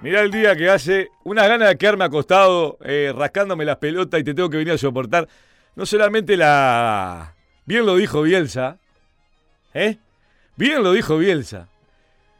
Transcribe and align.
Mirá 0.00 0.20
el 0.22 0.30
día 0.30 0.54
que 0.54 0.68
hace 0.70 1.08
una 1.24 1.46
gana 1.48 1.66
de 1.68 1.76
quedarme 1.76 2.04
acostado, 2.04 2.78
eh, 2.84 3.12
rascándome 3.16 3.64
las 3.64 3.78
pelotas 3.78 4.20
y 4.20 4.24
te 4.24 4.32
tengo 4.34 4.48
que 4.48 4.58
venir 4.58 4.74
a 4.74 4.78
soportar. 4.78 5.28
No 5.74 5.86
solamente 5.86 6.36
la. 6.36 7.34
Bien 7.66 7.84
lo 7.84 7.96
dijo 7.96 8.22
Bielsa. 8.22 8.78
¿Eh? 9.74 9.96
Bien 10.56 10.82
lo 10.82 10.92
dijo 10.92 11.18
Bielsa. 11.18 11.68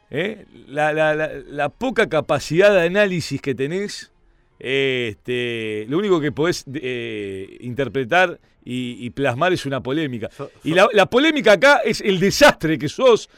¿Eh? 0.09 0.45
La, 0.67 0.93
la- 0.93 1.13
la- 1.15 1.31
la 1.47 1.69
poca 1.69 2.07
capacidad 2.07 2.73
de 2.73 2.81
análisis 2.83 3.41
que 3.41 3.53
tenés. 3.53 4.11
Este, 4.57 5.85
lo 5.89 5.97
único 5.99 6.19
que 6.19 6.31
podés 6.31 6.65
eh, 6.73 7.57
interpretar 7.61 8.39
y, 8.63 9.05
y 9.05 9.09
plasmar 9.09 9.51
es 9.53 9.65
una 9.65 9.81
polémica. 9.83 10.29
Y 10.63 10.73
la, 10.73 10.87
la 10.93 11.05
polémica 11.07 11.53
acá 11.53 11.77
es 11.83 12.01
el 12.01 12.19
desastre 12.19 12.77
que 12.77 12.89
sos, 12.89 13.29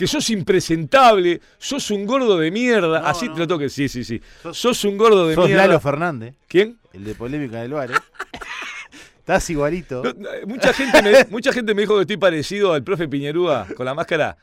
que 0.00 0.06
sos 0.06 0.30
impresentable, 0.30 1.42
sos 1.58 1.90
un 1.90 2.06
gordo 2.06 2.38
de 2.38 2.50
mierda. 2.50 3.00
No, 3.00 3.06
Así 3.06 3.26
no. 3.28 3.34
te 3.34 3.40
lo 3.40 3.46
toque, 3.46 3.68
sí, 3.68 3.86
sí, 3.86 4.02
sí. 4.02 4.18
Sos- 4.42 4.56
Sos 4.56 4.84
un 4.84 4.96
gordo 4.96 5.28
de 5.28 5.34
Sos 5.34 5.44
mierda. 5.46 5.66
Lalo 5.66 5.78
Fernández, 5.78 6.36
¿Quién? 6.48 6.78
el 6.94 7.04
de 7.04 7.14
Polémica 7.14 7.60
del 7.60 7.74
Bar, 7.74 7.90
¿eh? 7.90 7.94
Estás 9.18 9.50
igualito. 9.50 10.02
No, 10.02 10.14
no, 10.14 10.28
mucha, 10.46 10.72
gente 10.72 11.02
me, 11.02 11.24
mucha 11.30 11.52
gente 11.52 11.74
me 11.74 11.82
dijo 11.82 11.96
que 11.96 12.00
estoy 12.00 12.16
parecido 12.16 12.72
al 12.72 12.82
profe 12.82 13.08
Piñerúa 13.08 13.66
con 13.76 13.84
la 13.84 13.92
máscara 13.92 14.38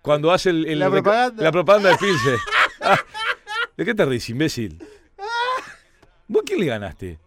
cuando 0.00 0.32
hace 0.32 0.48
el, 0.48 0.64
el- 0.66 0.78
La 0.78 0.88
propaganda. 0.90 1.42
la 1.44 1.52
propaganda 1.52 1.88
del 1.90 1.98
Pilce. 1.98 2.36
Ah, 2.80 2.98
¿De 3.76 3.84
qué 3.84 3.94
te 3.94 4.04
ríes, 4.06 4.28
imbécil? 4.30 4.82
¿Vos 6.26 6.42
quién 6.46 6.58
le 6.58 6.66
ganaste? 6.66 7.18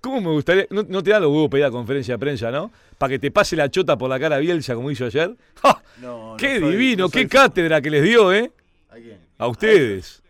¿Cómo 0.00 0.20
me 0.20 0.30
gustaría? 0.30 0.66
No, 0.70 0.84
no 0.88 1.02
te 1.02 1.10
da 1.10 1.20
los 1.20 1.30
huevos 1.30 1.48
pedir 1.50 1.64
a 1.64 1.70
conferencia 1.70 2.14
de 2.14 2.18
prensa, 2.18 2.50
¿no? 2.50 2.70
Para 2.98 3.10
que 3.10 3.18
te 3.18 3.30
pase 3.30 3.56
la 3.56 3.70
chota 3.70 3.96
por 3.96 4.08
la 4.10 4.20
cara 4.20 4.38
Bielsa 4.38 4.74
como 4.74 4.90
hizo 4.90 5.06
ayer. 5.06 5.34
¡Ja! 5.62 5.82
No, 6.00 6.34
¡Qué 6.38 6.60
soy- 6.60 6.72
divino! 6.72 7.04
no 7.04 7.08
¡Qué 7.10 7.20
soy- 7.20 7.28
cátedra 7.28 7.80
que 7.80 7.90
les 7.90 8.02
dio, 8.02 8.32
eh! 8.32 8.50
¿A 8.90 8.94
quién? 8.96 9.18
A 9.38 9.46
ustedes. 9.48 10.22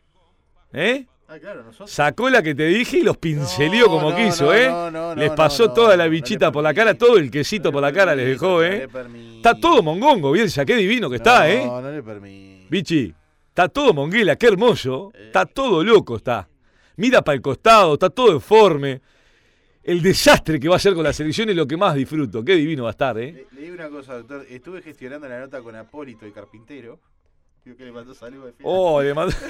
¿Eh? 0.73 1.07
Ah, 1.29 1.39
claro, 1.39 1.63
nosotros. 1.65 1.91
Sacó 1.91 2.29
la 2.31 2.43
que 2.43 2.55
te 2.55 2.67
dije 2.67 2.99
y 2.99 3.03
los 3.03 3.17
pincelió 3.17 3.87
No, 3.87 3.91
como 3.91 4.11
no, 4.11 4.17
quiso, 4.17 4.55
¿eh? 4.55 4.69
no, 4.69 4.91
no, 4.91 5.15
les 5.15 5.31
pasó 5.31 5.73
toda 5.73 5.97
la 5.97 6.07
bichita 6.07 6.53
por 6.53 6.63
la 6.63 6.73
cara, 6.75 6.95
todo 6.95 7.17
el 7.17 7.31
quesito 7.31 7.73
por 7.73 7.83
la 7.83 7.93
cara 7.93 8.15
les 8.15 8.27
dejó, 8.27 8.59
No 8.59 8.63
¿eh? 8.63 8.89
Está 9.37 9.55
todo 9.59 9.83
mongongo, 9.83 10.33
Bielsa, 10.33 10.65
qué 10.65 10.77
divino 10.77 11.09
que 11.11 11.17
está, 11.17 11.51
¿eh? 11.51 11.65
No, 11.67 11.81
no 11.81 11.91
le 11.91 12.03
permití. 12.03 12.67
Bichi, 12.69 13.15
está 13.49 13.69
todo 13.69 13.93
monguela, 13.95 14.37
qué 14.37 14.47
hermoso. 14.49 15.11
Eh. 15.15 15.27
Está 15.27 15.47
todo 15.47 15.83
loco, 15.83 16.17
está. 16.17 16.47
Mira 16.97 17.23
para 17.23 17.37
el 17.37 17.43
costado, 17.43 17.95
está 17.95 18.11
todo 18.11 18.35
deforme. 18.35 19.01
El 19.83 20.01
desastre 20.01 20.59
que 20.59 20.69
va 20.69 20.75
a 20.75 20.79
hacer 20.79 20.95
con 20.95 21.05
la 21.05 21.13
selección 21.13 21.51
es 21.51 21.57
lo 21.57 21.67
que 21.67 21.77
más 21.77 21.95
disfruto. 21.95 22.43
Qué 22.43 22.55
divino 22.55 22.85
va 22.85 22.91
a 22.91 22.93
estar, 22.93 23.19
¿eh? 23.19 23.33
Le, 23.33 23.47
le 23.53 23.63
digo 23.63 23.75
una 23.75 23.91
cosa, 23.91 24.15
doctor. 24.15 24.47
Estuve 24.49 24.81
gestionando 24.81 25.29
la 25.29 25.41
nota 25.41 25.61
con 25.61 25.77
Apólito, 25.77 26.25
el 26.25 26.33
carpintero. 26.33 26.99
Digo 27.65 27.77
que 27.77 27.85
le 27.85 27.93
mandó 27.93 28.15
saludos 28.15 28.47
de 28.47 28.53
fiesta. 28.53 28.69
Oh, 28.69 29.03
le 29.03 29.13
mandó. 29.13 29.35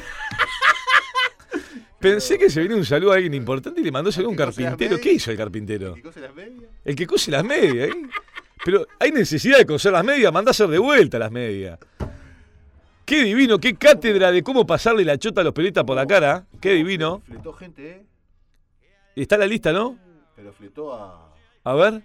Pensé 2.01 2.39
que 2.39 2.51
se 2.51 2.61
venía 2.61 2.77
un 2.77 2.85
saludo 2.85 3.13
a 3.13 3.15
alguien 3.15 3.33
importante 3.35 3.81
y 3.81 3.85
le 3.85 3.93
mandó 3.93 4.13
saludo 4.13 4.29
a 4.29 4.33
un 4.33 4.35
¿El 4.35 4.39
que 4.39 4.45
carpintero. 4.65 5.01
¿Qué 5.01 5.13
hizo 5.13 5.31
el 5.31 5.37
carpintero? 5.37 5.97
¿Y 5.97 6.03
cose 6.03 6.21
las 6.21 6.35
medias? 6.35 6.71
El 6.85 6.97
que 6.97 7.07
cose 7.07 7.31
las 7.31 7.45
medias, 7.45 7.89
¿eh? 7.89 7.95
Pero 8.65 8.87
hay 8.99 9.11
necesidad 9.13 9.59
de 9.59 9.67
coser 9.67 9.93
las 9.93 10.05
medias, 10.05 10.33
mandá 10.33 10.51
a 10.51 10.53
hacer 10.53 10.69
de 10.69 10.79
vuelta 10.79 11.19
las 11.19 11.31
medias. 11.31 11.79
Qué 13.05 13.23
divino, 13.25 13.59
qué 13.59 13.75
cátedra 13.77 14.33
de 14.33 14.43
cómo 14.43 14.67
pasarle 14.67 15.05
la 15.05 15.19
chota 15.19 15.43
a 15.43 15.45
los 15.45 15.53
pelitas 15.53 15.85
por 15.85 15.97
la 15.97 16.07
cara. 16.07 16.47
Qué 16.61 16.73
divino. 16.73 17.21
Fletó 17.27 17.53
gente, 17.53 17.91
¿eh? 17.91 18.07
Está 19.17 19.37
la 19.37 19.47
lista, 19.47 19.73
¿no? 19.73 19.99
Pero 20.35 20.53
fletó 20.53 20.95
a. 20.95 21.35
A 21.65 21.75
ver. 21.75 22.03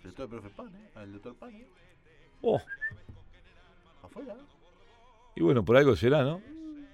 Fletó 0.00 0.22
al 0.22 0.28
profe 0.28 0.48
Pan, 0.50 0.74
¿eh? 0.74 0.90
Al 0.94 1.12
doctor 1.12 1.34
Pan, 1.36 1.50
¿eh? 1.54 1.66
Oh, 2.40 2.60
Afuera, 4.02 4.34
y 5.36 5.42
bueno, 5.42 5.64
por 5.64 5.76
algo 5.76 5.94
será, 5.94 6.22
¿no? 6.24 6.40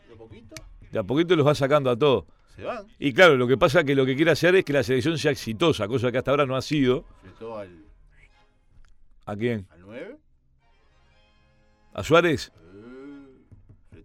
De 0.08 0.14
a 0.14 0.16
poquito 0.18 0.54
De 0.92 0.98
a 0.98 1.02
poquito 1.02 1.34
los 1.36 1.46
va 1.46 1.54
sacando 1.54 1.88
a 1.90 1.96
todos. 1.96 2.26
se 2.54 2.62
van. 2.64 2.86
Y 2.98 3.14
claro, 3.14 3.36
lo 3.36 3.46
que 3.48 3.56
pasa 3.56 3.80
es 3.80 3.86
que 3.86 3.94
lo 3.94 4.04
que 4.04 4.14
quiere 4.14 4.30
hacer 4.32 4.54
es 4.56 4.64
que 4.64 4.74
la 4.74 4.82
selección 4.82 5.16
sea 5.16 5.30
exitosa, 5.30 5.88
cosa 5.88 6.12
que 6.12 6.18
hasta 6.18 6.30
ahora 6.32 6.44
no 6.44 6.54
ha 6.54 6.60
sido. 6.60 7.04
Fletó 7.22 7.56
al, 7.58 7.84
¿A 9.24 9.34
quién? 9.36 9.66
al 9.70 9.80
9. 9.80 10.16
¿A 11.94 12.02
Suárez? 12.04 12.52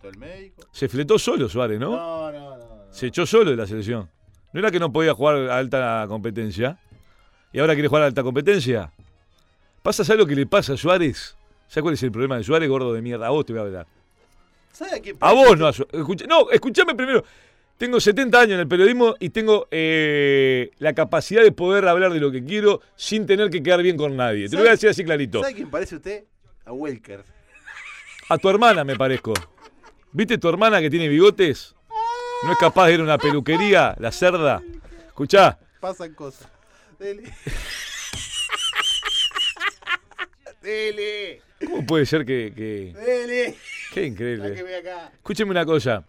Fletó 0.03 0.07
al 0.09 0.17
médico. 0.17 0.63
Se 0.71 0.89
fletó 0.89 1.17
solo 1.17 1.47
Suárez, 1.47 1.79
¿no? 1.79 1.91
No, 1.91 2.31
no, 2.31 2.57
no. 2.57 2.57
no. 2.57 2.93
Se 2.93 3.07
echó 3.07 3.25
solo 3.25 3.51
de 3.51 3.57
la 3.57 3.65
selección. 3.65 4.09
¿No 4.51 4.59
era 4.59 4.69
que 4.69 4.79
no 4.79 4.91
podía 4.91 5.13
jugar 5.13 5.49
a 5.49 5.57
alta 5.57 6.05
competencia? 6.09 6.77
¿Y 7.53 7.59
ahora 7.59 7.73
quiere 7.73 7.87
jugar 7.87 8.03
a 8.03 8.07
alta 8.07 8.21
competencia? 8.21 8.91
¿Pasa 9.81 10.03
¿sabes 10.03 10.19
lo 10.19 10.27
que 10.27 10.35
le 10.35 10.45
pasa 10.45 10.73
a 10.73 10.77
Suárez? 10.77 11.37
¿Sabes 11.67 11.83
cuál 11.83 11.93
es 11.93 12.03
el 12.03 12.11
problema 12.11 12.37
de 12.37 12.43
Suárez, 12.43 12.69
gordo 12.69 12.93
de 12.93 13.01
mierda? 13.01 13.27
A 13.27 13.29
vos 13.29 13.45
te 13.45 13.53
voy 13.53 13.61
a 13.61 13.65
hablar. 13.65 13.87
¿Sabe 14.73 14.95
a 14.97 14.99
quién 15.01 15.17
A 15.21 15.31
vos 15.33 15.57
no 15.57 15.67
a 15.67 15.73
Suárez. 15.73 15.93
Escucha- 15.93 16.25
no, 16.27 16.51
escúchame 16.51 16.95
primero. 16.95 17.23
Tengo 17.77 17.99
70 17.99 18.39
años 18.39 18.53
en 18.53 18.59
el 18.59 18.67
periodismo 18.67 19.15
y 19.19 19.29
tengo 19.29 19.67
eh, 19.71 20.69
la 20.79 20.93
capacidad 20.93 21.41
de 21.41 21.51
poder 21.51 21.87
hablar 21.87 22.13
de 22.13 22.19
lo 22.19 22.31
que 22.31 22.43
quiero 22.43 22.81
sin 22.95 23.25
tener 23.25 23.49
que 23.49 23.63
quedar 23.63 23.81
bien 23.81 23.97
con 23.97 24.15
nadie. 24.15 24.47
Te 24.49 24.55
lo 24.55 24.61
voy 24.61 24.67
a 24.67 24.71
decir 24.71 24.89
así 24.89 25.03
clarito. 25.03 25.39
¿Sabe 25.41 25.53
a 25.53 25.55
quién 25.55 25.69
parece 25.69 25.95
usted? 25.95 26.25
A 26.65 26.71
Welker. 26.73 27.23
A 28.29 28.37
tu 28.37 28.49
hermana 28.49 28.83
me 28.83 28.95
parezco. 28.95 29.33
¿Viste 30.13 30.37
tu 30.37 30.47
hermana 30.49 30.79
que 30.81 30.89
tiene 30.89 31.07
bigotes? 31.07 31.75
¿No 32.43 32.51
es 32.51 32.57
capaz 32.57 32.87
de 32.87 32.93
ir 32.95 32.99
a 32.99 33.03
una 33.03 33.17
peluquería, 33.17 33.95
la 33.99 34.11
cerda? 34.11 34.61
Escuchá, 35.07 35.57
Pasan 35.79 36.13
cosas. 36.13 36.47
Dele. 36.99 37.23
Dele. 40.61 41.41
¿cómo 41.65 41.85
puede 41.85 42.05
ser 42.05 42.25
que... 42.25 42.53
que- 42.55 42.93
Dele. 43.05 43.55
Qué 43.93 44.05
increíble. 44.05 44.77
Acá. 44.79 45.11
Escúcheme 45.13 45.51
una 45.51 45.65
cosa. 45.65 46.03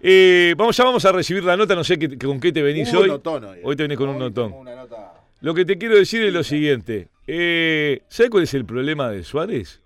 Eh, 0.00 0.54
vamos, 0.56 0.76
ya 0.76 0.84
vamos 0.84 1.04
a 1.04 1.12
recibir 1.12 1.42
la 1.44 1.56
nota, 1.56 1.74
no 1.74 1.82
sé 1.84 1.98
qué- 1.98 2.16
con 2.18 2.38
qué 2.40 2.52
te 2.52 2.62
venís 2.62 2.90
Un 2.92 2.96
hoy. 2.98 3.08
notón 3.08 3.44
hoy. 3.44 3.58
Hoy 3.62 3.76
te 3.76 3.82
venís 3.84 3.98
con 3.98 4.08
un 4.10 4.18
notón. 4.18 4.52
nota. 4.64 5.14
Lo 5.40 5.54
que 5.54 5.64
te 5.64 5.76
quiero 5.78 5.96
decir 5.96 6.22
es 6.24 6.32
lo 6.32 6.42
siguiente. 6.44 7.08
Eh, 7.26 8.02
¿Sabes 8.08 8.30
cuál 8.30 8.44
es 8.44 8.54
el 8.54 8.64
problema 8.64 9.10
de 9.10 9.24
Suárez? 9.24 9.80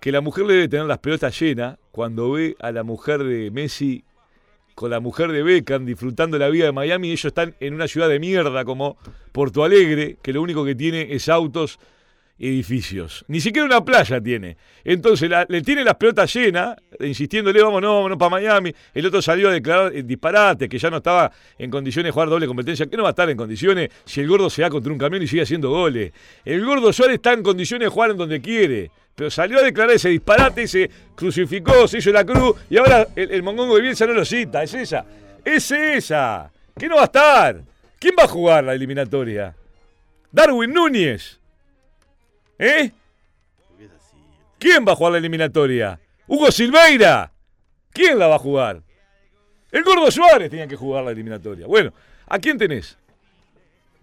Que 0.00 0.12
la 0.12 0.20
mujer 0.20 0.46
le 0.46 0.54
debe 0.54 0.68
tener 0.68 0.86
las 0.86 0.98
pelotas 0.98 1.38
llenas 1.38 1.78
cuando 1.90 2.32
ve 2.32 2.56
a 2.60 2.70
la 2.72 2.82
mujer 2.84 3.24
de 3.24 3.50
Messi 3.50 4.04
con 4.78 4.92
la 4.92 5.00
mujer 5.00 5.32
de 5.32 5.42
Beckham 5.42 5.84
disfrutando 5.84 6.38
la 6.38 6.48
vida 6.48 6.66
de 6.66 6.72
Miami. 6.72 7.08
Ellos 7.08 7.24
están 7.24 7.56
en 7.58 7.74
una 7.74 7.88
ciudad 7.88 8.08
de 8.08 8.20
mierda 8.20 8.64
como 8.64 8.96
Porto 9.32 9.64
Alegre, 9.64 10.18
que 10.22 10.32
lo 10.32 10.40
único 10.40 10.64
que 10.64 10.76
tiene 10.76 11.12
es 11.14 11.28
autos 11.28 11.80
edificios. 12.38 13.24
Ni 13.28 13.40
siquiera 13.40 13.66
una 13.66 13.84
playa 13.84 14.20
tiene. 14.20 14.56
Entonces 14.84 15.30
le 15.48 15.62
tiene 15.62 15.84
las 15.84 15.96
pelotas 15.96 16.32
llenas, 16.32 16.76
insistiéndole, 17.00 17.62
vamos, 17.62 17.82
no, 17.82 17.96
vámonos 17.96 18.18
para 18.18 18.30
Miami. 18.30 18.72
El 18.94 19.06
otro 19.06 19.20
salió 19.20 19.48
a 19.48 19.52
declarar 19.52 19.94
eh, 19.94 20.02
disparate, 20.02 20.68
que 20.68 20.78
ya 20.78 20.90
no 20.90 20.98
estaba 20.98 21.32
en 21.58 21.70
condiciones 21.70 22.08
de 22.08 22.12
jugar 22.12 22.28
doble 22.28 22.46
competencia. 22.46 22.86
¿Qué 22.86 22.96
no 22.96 23.02
va 23.02 23.08
a 23.08 23.10
estar 23.10 23.28
en 23.28 23.36
condiciones 23.36 23.90
si 24.04 24.20
el 24.20 24.28
gordo 24.28 24.48
se 24.48 24.62
da 24.62 24.70
contra 24.70 24.92
un 24.92 24.98
camión 24.98 25.22
y 25.22 25.26
sigue 25.26 25.42
haciendo 25.42 25.70
goles? 25.70 26.12
El 26.44 26.64
gordo 26.64 26.92
Suárez 26.92 27.16
está 27.16 27.32
en 27.32 27.42
condiciones 27.42 27.86
de 27.86 27.90
jugar 27.90 28.10
en 28.10 28.16
donde 28.16 28.40
quiere. 28.40 28.90
Pero 29.14 29.30
salió 29.30 29.58
a 29.58 29.62
declarar 29.62 29.96
ese 29.96 30.10
disparate, 30.10 30.68
se 30.68 30.88
crucificó, 31.16 31.88
se 31.88 31.98
hizo 31.98 32.12
la 32.12 32.24
cruz 32.24 32.54
y 32.70 32.76
ahora 32.76 33.08
el, 33.16 33.32
el 33.32 33.42
mongongo 33.42 33.74
de 33.74 33.82
Bielsa 33.82 34.06
no 34.06 34.12
lo 34.12 34.24
cita. 34.24 34.62
Es 34.62 34.74
esa. 34.74 35.04
Es 35.44 35.70
esa. 35.72 36.52
¿Qué 36.78 36.88
no 36.88 36.94
va 36.96 37.02
a 37.02 37.06
estar? 37.06 37.62
¿Quién 37.98 38.14
va 38.16 38.24
a 38.24 38.28
jugar 38.28 38.62
la 38.62 38.74
eliminatoria? 38.74 39.56
Darwin 40.30 40.72
Núñez. 40.72 41.37
¿Eh? 42.58 42.90
¿Quién 44.58 44.84
va 44.86 44.92
a 44.92 44.96
jugar 44.96 45.12
la 45.12 45.18
eliminatoria? 45.18 46.00
¿Hugo 46.26 46.50
Silveira? 46.50 47.32
¿Quién 47.92 48.18
la 48.18 48.26
va 48.26 48.36
a 48.36 48.38
jugar? 48.40 48.82
El 49.70 49.84
Gordo 49.84 50.10
Suárez 50.10 50.50
tenía 50.50 50.66
que 50.66 50.76
jugar 50.76 51.04
la 51.04 51.12
eliminatoria. 51.12 51.66
Bueno, 51.66 51.92
¿a 52.26 52.38
quién 52.38 52.58
tenés? 52.58 52.98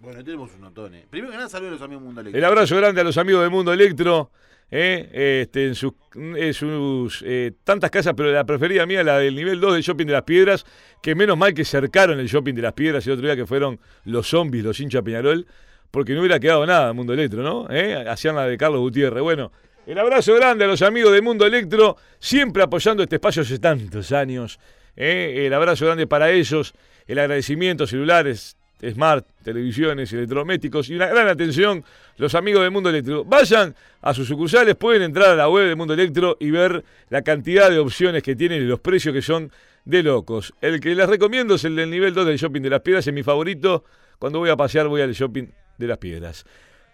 Bueno, 0.00 0.22
tenemos 0.24 0.50
un 0.54 0.60
notón. 0.60 0.94
eh. 0.94 1.04
Primero 1.10 1.32
que 1.32 1.36
nada, 1.36 1.48
saludos 1.48 1.72
a 1.72 1.74
los 1.74 1.82
amigos 1.82 2.04
Mundo 2.04 2.20
Eléctrico. 2.20 2.38
El 2.38 2.44
abrazo 2.44 2.76
grande 2.76 3.00
a 3.00 3.04
los 3.04 3.18
amigos 3.18 3.42
de 3.42 3.48
Mundo 3.48 3.72
Electro. 3.72 4.30
¿eh? 4.70 5.42
Este, 5.42 5.66
en 5.66 5.74
sus, 5.74 5.92
en 6.14 6.54
sus, 6.54 7.22
eh, 7.26 7.52
tantas 7.64 7.90
casas, 7.90 8.14
pero 8.16 8.30
la 8.32 8.44
preferida 8.44 8.86
mía, 8.86 9.02
la 9.02 9.18
del 9.18 9.34
nivel 9.34 9.60
2 9.60 9.74
del 9.74 9.82
Shopping 9.82 10.06
de 10.06 10.12
las 10.12 10.22
Piedras, 10.22 10.64
que 11.02 11.14
menos 11.14 11.36
mal 11.36 11.54
que 11.54 11.64
cercaron 11.64 12.18
el 12.20 12.26
Shopping 12.28 12.54
de 12.54 12.62
las 12.62 12.72
Piedras 12.72 13.06
el 13.06 13.14
otro 13.14 13.26
día 13.26 13.36
que 13.36 13.46
fueron 13.46 13.78
los 14.04 14.28
zombies, 14.28 14.64
los 14.64 14.78
hinchas 14.80 15.02
Peñarol, 15.02 15.46
porque 15.90 16.14
no 16.14 16.20
hubiera 16.20 16.38
quedado 16.38 16.66
nada 16.66 16.90
en 16.90 16.96
Mundo 16.96 17.12
Electro, 17.12 17.42
¿no? 17.42 17.66
¿Eh? 17.70 18.04
Hacían 18.08 18.36
la 18.36 18.46
de 18.46 18.56
Carlos 18.56 18.80
Gutiérrez. 18.80 19.22
Bueno, 19.22 19.52
el 19.86 19.98
abrazo 19.98 20.34
grande 20.34 20.64
a 20.64 20.68
los 20.68 20.82
amigos 20.82 21.12
de 21.12 21.22
Mundo 21.22 21.46
Electro, 21.46 21.96
siempre 22.18 22.62
apoyando 22.62 23.02
este 23.02 23.16
espacio 23.16 23.42
hace 23.42 23.58
tantos 23.58 24.10
años. 24.12 24.58
¿eh? 24.96 25.44
El 25.46 25.54
abrazo 25.54 25.86
grande 25.86 26.06
para 26.06 26.30
ellos, 26.30 26.74
el 27.06 27.18
agradecimiento, 27.18 27.86
celulares, 27.86 28.56
smart, 28.82 29.26
televisiones, 29.42 30.12
electrodomésticos 30.12 30.90
y 30.90 30.94
una 30.94 31.06
gran 31.06 31.28
atención 31.28 31.84
los 32.16 32.34
amigos 32.34 32.62
de 32.62 32.70
Mundo 32.70 32.90
Electro. 32.90 33.24
Vayan 33.24 33.74
a 34.02 34.12
sus 34.12 34.28
sucursales, 34.28 34.74
pueden 34.74 35.02
entrar 35.02 35.30
a 35.30 35.36
la 35.36 35.48
web 35.48 35.68
de 35.68 35.74
Mundo 35.74 35.94
Electro 35.94 36.36
y 36.40 36.50
ver 36.50 36.84
la 37.08 37.22
cantidad 37.22 37.70
de 37.70 37.78
opciones 37.78 38.22
que 38.22 38.36
tienen 38.36 38.62
y 38.62 38.66
los 38.66 38.80
precios 38.80 39.14
que 39.14 39.22
son 39.22 39.50
de 39.84 40.02
locos. 40.02 40.52
El 40.60 40.80
que 40.80 40.94
les 40.94 41.08
recomiendo 41.08 41.54
es 41.54 41.64
el 41.64 41.76
del 41.76 41.90
nivel 41.90 42.12
2 42.12 42.26
del 42.26 42.36
Shopping 42.36 42.62
de 42.62 42.70
las 42.70 42.80
Piedras, 42.80 43.06
es 43.06 43.14
mi 43.14 43.22
favorito. 43.22 43.84
Cuando 44.18 44.38
voy 44.38 44.50
a 44.50 44.56
pasear 44.56 44.88
voy 44.88 45.00
al 45.00 45.12
Shopping 45.12 45.46
de 45.78 45.86
las 45.86 45.98
Piedras. 45.98 46.44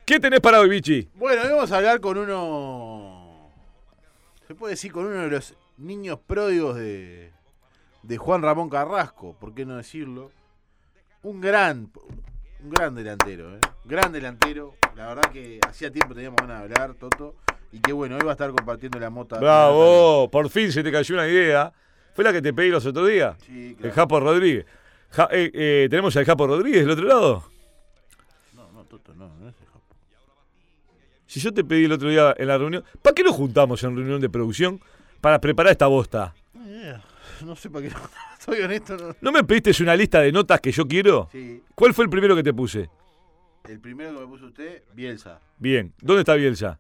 ¿Qué 0.05 0.19
tenés 0.19 0.41
para 0.41 0.61
hoy, 0.61 0.69
Bichi? 0.69 1.09
Bueno, 1.15 1.43
hoy 1.43 1.49
vamos 1.51 1.71
a 1.73 1.77
hablar 1.77 2.01
con 2.01 2.19
uno. 2.19 3.51
Se 4.47 4.55
puede 4.55 4.73
decir 4.75 4.93
con 4.93 5.07
uno 5.07 5.21
de 5.23 5.29
los 5.31 5.55
niños 5.79 6.19
pródigos 6.27 6.77
de, 6.77 7.31
de 8.03 8.17
Juan 8.19 8.43
Ramón 8.43 8.69
Carrasco, 8.69 9.37
¿por 9.39 9.55
qué 9.55 9.65
no 9.65 9.77
decirlo? 9.77 10.31
Un 11.23 11.41
gran, 11.41 11.91
un 12.63 12.71
gran 12.71 12.95
delantero, 12.95 13.55
¿eh? 13.57 13.61
Gran 13.85 14.13
delantero. 14.13 14.75
La 14.97 15.07
verdad 15.15 15.31
que 15.33 15.61
hacía 15.67 15.91
tiempo 15.91 16.15
teníamos 16.15 16.41
ganas 16.41 16.59
de 16.59 16.63
hablar, 16.65 16.95
Toto. 16.95 17.37
Y 17.71 17.79
qué 17.81 17.93
bueno, 17.93 18.17
hoy 18.17 18.23
va 18.23 18.33
a 18.33 18.35
estar 18.35 18.51
compartiendo 18.51 18.99
la 18.99 19.09
mota. 19.09 19.39
Bravo, 19.39 20.29
por 20.31 20.51
fin 20.51 20.71
se 20.73 20.83
te 20.83 20.91
cayó 20.93 21.15
una 21.15 21.27
idea. 21.29 21.73
Fue 22.15 22.23
la 22.25 22.33
que 22.33 22.43
te 22.43 22.53
pedí 22.53 22.69
los 22.69 22.85
otros 22.85 23.09
días. 23.09 23.37
Sí, 23.47 23.69
El 23.71 23.77
claro. 23.77 23.95
Japo 23.95 24.21
Rodríguez. 24.21 24.67
Ja- 25.11 25.29
eh, 25.31 25.51
eh, 25.55 25.87
¿Tenemos 25.89 26.15
al 26.17 26.25
Japo 26.27 26.47
Rodríguez 26.47 26.81
del 26.83 26.91
otro 26.91 27.07
lado? 27.07 27.45
No, 28.55 28.71
no, 28.73 28.85
Toto, 28.85 29.15
no, 29.15 29.29
no 29.39 29.49
es 29.49 29.55
el 29.61 29.67
Japo. 29.67 29.81
Si 31.33 31.41
yo 31.41 31.51
te 31.55 31.65
pedí 31.65 31.87
el 31.87 31.93
otro 31.93 32.11
día 32.11 32.35
en 32.37 32.47
la 32.47 32.59
reunión, 32.59 32.85
¿para 33.01 33.15
qué 33.15 33.23
nos 33.23 33.35
juntamos 33.35 33.83
en 33.85 33.97
reunión 33.97 34.21
de 34.21 34.29
producción 34.29 34.79
para 35.23 35.41
preparar 35.41 35.73
esta 35.73 35.87
bosta? 35.87 36.35
Eh, 36.55 36.95
No 37.43 37.57
sé 37.57 37.71
para 37.71 37.89
qué. 37.89 37.95
Soy 38.39 38.61
honesto, 38.61 38.99
no. 38.99 39.17
¿No 39.19 39.33
me 39.33 39.43
pediste 39.43 39.83
una 39.83 39.97
lista 39.97 40.21
de 40.21 40.31
notas 40.31 40.61
que 40.61 40.71
yo 40.71 40.87
quiero? 40.87 41.31
Sí, 41.33 41.63
¿Cuál 41.75 41.95
fue 41.95 42.05
el 42.05 42.11
primero 42.11 42.37
que 42.37 42.43
te 42.43 42.53
puse? 42.53 42.91
el 43.67 43.81
primero 43.81 44.13
que 44.13 44.21
me 44.21 44.27
puso 44.27 44.45
usted, 44.45 44.83
Bielsa, 44.93 45.41
Bien. 45.57 45.95
¿Dónde 46.03 46.21
está 46.21 46.35
Bielsa? 46.35 46.79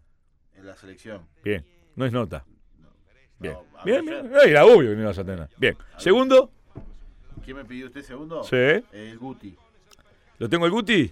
en 0.55 0.67
la 0.67 0.77
selección. 0.77 1.23
Bien. 1.43 1.65
No 1.97 2.05
es 2.05 2.13
nota. 2.13 2.45
Bien. 3.39 3.55
No, 3.55 3.65
Bien, 3.87 4.05
bien. 4.05 4.27
Eh, 4.35 4.51
Era 4.51 4.67
obvio 4.67 4.91
que 4.91 4.97
no 4.97 5.01
ibas 5.01 5.19
a 5.19 5.25
tener. 5.25 5.49
Bien. 5.57 5.79
Segundo. 5.97 6.51
¿Quién 7.43 7.57
me 7.57 7.65
pidió 7.65 7.87
usted 7.87 8.03
segundo? 8.03 8.45
Sí. 8.45 8.57
El 8.93 9.17
Guti. 9.19 9.57
¿Lo 10.37 10.47
tengo 10.51 10.67
el 10.67 10.73
Guti? 10.73 11.11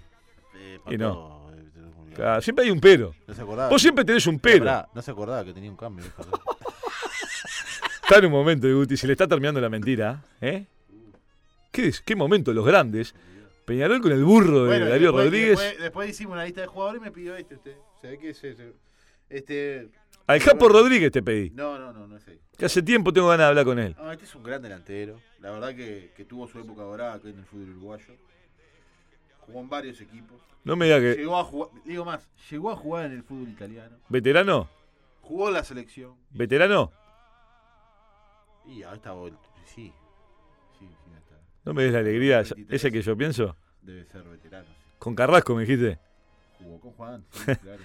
Eh, 0.56 0.78
Y 0.90 0.98
no. 0.98 1.46
Pato, 1.48 1.56
eh, 1.58 1.70
te 1.72 1.80
lo 1.80 1.90
juro. 1.92 2.06
Claro, 2.20 2.42
siempre 2.42 2.66
hay 2.66 2.70
un 2.70 2.80
pero. 2.80 3.14
No 3.26 3.34
se 3.34 3.40
acordaba. 3.40 3.70
Vos 3.70 3.80
siempre 3.80 4.04
tenés 4.04 4.26
un 4.26 4.38
pero. 4.38 4.58
Pará, 4.62 4.86
no 4.94 5.00
se 5.00 5.10
acordaba 5.10 5.42
que 5.42 5.54
tenía 5.54 5.70
un 5.70 5.76
cambio. 5.76 6.04
hijo 6.04 6.22
Está 8.02 8.18
en 8.18 8.26
un 8.26 8.32
momento 8.32 8.66
de 8.66 8.74
Guti, 8.74 8.98
se 8.98 9.06
le 9.06 9.14
está 9.14 9.26
terminando 9.26 9.58
la 9.58 9.70
mentira. 9.70 10.22
¿Eh? 10.42 10.66
¿Qué, 11.72 11.86
es? 11.86 12.02
¿Qué 12.02 12.14
momento? 12.14 12.52
Los 12.52 12.66
grandes. 12.66 13.14
Peñarol 13.64 14.02
con 14.02 14.12
el 14.12 14.22
burro 14.22 14.64
de 14.64 14.68
Bueno, 14.68 14.86
Darío 14.86 15.06
después, 15.06 15.24
Rodríguez. 15.24 15.58
Después, 15.58 15.82
después 15.82 16.10
hicimos 16.10 16.34
una 16.34 16.44
lista 16.44 16.60
de 16.60 16.66
jugadores 16.66 17.00
y 17.00 17.04
me 17.04 17.10
pidió 17.10 17.34
este 17.36 17.54
usted. 17.54 17.76
Se 18.02 18.08
ve 18.08 18.18
que 18.18 18.30
es 18.30 18.44
ese. 18.44 18.74
Este. 19.30 19.88
Al 20.26 20.40
Japo 20.40 20.68
Rodríguez 20.68 21.10
te 21.12 21.22
pedí. 21.22 21.48
No, 21.50 21.78
no, 21.78 21.90
no, 21.94 22.06
no 22.06 22.18
es 22.18 22.28
él. 22.28 22.38
Que 22.58 22.66
hace 22.66 22.82
tiempo 22.82 23.14
tengo 23.14 23.28
ganas 23.28 23.46
de 23.46 23.48
hablar 23.48 23.64
con 23.64 23.78
él. 23.78 23.96
No, 23.96 24.12
este 24.12 24.26
es 24.26 24.34
un 24.34 24.42
gran 24.42 24.60
delantero. 24.60 25.18
La 25.38 25.52
verdad 25.52 25.74
que, 25.74 26.12
que 26.14 26.26
tuvo 26.26 26.46
su 26.46 26.58
época 26.58 26.82
dorada 26.82 27.14
acá 27.14 27.30
en 27.30 27.38
el 27.38 27.46
fútbol 27.46 27.70
uruguayo. 27.70 28.14
Jugó 29.40 29.60
en 29.60 29.68
varios 29.68 30.00
equipos. 30.00 30.40
No 30.64 30.76
me 30.76 30.86
diga 30.86 31.00
que. 31.00 31.14
Llegó 31.14 31.38
a 31.38 31.44
jugar, 31.44 31.70
digo 31.84 32.04
más, 32.04 32.28
llegó 32.50 32.70
a 32.70 32.76
jugar 32.76 33.06
en 33.06 33.12
el 33.12 33.22
fútbol 33.22 33.48
italiano. 33.48 33.96
¿Veterano? 34.08 34.68
Jugó 35.22 35.48
en 35.48 35.54
la 35.54 35.64
selección. 35.64 36.14
¿Veterano? 36.30 36.92
Y 38.66 38.82
ahí 38.82 38.94
está, 38.94 39.14
sí. 39.64 39.92
Sí, 40.78 40.86
sí, 40.88 40.88
está. 41.16 41.36
No 41.64 41.74
me 41.74 41.84
des 41.84 41.92
la 41.92 42.00
alegría. 42.00 42.36
23. 42.38 42.66
¿Ese 42.70 42.92
que 42.92 43.02
yo 43.02 43.16
pienso? 43.16 43.56
Debe 43.82 44.04
ser 44.04 44.22
veterano. 44.24 44.66
sí. 44.68 44.74
Con 44.98 45.14
Carrasco 45.14 45.54
me 45.54 45.62
dijiste. 45.62 45.98
Jugó 46.58 46.80
con 46.80 46.92
Juan, 46.92 47.24
sí, 47.30 47.44
claro. 47.62 47.82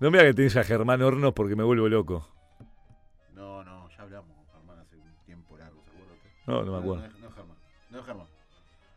No 0.00 0.10
me 0.10 0.18
diga 0.18 0.30
que 0.30 0.34
tenés 0.34 0.56
a 0.56 0.64
Germán 0.64 1.02
Hornos 1.02 1.32
porque 1.32 1.56
me 1.56 1.64
vuelvo 1.64 1.88
loco. 1.88 2.28
No, 3.32 3.64
no, 3.64 3.88
ya 3.90 4.02
hablamos 4.02 4.36
con 4.36 4.46
Germán 4.52 4.78
hace 4.78 4.96
un 4.96 5.24
tiempo 5.24 5.56
largo, 5.56 5.82
¿se 5.82 5.90
acuerda 5.90 6.12
usted? 6.14 6.30
No, 6.46 6.62
no 6.62 6.72
me 6.72 6.78
acuerdo. 6.78 7.08
No, 7.08 7.18
no 7.18 7.28
es 7.28 7.34
Germán. 7.34 7.56
No 7.90 7.98
es 7.98 8.04
Germán. 8.04 8.26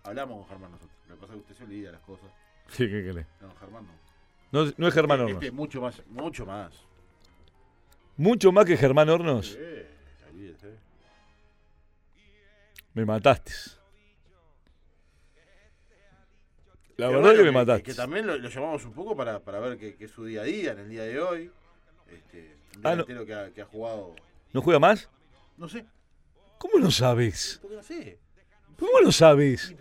Hablamos 0.03 0.37
con 0.39 0.47
Germán 0.49 0.71
nosotros. 0.71 0.90
Que 1.31 1.37
pasa 1.37 1.39
es 1.39 1.45
que 1.45 1.51
usted 1.53 1.55
se 1.55 1.63
olvida 1.63 1.91
las 1.91 2.01
cosas. 2.01 2.31
¿Qué, 2.75 2.89
qué 2.89 3.03
querés? 3.03 3.25
No, 3.41 3.55
Germán 3.59 3.85
no. 4.51 4.65
No, 4.65 4.73
no 4.77 4.87
es 4.87 4.93
Germán 4.93 5.19
Este 5.21 5.31
Hornos. 5.31 5.43
es 5.45 5.53
mucho 5.53 5.81
más, 5.81 6.01
mucho 6.07 6.45
más. 6.45 6.73
Mucho 8.17 8.51
más 8.51 8.65
que 8.65 8.75
Germán 8.77 9.09
Hornos. 9.09 9.47
Sí, 9.47 9.57
olvídese. 10.29 10.75
Me 12.93 13.05
mataste. 13.05 13.53
La 16.97 17.07
Pero 17.07 17.09
verdad 17.19 17.21
bueno, 17.21 17.37
que 17.39 17.43
me 17.45 17.51
mataste. 17.51 17.83
Que 17.83 17.93
también 17.93 18.27
lo, 18.27 18.37
lo 18.37 18.49
llamamos 18.49 18.85
un 18.85 18.93
poco 18.93 19.15
para, 19.15 19.39
para 19.39 19.59
ver 19.59 19.77
qué 19.77 19.95
es 19.99 20.11
su 20.11 20.25
día 20.25 20.41
a 20.41 20.43
día 20.43 20.73
en 20.73 20.79
el 20.79 20.89
día 20.89 21.03
de 21.03 21.19
hoy. 21.19 21.51
Este, 22.11 22.57
un 22.77 22.85
Ah, 22.85 22.95
no. 22.95 23.03
delantero 23.05 23.25
que, 23.25 23.33
ha, 23.33 23.49
que 23.53 23.61
ha 23.61 23.65
jugado. 23.65 24.15
¿No 24.53 24.61
juega 24.61 24.79
más? 24.79 25.09
No 25.57 25.67
sé, 25.69 25.85
¿Cómo 26.57 26.77
lo 26.77 26.91
sabes? 26.91 27.57
¿por 27.61 27.71
qué 27.71 27.77
no 27.77 27.83
sé? 27.83 28.19
¿Cómo 28.81 28.99
lo 28.99 29.11
sabes? 29.11 29.75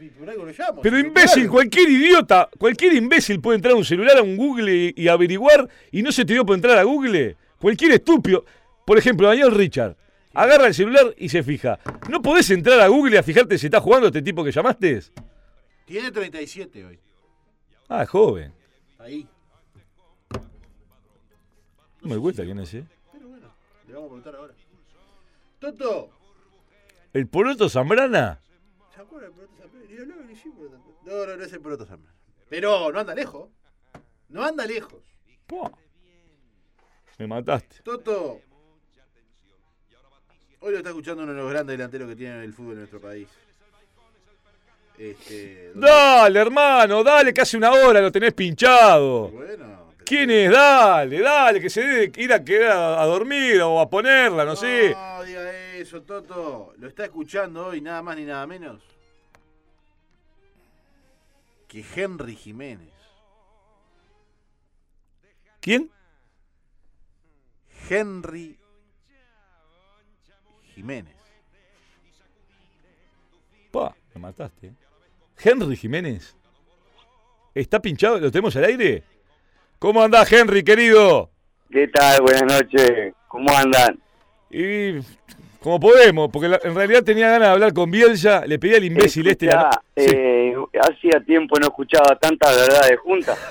Pero 0.82 0.99
imbécil, 0.99 1.49
cualquier 1.49 1.88
idiota, 1.88 2.50
cualquier 2.58 2.93
imbécil 2.93 3.41
puede 3.41 3.56
entrar 3.56 3.73
a 3.73 3.79
un 3.79 3.85
celular, 3.87 4.19
a 4.19 4.23
un 4.23 4.37
Google 4.37 4.93
y, 4.94 4.94
y 4.94 5.08
averiguar 5.08 5.67
y 5.91 6.02
no 6.02 6.12
se 6.12 6.26
te 6.26 6.35
dio 6.35 6.44
por 6.44 6.55
entrar 6.55 6.76
a 6.76 6.82
Google. 6.82 7.35
Cualquier 7.58 7.93
estúpido. 7.93 8.44
Por 8.85 8.99
ejemplo, 8.99 9.26
Daniel 9.26 9.52
Richard. 9.52 9.97
Agarra 10.35 10.67
el 10.67 10.75
celular 10.75 11.14
y 11.17 11.31
se 11.31 11.43
fija. 11.43 11.79
¿No 12.11 12.20
podés 12.20 12.50
entrar 12.50 12.79
a 12.79 12.88
Google 12.88 13.17
a 13.17 13.23
fijarte 13.23 13.56
si 13.56 13.69
está 13.69 13.81
jugando 13.81 14.08
este 14.08 14.20
tipo 14.20 14.44
que 14.44 14.52
llamaste? 14.52 15.00
Tiene 15.87 16.11
37 16.12 16.85
hoy. 16.85 16.99
Ah, 17.88 18.03
es 18.03 18.08
joven. 18.11 18.53
Ahí. 18.99 19.26
No 22.03 22.14
me 22.14 22.19
cuesta 22.19 22.44
quién 22.44 22.58
es, 22.58 22.75
¿eh? 22.75 22.85
Pero 23.14 23.29
bueno, 23.29 23.46
le 23.88 23.94
vamos 23.94 24.05
a 24.05 24.08
preguntar 24.08 24.35
ahora. 24.37 24.55
Toto. 25.58 26.11
¿El 27.14 27.26
Poroto 27.29 27.70
Zambrana? 27.70 28.41
No, 31.05 31.26
no, 31.26 31.37
no 31.37 31.44
es 31.44 31.52
el 31.52 31.61
Poroto 31.61 31.87
Zambrano. 31.87 32.17
Pero 32.49 32.93
no 32.93 33.00
anda 33.00 33.14
lejos. 33.14 33.49
No 34.29 34.44
anda 34.44 34.67
lejos. 34.67 35.02
Pua. 35.47 35.73
Me 37.19 37.26
mataste. 37.26 37.82
Toto. 37.82 38.41
Hoy 40.61 40.73
lo 40.73 40.79
está 40.79 40.91
escuchando 40.91 41.23
uno 41.23 41.32
de 41.32 41.38
los 41.41 41.50
grandes 41.50 41.76
delanteros 41.79 42.08
que 42.08 42.17
tiene 42.17 42.44
el 42.44 42.52
fútbol 42.52 42.73
en 42.73 42.79
nuestro 42.81 43.00
país. 43.00 43.29
Este. 44.99 45.73
Dale, 45.75 46.38
hermano, 46.38 47.03
dale, 47.03 47.32
casi 47.32 47.56
una 47.56 47.73
hora 47.73 48.00
lo 48.00 48.12
tenés 48.12 48.35
pinchado. 48.35 49.29
Bueno. 49.29 49.46
pero- 49.56 49.81
¿Quién 50.05 50.31
es? 50.31 50.50
Dale, 50.50 51.20
dale, 51.20 51.61
que 51.61 51.70
se 51.70 51.81
debe 51.82 52.12
ir 52.20 52.32
a 52.32 52.44
quedar 52.44 52.99
a, 52.99 53.05
dormir 53.06 53.61
o 53.62 53.81
a 53.81 53.88
ponerla, 53.88 54.44
no 54.44 54.56
sé. 54.56 54.91
No 54.91 55.23
diga 55.23 55.43
eso, 55.81 56.03
Toto. 56.03 56.75
Lo 56.79 56.88
está 56.88 57.05
escuchando 57.05 57.67
hoy 57.67 57.81
nada 57.81 58.03
más 58.03 58.17
ni 58.17 58.25
nada 58.25 58.47
menos 58.47 58.82
que 61.71 61.85
Henry 61.94 62.35
Jiménez. 62.35 62.93
¿Quién? 65.61 65.88
Henry 67.88 68.59
Jiménez. 70.75 71.15
Pa, 73.70 73.94
me 74.15 74.20
mataste. 74.20 74.67
¿eh? 74.67 74.75
Henry 75.39 75.77
Jiménez. 75.77 76.34
¿Está 77.55 77.81
pinchado? 77.81 78.19
¿Lo 78.19 78.32
tenemos 78.32 78.56
al 78.56 78.65
aire? 78.65 79.05
¿Cómo 79.79 80.03
andás, 80.03 80.31
Henry, 80.32 80.65
querido? 80.65 81.31
¿Qué 81.70 81.87
tal? 81.87 82.20
Buenas 82.22 82.63
noches. 82.63 83.15
¿Cómo 83.29 83.49
andan? 83.56 84.01
Y 84.51 84.94
como 85.62 85.79
podemos, 85.81 86.31
porque 86.32 86.48
la- 86.48 86.60
en 86.64 86.74
realidad 86.74 87.02
tenía 87.05 87.29
ganas 87.31 87.48
de 87.48 87.52
hablar 87.55 87.72
con 87.74 87.90
Bielsa, 87.90 88.44
le 88.46 88.58
pedí 88.58 88.74
al 88.74 88.84
imbécil 88.84 89.26
este... 89.29 89.46
la 89.46 89.70
Sí. 89.96 90.06
eh, 90.08 90.55
hacía 90.81 91.20
tiempo 91.24 91.58
no 91.60 91.67
escuchaba 91.67 92.17
tantas 92.17 92.56
verdades 92.56 92.98
juntas. 93.00 93.38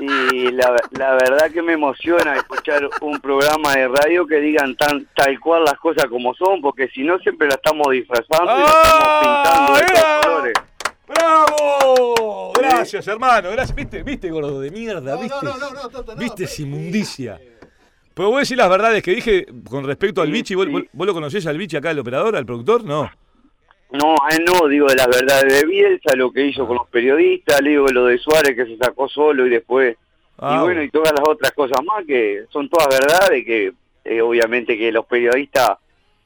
Y 0.00 0.50
la, 0.50 0.74
la 0.98 1.12
verdad 1.12 1.52
que 1.52 1.62
me 1.62 1.74
emociona 1.74 2.34
escuchar 2.34 2.82
un 3.00 3.20
programa 3.20 3.74
de 3.76 3.86
radio 3.86 4.26
que 4.26 4.40
digan 4.40 4.74
tan 4.74 5.06
tal 5.14 5.38
cual 5.38 5.62
las 5.64 5.74
cosas 5.74 6.06
como 6.06 6.34
son, 6.34 6.60
porque 6.60 6.88
si 6.88 7.04
no 7.04 7.16
siempre 7.20 7.46
la 7.46 7.54
estamos 7.54 7.86
disfrazando 7.92 8.56
y 8.56 8.60
la 8.60 8.72
¡Ah! 8.74 9.44
estamos 9.44 9.80
pintando 9.80 10.16
de 10.16 10.22
colores. 10.26 10.54
¡Bravo! 11.06 12.52
Gracias, 12.58 13.06
hermano. 13.06 13.50
Gracias. 13.52 13.76
¿Viste, 13.76 14.02
viste, 14.02 14.30
gordo 14.30 14.60
de 14.60 14.70
mierda? 14.72 15.14
No, 15.14 15.20
¿Viste? 15.22 15.36
no, 15.42 15.52
no, 15.56 15.70
no, 15.70 15.82
no, 15.82 15.88
Toto, 15.88 16.14
no. 16.14 16.20
¿Viste 16.20 16.44
esa 16.44 16.62
inmundicia? 16.62 17.40
Pero 18.14 18.28
voy 18.28 18.36
a 18.36 18.40
decir 18.40 18.56
las 18.56 18.70
verdades 18.70 19.02
que 19.02 19.14
dije 19.14 19.46
con 19.68 19.84
respecto 19.84 20.22
al 20.22 20.28
Sí, 20.28 20.32
bichi. 20.32 20.54
¿Vos, 20.54 20.66
sí. 20.66 20.72
vos- 20.72 20.82
vos 20.92 21.06
lo 21.06 21.14
conocés 21.14 21.46
al 21.46 21.58
bichi 21.58 21.76
acá, 21.76 21.90
el 21.90 21.98
operador, 21.98 22.36
al 22.36 22.46
productor? 22.46 22.84
No. 22.84 23.10
No, 23.90 24.14
a 24.28 24.34
él 24.34 24.44
no, 24.44 24.66
digo 24.68 24.86
de 24.88 24.96
las 24.96 25.06
verdades 25.06 25.60
de 25.60 25.66
Bielsa, 25.66 26.16
lo 26.16 26.32
que 26.32 26.46
hizo 26.46 26.66
con 26.66 26.76
los 26.76 26.88
periodistas, 26.88 27.60
le 27.60 27.70
digo 27.70 27.86
lo 27.88 28.06
de 28.06 28.18
Suárez 28.18 28.56
que 28.56 28.66
se 28.66 28.76
sacó 28.76 29.08
solo 29.08 29.46
y 29.46 29.50
después 29.50 29.96
Ah, 30.36 30.56
y 30.58 30.64
bueno, 30.64 30.82
y 30.82 30.90
todas 30.90 31.12
las 31.12 31.22
otras 31.28 31.52
cosas 31.52 31.78
más 31.84 32.04
que 32.04 32.42
son 32.52 32.68
todas 32.68 32.88
verdades, 32.88 33.44
que 33.44 33.72
eh, 34.04 34.20
obviamente 34.20 34.76
que 34.76 34.90
los 34.90 35.06
periodistas 35.06 35.78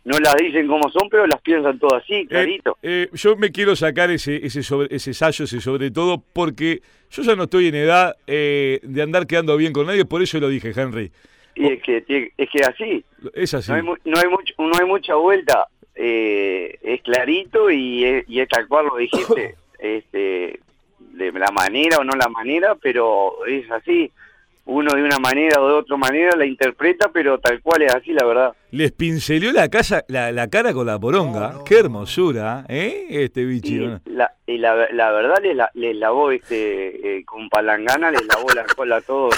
no 0.04 0.18
las 0.18 0.34
dicen 0.36 0.66
como 0.66 0.88
son, 0.90 1.10
pero 1.10 1.26
las 1.26 1.42
piensan 1.42 1.78
todas 1.78 2.02
así, 2.02 2.26
clarito. 2.26 2.78
Eh, 2.82 3.10
yo 3.12 3.36
me 3.36 3.52
quiero 3.52 3.76
sacar 3.76 4.10
ese 4.10 4.46
ese 4.46 4.62
sobre, 4.62 4.88
ese 4.96 5.12
sallo, 5.12 5.44
ese 5.44 5.60
sobre 5.60 5.90
todo, 5.90 6.22
porque 6.32 6.80
yo 7.10 7.22
ya 7.22 7.36
no 7.36 7.42
estoy 7.44 7.68
en 7.68 7.74
edad 7.74 8.16
eh, 8.26 8.80
de 8.82 9.02
andar 9.02 9.26
quedando 9.26 9.54
bien 9.58 9.74
con 9.74 9.86
nadie, 9.86 10.06
por 10.06 10.22
eso 10.22 10.40
lo 10.40 10.48
dije, 10.48 10.72
Henry. 10.74 11.12
Y 11.58 11.66
es 11.72 11.82
que 11.82 12.32
es 12.36 12.50
que 12.50 12.62
así, 12.62 13.04
Es 13.34 13.54
así. 13.54 13.70
no, 13.70 13.76
hay, 13.76 13.82
no, 13.82 14.18
hay 14.18 14.28
mucho, 14.28 14.54
no 14.58 14.72
hay 14.78 14.86
mucha 14.86 15.14
vuelta, 15.16 15.66
eh, 15.94 16.78
es 16.82 17.02
clarito 17.02 17.70
y 17.70 18.04
es, 18.04 18.28
y 18.28 18.40
es 18.40 18.48
tal 18.48 18.68
cual 18.68 18.86
lo 18.86 18.96
dijiste, 18.96 19.56
este, 19.78 20.60
de 20.98 21.32
la 21.32 21.50
manera 21.50 21.98
o 21.98 22.04
no 22.04 22.12
la 22.16 22.28
manera, 22.28 22.76
pero 22.76 23.44
es 23.46 23.70
así. 23.70 24.10
Uno 24.70 24.94
de 24.94 25.02
una 25.02 25.18
manera 25.18 25.60
o 25.62 25.66
de 25.66 25.74
otra 25.74 25.96
manera 25.96 26.36
la 26.36 26.44
interpreta, 26.44 27.10
pero 27.10 27.38
tal 27.40 27.60
cual 27.62 27.82
es 27.82 27.94
así, 27.94 28.12
la 28.12 28.24
verdad. 28.26 28.52
Les 28.70 28.92
pinceleó 28.92 29.50
la, 29.50 29.68
casa, 29.70 30.04
la, 30.08 30.30
la 30.30 30.48
cara 30.48 30.74
con 30.74 30.86
la 30.86 30.98
poronga. 30.98 31.40
No, 31.52 31.52
no, 31.58 31.64
Qué 31.64 31.78
hermosura, 31.78 32.66
¿eh? 32.68 33.06
Este 33.08 33.46
bicho. 33.46 33.68
Y 33.72 33.78
¿no? 33.78 34.00
la, 34.04 34.30
y 34.46 34.58
la, 34.58 34.88
la 34.92 35.10
verdad 35.10 35.36
les, 35.42 35.56
la- 35.56 35.70
les 35.72 35.96
lavó 35.96 36.30
este 36.30 37.16
eh, 37.18 37.24
con 37.24 37.48
palangana, 37.48 38.10
les 38.10 38.26
lavó 38.26 38.46
la 38.54 38.64
cola 38.64 38.96
a 38.96 39.00
todos 39.00 39.34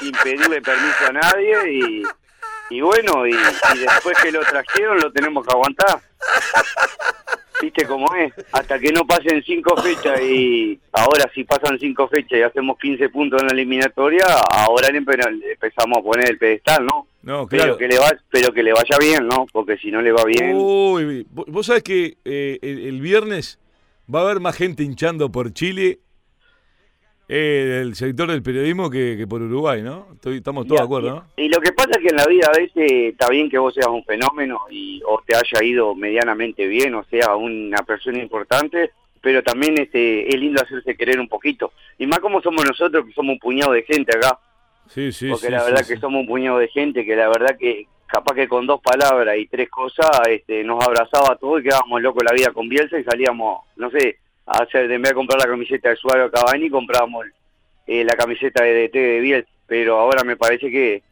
sin, 0.00 0.12
sin 0.12 0.12
pedirle 0.22 0.60
permiso 0.60 1.06
a 1.08 1.12
nadie 1.12 1.72
y, 1.72 2.02
y 2.68 2.80
bueno, 2.82 3.26
y, 3.26 3.30
y 3.32 3.78
después 3.78 4.16
que 4.22 4.30
lo 4.30 4.40
trajeron 4.40 4.98
lo 5.00 5.10
tenemos 5.10 5.46
que 5.46 5.52
aguantar. 5.52 5.98
¿Viste 7.62 7.86
cómo 7.86 8.06
es? 8.14 8.32
Hasta 8.52 8.78
que 8.78 8.92
no 8.92 9.06
pasen 9.06 9.42
cinco 9.44 9.76
fechas 9.76 10.20
y 10.20 10.78
ahora 10.92 11.30
si 11.34 11.44
pasan 11.44 11.78
cinco 11.78 12.08
fechas 12.08 12.38
y 12.38 12.42
hacemos 12.42 12.78
15 12.78 13.08
puntos 13.10 13.40
en 13.40 13.48
la 13.48 13.52
eliminatoria, 13.54 14.24
ahora 14.50 14.88
le, 14.90 14.98
empezamos 14.98 15.98
a 15.98 16.02
poner 16.02 16.30
el 16.30 16.38
pedestal, 16.38 16.84
¿no? 16.84 17.06
No, 17.22 17.46
claro. 17.46 17.76
Pero 17.76 17.78
que 17.78 17.88
le 17.88 17.98
va, 17.98 18.12
pero 18.30 18.52
que 18.52 18.62
le 18.62 18.72
vaya 18.72 18.98
bien, 19.00 19.26
¿no? 19.26 19.46
Porque 19.52 19.76
si 19.78 19.90
no 19.90 20.02
le 20.02 20.12
va 20.12 20.24
bien, 20.24 20.52
Uy, 20.54 21.26
vos 21.30 21.46
vos 21.48 21.66
sabés 21.66 21.82
que 21.82 22.18
eh, 22.24 22.58
el, 22.60 22.86
el 22.86 23.00
viernes 23.00 23.58
va 24.12 24.20
a 24.20 24.22
haber 24.24 24.40
más 24.40 24.56
gente 24.56 24.82
hinchando 24.82 25.30
por 25.30 25.52
Chile 25.52 26.00
eh, 27.28 27.66
del 27.78 27.94
sector 27.94 28.30
del 28.30 28.42
periodismo 28.42 28.90
que, 28.90 29.16
que 29.16 29.26
por 29.26 29.40
Uruguay, 29.42 29.80
¿no? 29.82 30.08
Estoy- 30.14 30.36
estamos 30.38 30.66
todos 30.66 30.80
de 30.80 30.84
acuerdo, 30.84 31.10
¿no? 31.10 31.24
Y, 31.36 31.44
y 31.44 31.48
lo 31.48 31.60
que 31.60 31.72
pasa 31.72 31.90
es 31.92 31.98
que 31.98 32.08
en 32.08 32.16
la 32.16 32.26
vida 32.26 32.48
a 32.52 32.58
veces 32.58 32.90
está 33.12 33.28
bien 33.30 33.48
que 33.48 33.58
vos 33.58 33.72
seas 33.74 33.86
un 33.88 34.04
fenómeno 34.04 34.60
y 34.70 35.00
o 35.06 35.20
te 35.26 35.34
haya 35.34 35.62
ido 35.64 35.94
medianamente 35.94 36.66
bien, 36.66 36.94
o 36.94 37.04
sea, 37.04 37.34
una 37.36 37.82
persona 37.82 38.18
importante, 38.22 38.90
pero 39.22 39.42
también 39.42 39.78
este 39.78 40.28
es 40.28 40.38
lindo 40.38 40.60
hacerse 40.62 40.94
querer 40.96 41.18
un 41.18 41.28
poquito. 41.28 41.72
Y 41.98 42.06
más 42.06 42.18
como 42.18 42.42
somos 42.42 42.64
nosotros, 42.66 43.06
que 43.06 43.12
somos 43.12 43.32
un 43.34 43.38
puñado 43.38 43.72
de 43.72 43.82
gente 43.84 44.16
acá, 44.16 44.38
Sí, 44.86 45.10
sí, 45.12 45.30
porque 45.30 45.46
sí, 45.46 45.52
la 45.52 45.64
verdad 45.64 45.82
sí. 45.82 45.94
que 45.94 46.00
somos 46.00 46.20
un 46.20 46.26
puñado 46.26 46.58
de 46.58 46.68
gente 46.68 47.06
que 47.06 47.16
la 47.16 47.28
verdad 47.28 47.56
que 47.58 47.86
capaz 48.06 48.34
que 48.34 48.46
con 48.46 48.66
dos 48.66 48.80
palabras 48.82 49.34
y 49.38 49.46
tres 49.46 49.70
cosas 49.70 50.10
este, 50.28 50.62
nos 50.62 50.84
abrazaba 50.84 51.32
a 51.32 51.36
todos 51.36 51.60
y 51.60 51.64
quedábamos 51.64 52.02
locos 52.02 52.22
la 52.22 52.34
vida 52.34 52.50
con 52.52 52.68
Bielsa 52.68 52.98
y 52.98 53.02
salíamos, 53.04 53.62
no 53.76 53.90
sé, 53.90 54.18
hacer, 54.46 54.90
en 54.90 55.02
vez 55.02 55.10
de 55.10 55.14
comprar 55.14 55.40
la 55.40 55.48
camiseta 55.48 55.90
de 55.90 55.96
Suárez 55.96 56.28
o 56.28 56.30
Cavani, 56.30 56.70
comprábamos 56.70 57.26
eh, 57.86 58.04
la 58.04 58.14
camiseta 58.14 58.62
de 58.64 58.88
DT 58.88 58.94
de 58.94 59.20
Bielsa, 59.20 59.50
pero 59.66 59.98
ahora 59.98 60.24
me 60.24 60.36
parece 60.36 60.70
que 60.70 61.02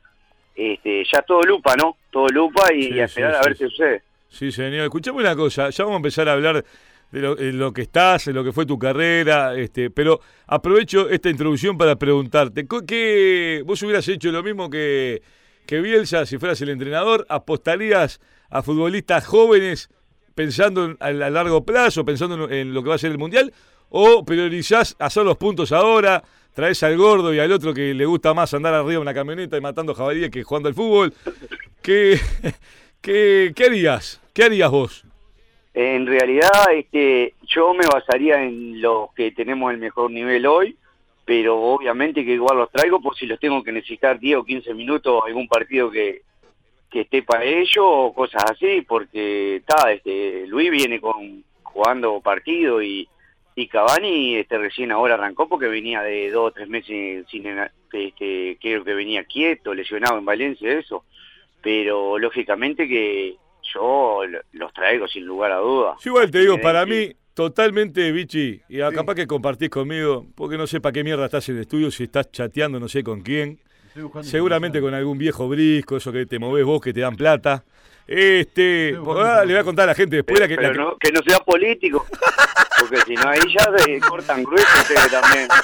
este, 0.54 1.04
ya 1.10 1.22
todo 1.22 1.42
lupa, 1.42 1.74
¿no? 1.76 1.96
Todo 2.10 2.28
lupa 2.28 2.72
y, 2.74 2.84
Sí, 2.84 2.94
y 2.94 3.00
a 3.00 3.04
esperar 3.04 3.32
sí, 3.32 3.38
a 3.38 3.42
ver 3.42 3.56
sí, 3.56 3.64
qué 3.64 3.70
sucede. 3.70 4.02
Sí, 4.28 4.52
señor. 4.52 4.84
Escuchame 4.84 5.20
una 5.20 5.36
cosa, 5.36 5.70
ya 5.70 5.84
vamos 5.84 5.96
a 5.96 5.98
empezar 5.98 6.28
a 6.28 6.32
hablar 6.32 6.64
de 7.10 7.20
lo, 7.20 7.34
de 7.34 7.52
lo 7.52 7.72
que 7.72 7.82
estás, 7.82 8.24
de 8.24 8.32
lo 8.32 8.42
que 8.42 8.52
fue 8.52 8.64
tu 8.64 8.78
carrera, 8.78 9.54
este, 9.54 9.90
pero 9.90 10.20
aprovecho 10.46 11.08
esta 11.10 11.28
introducción 11.28 11.76
para 11.76 11.96
preguntarte, 11.96 12.66
¿qué, 12.86 13.62
vos 13.66 13.82
hubieras 13.82 14.08
hecho 14.08 14.32
lo 14.32 14.42
mismo 14.42 14.70
que, 14.70 15.22
que 15.66 15.80
Bielsa 15.80 16.24
si 16.24 16.38
fueras 16.38 16.60
el 16.62 16.70
entrenador? 16.70 17.26
¿Apostarías 17.28 18.20
a 18.48 18.62
futbolistas 18.62 19.26
jóvenes 19.26 19.90
pensando 20.34 20.84
en- 20.84 20.96
a, 21.00 21.10
largo 21.10 21.64
plazo, 21.64 22.04
pensando 22.04 22.46
en, 22.46 22.52
en 22.52 22.74
lo 22.74 22.82
que 22.82 22.88
va 22.90 22.94
a 22.96 22.98
ser 22.98 23.12
el 23.12 23.18
Mundial? 23.18 23.52
¿O 23.90 24.24
priorizás 24.24 24.96
hacer 24.98 25.24
los 25.24 25.36
puntos 25.36 25.70
ahora, 25.72 26.22
traes 26.54 26.82
al 26.82 26.96
gordo 26.96 27.32
y 27.34 27.38
al 27.38 27.52
otro 27.52 27.74
que 27.74 27.92
le 27.94 28.06
gusta 28.06 28.32
más 28.34 28.54
andar 28.54 28.72
arriba 28.74 28.94
en 28.94 29.02
una 29.02 29.14
camioneta 29.14 29.56
y 29.56 29.60
matando 29.60 29.94
jabalíes 29.94 30.30
que 30.30 30.42
jugando 30.42 30.68
al 30.68 30.74
fútbol? 30.74 31.12
¿Qué, 31.82 32.18
qué, 33.00 33.52
qué 33.54 33.64
harías? 33.64 34.20
¿Qué 34.32 34.44
harías 34.44 34.70
vos? 34.70 35.04
En 35.74 36.06
realidad, 36.06 36.50
este, 36.74 37.34
yo 37.46 37.72
me 37.74 37.86
basaría 37.86 38.42
en 38.44 38.80
los 38.80 39.12
que 39.14 39.32
tenemos 39.32 39.72
el 39.72 39.78
mejor 39.78 40.10
nivel 40.10 40.46
hoy, 40.46 40.76
pero 41.24 41.58
obviamente 41.60 42.24
que 42.24 42.32
igual 42.32 42.58
los 42.58 42.70
traigo 42.70 43.00
por 43.00 43.16
si 43.16 43.26
los 43.26 43.40
tengo 43.40 43.62
que 43.62 43.72
necesitar 43.72 44.18
10 44.18 44.38
o 44.38 44.44
15 44.44 44.74
minutos, 44.74 45.22
algún 45.26 45.48
partido 45.48 45.90
que, 45.90 46.22
que 46.92 47.00
esté 47.00 47.22
para 47.22 47.44
ello 47.44 47.86
o 47.88 48.14
cosas 48.14 48.44
así, 48.50 48.82
porque 48.82 49.56
está, 49.56 49.90
este, 49.92 50.46
Luis 50.46 50.70
viene 50.70 51.00
con 51.00 51.42
jugando 51.62 52.20
partido 52.20 52.82
y, 52.82 53.08
y 53.56 53.66
Cavani 53.68 54.36
este, 54.36 54.58
recién 54.58 54.92
ahora 54.92 55.14
arrancó 55.14 55.48
porque 55.48 55.68
venía 55.68 56.02
de 56.02 56.30
dos 56.30 56.48
o 56.48 56.52
tres 56.52 56.68
meses 56.68 57.24
sin, 57.30 57.46
este, 57.46 58.58
creo 58.60 58.84
que 58.84 58.94
venía 58.94 59.24
quieto, 59.24 59.72
lesionado 59.74 60.18
en 60.18 60.24
Valencia, 60.26 60.78
eso, 60.78 61.04
pero 61.62 62.18
lógicamente 62.18 62.86
que 62.86 63.36
yo 63.72 64.22
lo- 64.28 64.40
los 64.52 64.72
traigo 64.74 65.08
sin 65.08 65.24
lugar 65.24 65.52
a 65.52 65.56
dudas. 65.58 65.98
Yo 66.04 66.10
igual 66.10 66.30
te 66.30 66.40
digo, 66.40 66.60
para 66.60 66.84
mí, 66.84 67.12
totalmente, 67.34 68.10
Vichy, 68.12 68.60
y 68.68 68.80
a- 68.80 68.90
Sí. 68.90 68.96
capaz 68.96 69.14
que 69.14 69.26
compartís 69.26 69.70
conmigo, 69.70 70.26
porque 70.34 70.58
no 70.58 70.66
sé 70.66 70.80
para 70.80 70.92
qué 70.92 71.04
mierda 71.04 71.24
estás 71.26 71.48
en 71.48 71.56
el 71.56 71.62
estudio, 71.62 71.90
si 71.90 72.04
estás 72.04 72.30
chateando 72.30 72.78
no 72.80 72.88
sé 72.88 73.02
con 73.02 73.22
quién, 73.22 73.58
seguramente 74.22 74.80
con 74.80 74.94
algún 74.94 75.18
viejo 75.18 75.48
brisco, 75.48 75.96
eso 75.96 76.12
que 76.12 76.26
te 76.26 76.38
movés 76.38 76.64
vos, 76.64 76.80
que 76.80 76.92
te 76.92 77.00
dan 77.00 77.16
plata. 77.16 77.64
Este, 78.06 78.96
pues, 79.02 79.18
ah, 79.24 79.44
le 79.44 79.52
voy 79.54 79.60
a 79.60 79.64
contar 79.64 79.84
a 79.84 79.86
la 79.88 79.94
gente 79.94 80.16
después 80.16 80.38
Pero, 80.38 80.44
la 80.44 80.48
que, 80.48 80.56
pero 80.56 80.68
la 80.68 80.72
que- 80.74 80.78
no, 80.80 80.96
que 80.98 81.12
no 81.12 81.20
sea 81.26 81.38
político, 81.38 82.04
porque 82.80 82.96
si 83.06 83.14
no 83.14 83.28
ahí 83.28 83.38
ya 83.56 83.70
se 83.78 84.00
cortan 84.00 84.42
grueso 84.42 84.66
ustedes 84.80 85.10
también. 85.10 85.48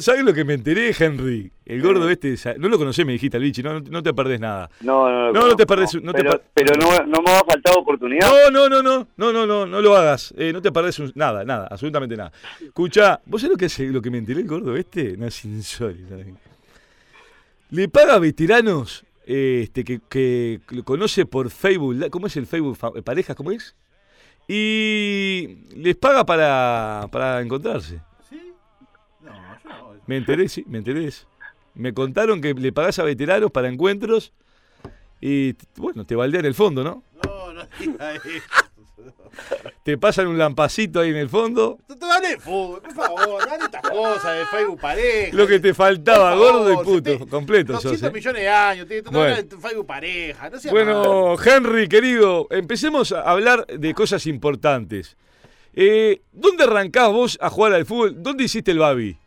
¿Sabes 0.00 0.24
lo 0.24 0.32
que 0.32 0.44
me 0.44 0.54
enteré, 0.54 0.94
Henry? 0.98 1.50
El 1.66 1.82
gordo 1.82 2.08
este, 2.08 2.34
no 2.58 2.68
lo 2.68 2.78
conocés, 2.78 3.04
me 3.04 3.12
dijiste 3.12 3.36
al 3.36 3.42
Vichy, 3.42 3.62
no, 3.62 3.78
no, 3.80 4.02
te 4.02 4.14
perdés 4.14 4.40
nada. 4.40 4.70
No, 4.80 5.08
no, 5.10 5.32
No, 5.32 5.46
no 5.48 5.56
te 5.56 5.66
perdés, 5.66 5.94
no 6.02 6.12
te 6.12 6.18
pero, 6.18 6.30
per- 6.30 6.42
pero 6.54 6.74
no, 6.80 7.04
no 7.06 7.20
me 7.22 7.30
va 7.30 7.40
a 7.40 7.44
faltar 7.44 7.74
oportunidad. 7.76 8.26
No, 8.26 8.50
no, 8.50 8.68
no, 8.70 8.82
no, 8.82 9.06
no, 9.16 9.32
no, 9.32 9.46
no, 9.46 9.66
no 9.66 9.80
lo 9.82 9.94
hagas. 9.96 10.32
Eh, 10.38 10.50
no 10.52 10.62
te 10.62 10.72
perdés 10.72 11.00
nada, 11.14 11.44
nada, 11.44 11.68
absolutamente 11.70 12.16
nada. 12.16 12.32
Escucha, 12.64 13.20
¿vos 13.26 13.42
sabés 13.42 13.52
lo 13.52 13.58
que, 13.58 13.66
hace, 13.66 13.86
lo 13.88 14.00
que 14.00 14.10
me 14.10 14.18
enteré 14.18 14.40
el 14.40 14.46
gordo 14.48 14.74
este? 14.76 15.16
No 15.16 15.26
es 15.26 15.44
insólito. 15.44 16.16
Le 17.70 17.88
paga 17.88 18.14
a 18.14 18.18
veteranos 18.18 19.04
eh, 19.26 19.60
este, 19.64 19.84
que, 19.84 20.00
que 20.08 20.60
lo 20.70 20.84
conoce 20.84 21.26
por 21.26 21.50
Facebook. 21.50 22.08
¿Cómo 22.10 22.28
es 22.28 22.36
el 22.38 22.46
Facebook? 22.46 22.76
Fa- 22.76 22.92
¿Parejas? 23.04 23.36
¿Cómo 23.36 23.50
es? 23.50 23.74
Y 24.48 25.58
les 25.76 25.96
paga 25.96 26.24
para, 26.24 27.08
para 27.10 27.40
encontrarse. 27.42 28.00
No, 30.06 30.08
no. 30.08 30.08
Me 30.08 30.16
enteré, 30.16 30.48
sí, 30.48 30.64
me 30.68 30.78
enteré 30.78 31.06
eso. 31.06 31.26
Me 31.74 31.92
contaron 31.92 32.40
que 32.40 32.54
le 32.54 32.72
pagás 32.72 32.98
a 32.98 33.02
veteranos 33.04 33.50
para 33.50 33.68
encuentros 33.68 34.32
y, 35.20 35.54
bueno, 35.76 36.04
te 36.06 36.14
baldean 36.16 36.44
el 36.44 36.54
fondo, 36.54 36.82
¿no? 36.84 37.02
No, 37.24 37.52
no 37.52 37.62
diga 37.78 38.14
eso. 38.14 38.24
Te 39.82 39.98
pasan 39.98 40.26
un 40.26 40.38
lampacito 40.38 41.00
ahí 41.00 41.10
en 41.10 41.16
el 41.16 41.28
fondo. 41.28 41.78
Tú- 41.86 41.96
tú 41.96 42.06
Dale 42.06 42.38
fútbol, 42.40 42.80
por 42.80 42.92
favor, 42.94 43.46
dale 43.46 43.64
estas 43.64 43.82
cosas 43.90 44.38
de 44.38 44.46
Facebook 44.46 44.80
pareja. 44.80 45.36
Lo 45.36 45.46
que 45.46 45.60
te 45.60 45.74
faltaba, 45.74 46.34
gordo 46.34 46.72
y 46.72 46.76
puto, 46.84 47.02
te- 47.02 47.26
completo 47.26 47.74
200 47.74 48.00
sos, 48.00 48.08
¿eh? 48.08 48.12
millones 48.12 48.42
de 48.42 48.48
años, 48.48 48.86
tiene 48.88 49.02
Bueno. 49.02 49.18
bueno. 49.34 49.48
tu 49.48 49.58
Facebook 49.60 49.86
pareja, 49.86 50.48
no 50.50 50.58
Bueno, 50.70 51.36
Henry, 51.44 51.88
querido, 51.88 52.46
empecemos 52.50 53.12
a 53.12 53.20
hablar 53.22 53.66
de 53.66 53.92
cosas 53.94 54.26
importantes. 54.26 55.16
Eh, 55.74 56.22
¿Dónde 56.32 56.64
arrancás 56.64 57.10
vos 57.12 57.36
a 57.40 57.50
jugar 57.50 57.74
al 57.74 57.84
fútbol? 57.84 58.22
¿Dónde 58.22 58.44
hiciste 58.44 58.70
el 58.70 58.78
Babi? 58.78 59.18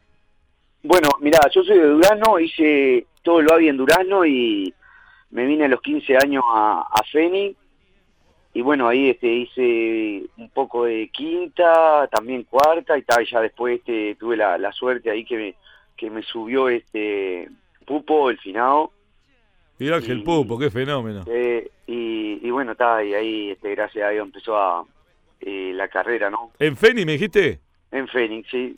Bueno, 0.83 1.09
mirá, 1.19 1.39
yo 1.53 1.63
soy 1.63 1.77
de 1.77 1.87
Durazno, 1.87 2.39
hice 2.39 3.05
todo 3.21 3.39
el 3.39 3.47
Babi 3.47 3.67
en 3.69 3.77
Durazno 3.77 4.25
y 4.25 4.73
me 5.31 5.45
vine 5.45 5.65
a 5.65 5.67
los 5.67 5.81
15 5.81 6.15
años 6.17 6.43
a, 6.47 6.81
a 6.89 7.03
Feni. 7.11 7.55
Y 8.53 8.61
bueno, 8.61 8.87
ahí 8.87 9.09
este, 9.09 9.27
hice 9.27 10.23
un 10.37 10.49
poco 10.49 10.85
de 10.85 11.09
quinta, 11.09 12.07
también 12.07 12.43
cuarta, 12.43 12.97
y 12.97 13.03
tal, 13.03 13.25
ya 13.27 13.41
después 13.41 13.79
este, 13.79 14.15
tuve 14.15 14.35
la, 14.37 14.57
la 14.57 14.71
suerte 14.71 15.11
ahí 15.11 15.23
que 15.23 15.37
me, 15.37 15.55
que 15.95 16.09
me 16.09 16.23
subió 16.23 16.67
este 16.69 17.47
Pupo, 17.85 18.29
el 18.29 18.39
finado. 18.39 18.91
Miguel 19.77 19.95
Ángel 19.95 20.19
Y- 20.19 20.23
Pupo, 20.23 20.57
qué 20.57 20.69
fenómeno. 20.71 21.23
eh, 21.27 21.69
y, 21.87 22.39
y 22.45 22.51
bueno, 22.51 22.71
está, 22.73 23.03
y 23.03 23.13
ahí 23.13 23.51
este, 23.51 23.71
gracias 23.75 24.05
a 24.07 24.09
Dios 24.09 24.25
empezó 24.25 24.57
a, 24.57 24.83
eh, 25.41 25.71
la 25.75 25.87
carrera, 25.87 26.29
¿no? 26.29 26.51
¿En 26.59 26.75
Feni 26.75 27.05
me 27.05 27.13
dijiste? 27.13 27.59
En 27.91 28.07
Fénix, 28.07 28.49
sí. 28.49 28.75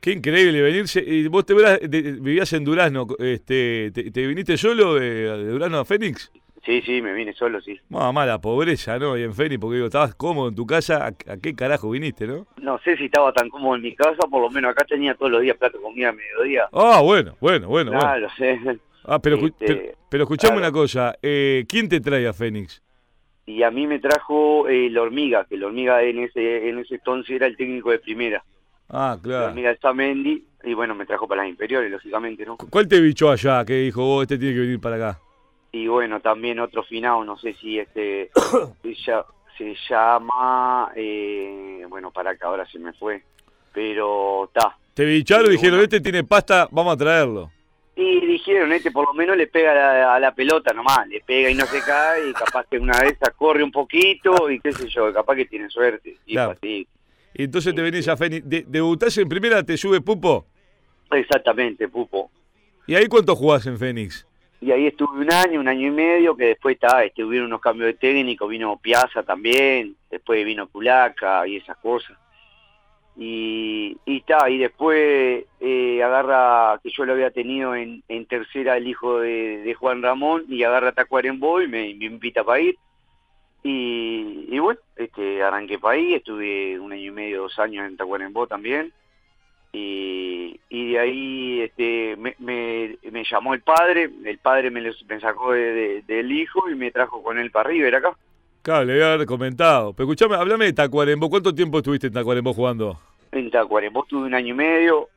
Qué 0.00 0.12
increíble 0.12 0.62
venirse. 0.62 1.02
Y 1.04 1.26
vos 1.28 1.44
te 1.44 1.54
verás- 1.54 1.80
vivías 1.88 2.52
en 2.52 2.64
Durazno. 2.64 3.06
Este, 3.18 3.90
te, 3.92 4.10
te 4.10 4.26
viniste 4.26 4.56
solo 4.56 4.94
de, 4.94 5.10
de 5.10 5.48
Durazno 5.50 5.78
a 5.78 5.84
Fénix? 5.84 6.30
Sí, 6.64 6.82
sí, 6.82 7.00
me 7.00 7.12
vine 7.12 7.32
solo, 7.32 7.60
sí. 7.60 7.78
Mamá, 7.90 8.26
la 8.26 8.40
pobreza, 8.40 8.98
¿no? 8.98 9.16
Y 9.16 9.22
en 9.22 9.32
Fénix, 9.34 9.60
porque 9.60 9.76
digo, 9.76 9.86
estabas 9.86 10.14
cómodo 10.16 10.48
en 10.48 10.54
tu 10.56 10.66
casa. 10.66 11.06
¿A, 11.06 11.08
a 11.32 11.36
qué 11.40 11.54
carajo 11.54 11.90
viniste, 11.90 12.26
no? 12.26 12.46
No 12.60 12.78
sé 12.80 12.96
si 12.96 13.04
estaba 13.04 13.32
tan 13.32 13.48
cómodo 13.50 13.76
en 13.76 13.82
mi 13.82 13.94
casa, 13.94 14.18
por 14.30 14.42
lo 14.42 14.50
menos 14.50 14.72
acá 14.72 14.84
tenía 14.84 15.14
todos 15.14 15.30
los 15.32 15.42
días 15.42 15.56
plato 15.56 15.78
de 15.78 15.84
comida 15.84 16.08
a 16.08 16.12
mediodía. 16.12 16.66
Ah, 16.72 17.00
bueno, 17.02 17.36
bueno, 17.40 17.68
bueno. 17.68 17.90
bueno. 17.92 18.00
claro, 18.00 18.28
sí. 18.36 18.44
Ah, 19.04 19.20
pero, 19.20 19.36
Este, 19.36 19.64
pero, 19.66 19.80
pero 20.10 20.22
escuchame 20.24 20.54
claro. 20.56 20.66
una 20.68 20.72
cosa. 20.72 21.14
Eh, 21.22 21.64
¿Quién 21.68 21.88
te 21.88 22.00
trae 22.00 22.26
a 22.26 22.32
Fénix? 22.32 22.82
Y 23.46 23.62
a 23.62 23.70
mí 23.70 23.86
me 23.86 24.00
trajo 24.00 24.66
eh, 24.68 24.90
la 24.90 25.02
hormiga, 25.02 25.44
que 25.48 25.56
la 25.56 25.68
hormiga 25.68 26.02
en 26.02 26.18
ese 26.18 26.68
en 26.68 26.80
ese 26.80 26.96
entonces 26.96 27.36
era 27.36 27.46
el 27.46 27.56
técnico 27.56 27.92
de 27.92 28.00
primera. 28.00 28.42
Ah, 28.88 29.16
La 29.16 29.22
claro. 29.22 29.46
hormiga 29.46 29.70
de 29.70 29.78
Samendi, 29.78 30.44
y 30.64 30.74
bueno, 30.74 30.94
me 30.94 31.06
trajo 31.06 31.26
para 31.26 31.42
las 31.42 31.50
inferiores, 31.50 31.90
lógicamente, 31.90 32.44
¿no? 32.46 32.56
¿Cuál 32.56 32.86
te 32.88 33.00
bichó 33.00 33.30
allá 33.30 33.64
que 33.64 33.74
dijo, 33.74 34.02
vos, 34.04 34.22
este 34.22 34.38
tiene 34.38 34.54
que 34.54 34.60
venir 34.60 34.80
para 34.80 34.96
acá? 34.96 35.20
Y 35.72 35.88
bueno, 35.88 36.20
también 36.20 36.60
otro 36.60 36.82
finado, 36.84 37.24
no 37.24 37.36
sé 37.36 37.54
si 37.54 37.78
este 37.78 38.30
se, 38.82 38.88
lla- 38.90 39.26
se 39.58 39.74
llama, 39.88 40.92
eh, 40.94 41.84
bueno, 41.88 42.10
para 42.12 42.36
que 42.36 42.44
ahora 42.46 42.64
se 42.66 42.78
me 42.78 42.92
fue, 42.92 43.22
pero 43.72 44.44
está, 44.44 44.76
Te 44.94 45.04
bicharon 45.04 45.46
y 45.48 45.50
dijeron, 45.52 45.80
este 45.80 46.00
tiene 46.00 46.24
pasta, 46.24 46.68
vamos 46.70 46.94
a 46.94 46.96
traerlo. 46.96 47.50
Y 47.98 48.24
dijeron, 48.26 48.72
este 48.72 48.90
por 48.90 49.06
lo 49.06 49.14
menos 49.14 49.36
le 49.36 49.46
pega 49.46 49.72
a 49.72 49.74
la, 49.74 50.14
a 50.14 50.20
la 50.20 50.34
pelota 50.34 50.72
nomás, 50.74 51.08
le 51.08 51.20
pega 51.20 51.50
y 51.50 51.54
no 51.54 51.64
se 51.66 51.80
cae, 51.80 52.28
y 52.28 52.32
capaz 52.34 52.66
que 52.70 52.78
una 52.78 53.00
vez 53.00 53.18
corre 53.36 53.62
un 53.64 53.72
poquito, 53.72 54.50
y 54.50 54.60
qué 54.60 54.72
sé 54.72 54.86
yo, 54.88 55.12
capaz 55.12 55.34
que 55.36 55.46
tiene 55.46 55.68
suerte. 55.70 56.16
Y 56.26 56.32
Claro. 56.34 56.52
así. 56.52 56.86
Y 57.38 57.44
entonces 57.44 57.74
te 57.74 57.82
venís 57.82 58.08
a 58.08 58.16
Fénix. 58.16 58.48
De- 58.48 58.64
¿Debutás 58.66 59.16
en 59.18 59.28
primera, 59.28 59.62
te 59.62 59.76
sube 59.76 60.00
Pupo? 60.00 60.46
Exactamente, 61.10 61.88
Pupo. 61.88 62.30
¿Y 62.86 62.94
ahí 62.94 63.06
cuánto 63.06 63.36
jugás 63.36 63.66
en 63.66 63.78
Fénix? 63.78 64.26
Y 64.60 64.70
ahí 64.72 64.86
estuve 64.86 65.20
un 65.20 65.30
año, 65.30 65.60
un 65.60 65.68
año 65.68 65.88
y 65.88 65.90
medio, 65.90 66.34
que 66.34 66.46
después 66.46 66.76
está, 66.76 67.04
este, 67.04 67.22
hubieron 67.22 67.48
unos 67.48 67.60
cambios 67.60 67.88
de 67.88 67.94
técnico, 67.94 68.48
vino 68.48 68.78
Piazza 68.78 69.22
también, 69.22 69.94
después 70.10 70.44
vino 70.46 70.66
Culaca 70.68 71.46
y 71.46 71.56
esas 71.56 71.76
cosas. 71.76 72.16
Y, 73.18 73.96
y 74.04 74.18
está, 74.18 74.48
y 74.50 74.58
después 74.58 75.44
eh, 75.60 76.02
agarra, 76.02 76.78
que 76.82 76.90
yo 76.90 77.04
lo 77.04 77.12
había 77.12 77.30
tenido 77.30 77.74
en, 77.74 78.02
en 78.08 78.26
tercera 78.26 78.76
el 78.76 78.86
hijo 78.88 79.20
de, 79.20 79.58
de 79.58 79.74
Juan 79.74 80.02
Ramón, 80.02 80.44
y 80.48 80.62
agarra 80.64 80.92
Tacuarembó 80.92 81.60
y 81.62 81.68
me, 81.68 81.94
me 81.94 82.06
invita 82.06 82.42
para 82.44 82.60
ir. 82.60 82.76
Y, 83.68 84.46
y 84.48 84.58
bueno, 84.60 84.78
este, 84.94 85.42
arranqué 85.42 85.78
para 85.80 85.94
ahí, 85.96 86.14
estuve 86.14 86.78
un 86.78 86.92
año 86.92 87.02
y 87.02 87.10
medio, 87.10 87.42
dos 87.42 87.58
años 87.58 87.84
en 87.84 87.96
Tacuarembó 87.96 88.46
también. 88.46 88.92
Y, 89.72 90.60
y 90.70 90.92
de 90.92 90.98
ahí 91.00 91.60
este, 91.62 92.14
me, 92.16 92.36
me, 92.38 92.96
me 93.10 93.24
llamó 93.28 93.54
el 93.54 93.62
padre, 93.62 94.08
el 94.24 94.38
padre 94.38 94.70
me, 94.70 94.80
los- 94.80 95.04
me 95.06 95.18
sacó 95.20 95.52
de- 95.52 95.72
de- 95.72 96.02
del 96.02 96.30
hijo 96.30 96.70
y 96.70 96.76
me 96.76 96.92
trajo 96.92 97.22
con 97.22 97.38
él 97.38 97.50
para 97.50 97.68
River 97.70 97.96
acá. 97.96 98.16
Claro, 98.62 98.84
le 98.84 98.94
voy 98.94 99.02
a 99.02 99.12
haber 99.14 99.26
comentado. 99.26 99.92
Pero 99.92 100.04
escuchame, 100.08 100.36
hablame 100.36 100.66
de 100.66 100.72
Tacuarembó. 100.72 101.28
¿Cuánto 101.28 101.54
tiempo 101.54 101.78
estuviste 101.78 102.06
en 102.06 102.12
Tacuarembó 102.12 102.52
jugando? 102.54 102.98
En 103.32 103.50
Tacuarembó 103.50 104.04
estuve 104.04 104.26
un 104.26 104.34
año 104.34 104.54
y 104.54 104.56
medio, 104.56 105.08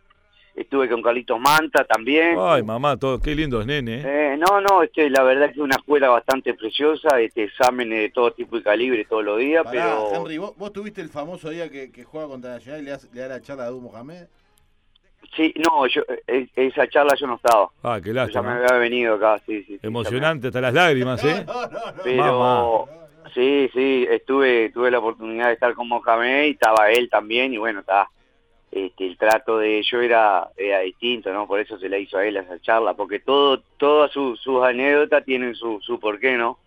estuve 0.56 0.90
con 0.90 1.02
Carlitos 1.02 1.40
Manta 1.40 1.84
también. 1.86 2.36
Ay, 2.40 2.64
mamá, 2.64 2.98
todo, 2.98 3.20
qué 3.20 3.34
lindos 3.36 3.66
nene. 3.66 4.02
¿eh? 4.02 4.34
Eh, 4.34 4.38
no, 4.38 4.60
no, 4.62 4.84
este, 4.84 5.10
la 5.10 5.24
verdad 5.24 5.46
que 5.48 5.52
es 5.54 5.58
una 5.60 5.76
escuela 5.78 6.10
bastante 6.10 6.54
preciosa, 6.54 7.20
este, 7.22 7.44
exámenes 7.44 8.00
de 8.00 8.10
todo 8.10 8.32
tipo 8.32 8.58
y 8.58 8.64
calibre 8.64 9.06
todos 9.06 9.24
los 9.24 9.38
días, 9.40 9.64
Pará, 9.64 9.98
pero 10.10 10.16
Henry, 10.16 10.38
¿vos, 10.38 10.56
vos 10.58 10.74
tuviste 10.74 11.02
el 11.02 11.10
famoso 11.10 11.50
día 11.50 11.70
que, 11.70 11.92
que 11.92 12.04
juega 12.04 12.28
contra 12.28 12.52
Nacional 12.52 12.82
y 12.82 12.86
le, 12.86 12.92
das- 12.92 13.10
le 13.14 13.22
da 13.22 13.28
la 13.28 13.42
charla 13.42 13.64
a 13.66 13.70
Du 13.70 13.80
Mohamed? 13.82 14.28
sí, 15.36 15.54
no, 15.58 15.86
yo, 15.88 16.02
eh, 16.28 16.48
esa 16.56 16.88
charla 16.88 17.14
yo 17.16 17.28
no 17.28 17.36
estaba, 17.36 17.70
Ah, 17.84 18.00
qué 18.02 18.10
ya 18.10 18.14
me 18.14 18.20
lástima. 18.26 18.56
había 18.58 18.78
venido 18.80 19.16
acá, 19.16 19.40
sí, 19.46 19.64
sí. 19.64 19.74
sí, 19.78 19.80
Emocionante 19.88 20.48
hasta 20.48 20.62
las 20.62 20.74
lágrimas, 20.74 21.24
¿eh? 21.24 21.46
No, 21.48 21.62
no, 21.68 21.70
no. 21.70 22.04
Pero 22.04 22.90
sí, 23.36 23.70
sí, 23.74 24.08
estuve 24.10 24.72
tuve 24.72 24.90
la 24.90 25.00
oportunidad 25.00 25.48
de 25.48 25.54
estar 25.54 25.74
con 25.76 25.88
Mohamed 25.88 26.46
y 26.46 26.50
estaba 26.52 26.90
él 26.90 27.10
también 27.10 27.54
y 27.54 27.58
bueno, 27.58 27.82
está 27.82 28.10
este 28.72 29.08
el 29.08 29.18
trato 29.18 29.58
de 29.58 29.80
ellos 29.80 30.02
era, 30.04 30.50
era 30.58 30.80
distinto, 30.80 31.32
¿no? 31.34 31.48
Por 31.48 31.60
eso 31.60 31.78
se 31.80 31.90
le 31.90 32.00
hizo 32.02 32.18
a 32.18 32.26
él 32.26 32.38
esa 32.38 32.60
charla, 32.62 32.94
porque 32.94 33.20
todo 33.20 33.62
todas 33.78 34.12
sus 34.12 34.40
sus 34.40 34.64
anécdotas 34.64 35.24
tienen 35.26 35.56
su 35.56 35.80
su 35.82 36.00
porqué, 36.00 36.38
¿no? 36.38 36.60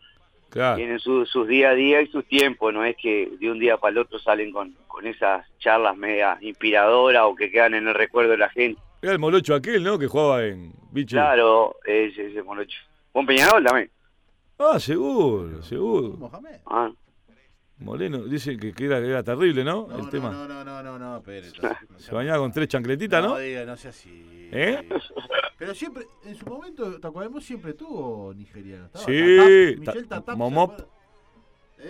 Claro. 0.50 0.76
Tienen 0.76 0.98
su- 0.98 1.24
sus 1.24 1.48
día 1.48 1.70
a 1.70 1.74
día 1.74 2.02
y 2.02 2.08
sus 2.08 2.26
tiempos, 2.26 2.74
no 2.74 2.84
es 2.84 2.94
que 2.96 3.30
de 3.40 3.50
un 3.50 3.58
día 3.58 3.78
para 3.78 3.92
el 3.92 3.98
otro 3.98 4.18
salen 4.18 4.52
con 4.52 4.74
con 4.86 5.06
esas 5.06 5.46
charlas 5.58 5.96
media 5.96 6.36
inspiradoras 6.42 7.22
o 7.24 7.34
que 7.34 7.50
quedan 7.50 7.74
en 7.74 7.88
el 7.88 7.94
recuerdo 7.94 8.32
de 8.32 8.38
la 8.38 8.50
gente. 8.50 8.80
Era 9.00 9.12
el 9.12 9.18
molocho 9.18 9.54
aquel, 9.54 9.82
¿no? 9.82 9.98
Que 9.98 10.06
jugaba 10.06 10.44
en 10.44 10.72
Biche. 10.90 11.16
Claro, 11.16 11.76
ese 11.86 12.26
ese 12.26 12.42
morocho. 12.42 12.78
Con 13.12 13.24
Peñarol 13.26 13.64
también. 13.64 13.90
Ah, 14.58 14.78
seguro, 14.78 15.62
seguro. 15.62 16.08
Mohamed. 16.18 16.60
Ah, 16.66 16.90
Moreno, 17.82 18.18
dice 18.24 18.56
que, 18.56 18.72
que 18.72 18.84
era, 18.86 18.98
era 18.98 19.22
terrible, 19.22 19.64
¿no? 19.64 19.86
No, 19.88 19.96
el 19.98 20.04
no, 20.04 20.08
tema. 20.10 20.30
no, 20.30 20.48
no, 20.48 20.64
no, 20.64 20.82
no, 20.82 20.98
no, 20.98 21.22
no 21.22 21.98
Se 21.98 22.14
bañaba 22.14 22.38
con 22.38 22.52
tres 22.52 22.68
chancletitas, 22.68 23.22
no, 23.22 23.30
¿no? 23.30 23.38
diga, 23.38 23.64
no 23.64 23.76
sea 23.76 23.90
así. 23.90 24.48
¿Eh? 24.52 24.88
Pero 25.58 25.74
siempre, 25.74 26.04
en 26.24 26.34
su 26.34 26.46
momento, 26.46 26.98
Tacuarembó 27.00 27.40
siempre 27.40 27.74
tuvo 27.74 28.34
nigeriano. 28.34 28.86
Estaba 28.86 29.04
Sí, 29.04 29.36
Tatap, 29.76 29.78
Michel 29.78 30.08
Tatap, 30.08 30.34
¿se 30.34 30.38
Momop. 30.38 30.72
acuerda? 30.72 30.92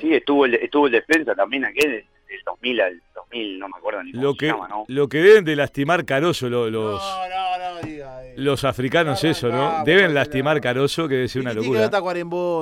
Sí, 0.00 0.14
estuvo 0.14 0.46
el, 0.46 0.55
estuvo 0.55 0.87
el 0.87 0.92
defensa 0.92 1.35
también 1.35 1.64
aquel 1.64 2.05
del, 2.33 2.38
del 2.38 2.45
2000 2.45 2.81
al 2.81 3.03
2000, 3.14 3.59
no 3.59 3.68
me 3.68 3.77
acuerdo 3.79 4.03
ni 4.03 4.12
cómo 4.12 4.23
Lo 4.25 4.33
se 4.33 4.38
que, 4.38 4.47
llama, 4.47 4.68
¿no? 4.68 4.85
lo 4.88 5.09
que 5.09 5.18
deben 5.18 5.45
de 5.45 5.57
lastimar 5.57 6.05
Caroso 6.05 6.49
lo- 6.49 6.71
los, 6.71 7.01
No, 7.03 7.29
no, 7.29 7.75
no, 7.83 7.87
diga. 7.87 8.25
eh. 8.27 8.35
los 8.37 8.64
africanos, 8.64 9.23
eso, 9.25 9.49
¿no? 9.49 9.83
Deben 9.85 10.14
lastimar. 10.14 10.61
Caroso, 10.61 11.09
que 11.09 11.14
debe 11.16 11.29
ser 11.29 11.42
¿Y 11.42 11.45
una 11.45 11.55
locura. 11.55 11.81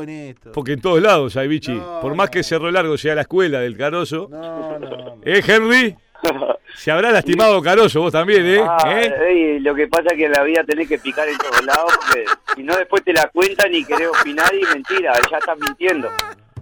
En 0.02 0.08
esto? 0.08 0.52
Porque 0.52 0.72
en 0.72 0.80
todos 0.80 1.00
lados 1.02 1.36
hay 1.36 1.48
bichi. 1.48 1.72
No, 1.72 2.00
Por 2.00 2.14
más 2.14 2.28
no. 2.28 2.30
que 2.32 2.42
Cerro 2.42 2.70
Largo 2.70 2.96
sea 2.98 3.14
la 3.14 3.22
escuela 3.22 3.60
del 3.60 3.76
Caroso. 3.76 4.28
No, 4.30 4.78
no, 4.78 4.88
no. 4.88 5.20
¿Eh, 5.24 5.40
Henry? 5.46 5.96
Se 6.74 6.90
habrá 6.90 7.10
lastimado 7.10 7.60
Caroso 7.62 8.00
vos 8.02 8.12
también, 8.12 8.44
¿eh? 8.46 8.60
Ah, 8.62 8.92
¿Eh? 9.00 9.12
ey, 9.28 9.60
lo 9.60 9.74
que 9.74 9.88
pasa 9.88 10.08
es 10.10 10.14
que 10.18 10.26
en 10.26 10.32
la 10.32 10.42
vida 10.44 10.62
tenés 10.64 10.88
que 10.88 10.98
picar 10.98 11.28
en 11.28 11.36
todos 11.38 11.64
lados, 11.64 11.92
porque 11.96 12.24
si 12.56 12.62
no 12.62 12.76
después 12.76 13.02
te 13.04 13.12
la 13.12 13.28
cuentan 13.28 13.74
y 13.74 13.84
querés 13.84 14.08
opinar 14.08 14.54
y 14.54 14.62
mentira, 14.72 15.12
ya 15.30 15.38
estás 15.38 15.58
mintiendo. 15.58 16.08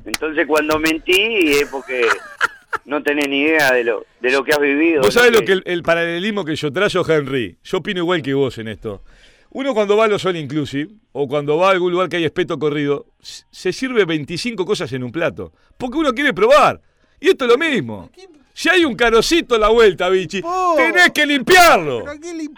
Entonces 0.04 0.46
cuando 0.46 0.78
mentí 0.78 1.50
es 1.60 1.68
porque 1.70 2.06
no 2.88 3.02
tenés 3.02 3.28
ni 3.28 3.42
idea 3.42 3.72
de 3.72 3.84
lo, 3.84 4.06
de 4.20 4.30
lo 4.32 4.42
que 4.42 4.52
has 4.52 4.60
vivido. 4.60 5.02
Vos 5.02 5.12
sabés 5.12 5.30
lo 5.30 5.42
que 5.42 5.52
el, 5.52 5.62
el 5.66 5.82
paralelismo 5.82 6.44
que 6.44 6.56
yo 6.56 6.72
trazo, 6.72 7.04
Henry. 7.06 7.58
Yo 7.62 7.78
opino 7.78 8.00
igual 8.00 8.22
que 8.22 8.32
vos 8.32 8.56
en 8.56 8.68
esto. 8.68 9.02
Uno 9.50 9.74
cuando 9.74 9.96
va 9.96 10.06
a 10.06 10.08
los 10.08 10.24
All 10.24 10.36
Inclusive, 10.36 10.92
o 11.12 11.28
cuando 11.28 11.58
va 11.58 11.68
a 11.68 11.72
algún 11.72 11.92
lugar 11.92 12.08
que 12.08 12.16
hay 12.16 12.24
espeto 12.24 12.58
corrido, 12.58 13.06
se 13.20 13.72
sirve 13.72 14.06
25 14.06 14.64
cosas 14.64 14.92
en 14.94 15.04
un 15.04 15.12
plato. 15.12 15.52
Porque 15.76 15.98
uno 15.98 16.12
quiere 16.12 16.32
probar. 16.32 16.80
Y 17.20 17.28
esto 17.28 17.44
es 17.44 17.50
lo 17.50 17.58
mismo. 17.58 18.10
Si 18.60 18.68
hay 18.68 18.84
un 18.84 18.96
carocito 18.96 19.54
en 19.54 19.60
la 19.60 19.68
vuelta, 19.68 20.08
bichi, 20.08 20.40
Oh. 20.44 20.74
tenés 20.76 21.10
que 21.12 21.24
limpiarlo. 21.24 22.00
¿Pero 22.00 22.10
a 22.10 22.18
qué? 22.18 22.48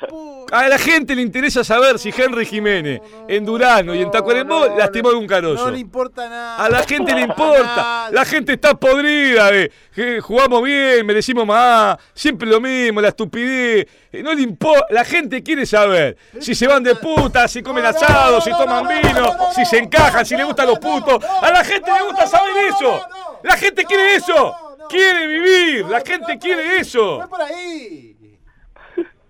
A 0.57 0.67
la 0.67 0.79
gente 0.79 1.15
le 1.15 1.21
interesa 1.21 1.63
saber 1.63 1.99
si 1.99 2.09
Henry 2.09 2.47
Jiménez 2.47 3.03
en 3.29 3.45
Durano 3.45 3.95
y 3.95 4.01
en 4.01 4.11
Tacuarembó 4.11 4.61
No, 4.61 4.69
no, 4.71 4.79
lastimó 4.79 5.11
algún 5.11 5.27
carozo. 5.27 5.67
No 5.67 5.71
le 5.71 5.79
importa 5.79 6.27
nada. 6.27 6.57
A 6.57 6.71
la 6.71 6.83
gente 6.85 7.15
le 7.15 7.21
importa. 7.21 8.09
La 8.13 8.25
gente 8.25 8.55
está 8.55 8.73
podrida 8.73 9.51
de 9.51 9.71
que 9.95 10.23
jugamos 10.23 10.63
bien, 10.63 11.05
merecimos 11.05 11.47
más. 11.47 11.99
Siempre 12.15 12.49
lo 12.49 12.63
mismo, 12.63 13.03
la 13.03 13.09
estupidez. 13.09 13.87
Eh, 14.11 14.23
No 14.23 14.33
le 14.33 14.41
importa. 14.41 14.87
La 14.89 15.05
gente 15.05 15.43
quiere 15.43 15.67
saber 15.67 16.17
si 16.41 16.55
se 16.55 16.67
van 16.67 16.83
de 16.83 16.95
puta, 16.95 17.47
si 17.47 17.63
comen 17.63 17.85
No, 17.85 17.93
no, 17.93 17.99
asado, 17.99 18.37
no, 18.37 18.41
si 18.41 18.49
no, 18.49 18.57
toman 18.57 18.85
no, 18.85 18.91
no, 18.91 18.97
vino, 19.03 19.21
no, 19.21 19.35
no, 19.37 19.53
si 19.53 19.61
no, 19.61 19.67
se 19.67 19.77
encajan, 19.77 20.21
no, 20.21 20.25
si 20.25 20.35
le 20.35 20.41
no, 20.41 20.47
gustan 20.47 20.65
no, 20.65 20.71
los 20.73 20.79
putos. 20.79 21.21
no, 21.23 21.41
A 21.47 21.51
la 21.53 21.63
gente 21.63 21.91
no, 21.91 21.97
le 21.99 22.03
gusta 22.05 22.25
no, 22.25 22.31
saber 22.31 22.53
no, 22.55 22.75
eso. 22.75 23.07
no, 23.11 23.19
no. 23.19 23.41
La 23.43 23.57
gente 23.59 23.85
quiere 23.85 24.03
No, 24.05 24.17
eso. 24.17 24.57
Quiere 24.91 25.27
vivir. 25.27 25.85
La 25.87 26.01
gente 26.01 26.39
quiere 26.39 26.79
eso. 26.79 27.21
Por 27.29 27.41
ahí. 27.43 28.17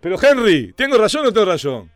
Pero 0.01 0.17
Henry, 0.21 0.73
¿tengo 0.73 0.97
razón 0.97 1.27
o 1.27 1.33
tengo 1.33 1.47
razón? 1.47 1.91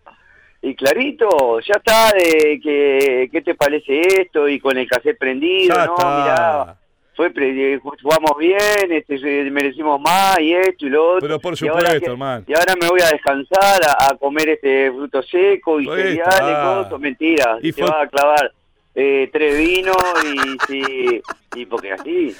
Y 0.61 0.75
clarito, 0.75 1.61
ya 1.61 1.75
está 1.77 2.13
de 2.13 2.59
que, 2.63 3.29
¿qué 3.31 3.43
te 3.43 3.55
parece 3.55 4.01
esto? 4.23 4.49
Y 4.49 4.59
con 4.61 4.77
el 4.79 4.89
cassette 4.89 5.19
prendido, 5.19 5.75
Ya 5.75 5.87
¿no? 5.87 5.95
está. 5.95 6.09
Mirá, 6.23 6.77
fue 7.17 7.31
pre- 7.31 7.79
jugamos 7.79 8.33
bien, 8.39 8.91
este, 8.91 9.17
eh, 9.17 9.51
merecimos 9.51 10.01
más 10.01 10.39
y 10.41 10.53
esto 10.55 10.87
y 10.87 10.91
lo 10.91 11.07
otro. 11.17 11.21
Pero 11.21 11.39
por 11.39 11.55
Y 11.61 11.69
ahora 11.69 11.81
supuesto, 11.81 12.01
que- 12.07 12.11
hermano. 12.11 12.45
Y 12.49 12.55
ahora 12.55 12.75
me 12.81 12.89
voy 12.89 13.01
a 13.03 13.09
descansar, 13.11 13.81
a, 13.87 14.09
a 14.11 14.17
comer 14.17 14.49
este 14.51 14.91
fruto 14.91 15.23
seco 15.23 15.81
y 15.81 15.89
Ahí 15.89 15.97
cereales, 15.97 16.19
está. 16.41 16.83
cosas, 16.85 17.01
mentira. 17.01 17.59
Y 17.63 17.73
te 17.73 17.83
fue- 17.83 17.91
va 17.91 18.03
a 18.03 18.07
clavar 18.09 18.53
eh, 18.95 19.29
tres 19.33 19.59
vinos 19.59 19.97
y 20.25 20.57
sí, 20.67 21.23
y 21.57 21.67
porque 21.67 21.93
así. 21.93 22.35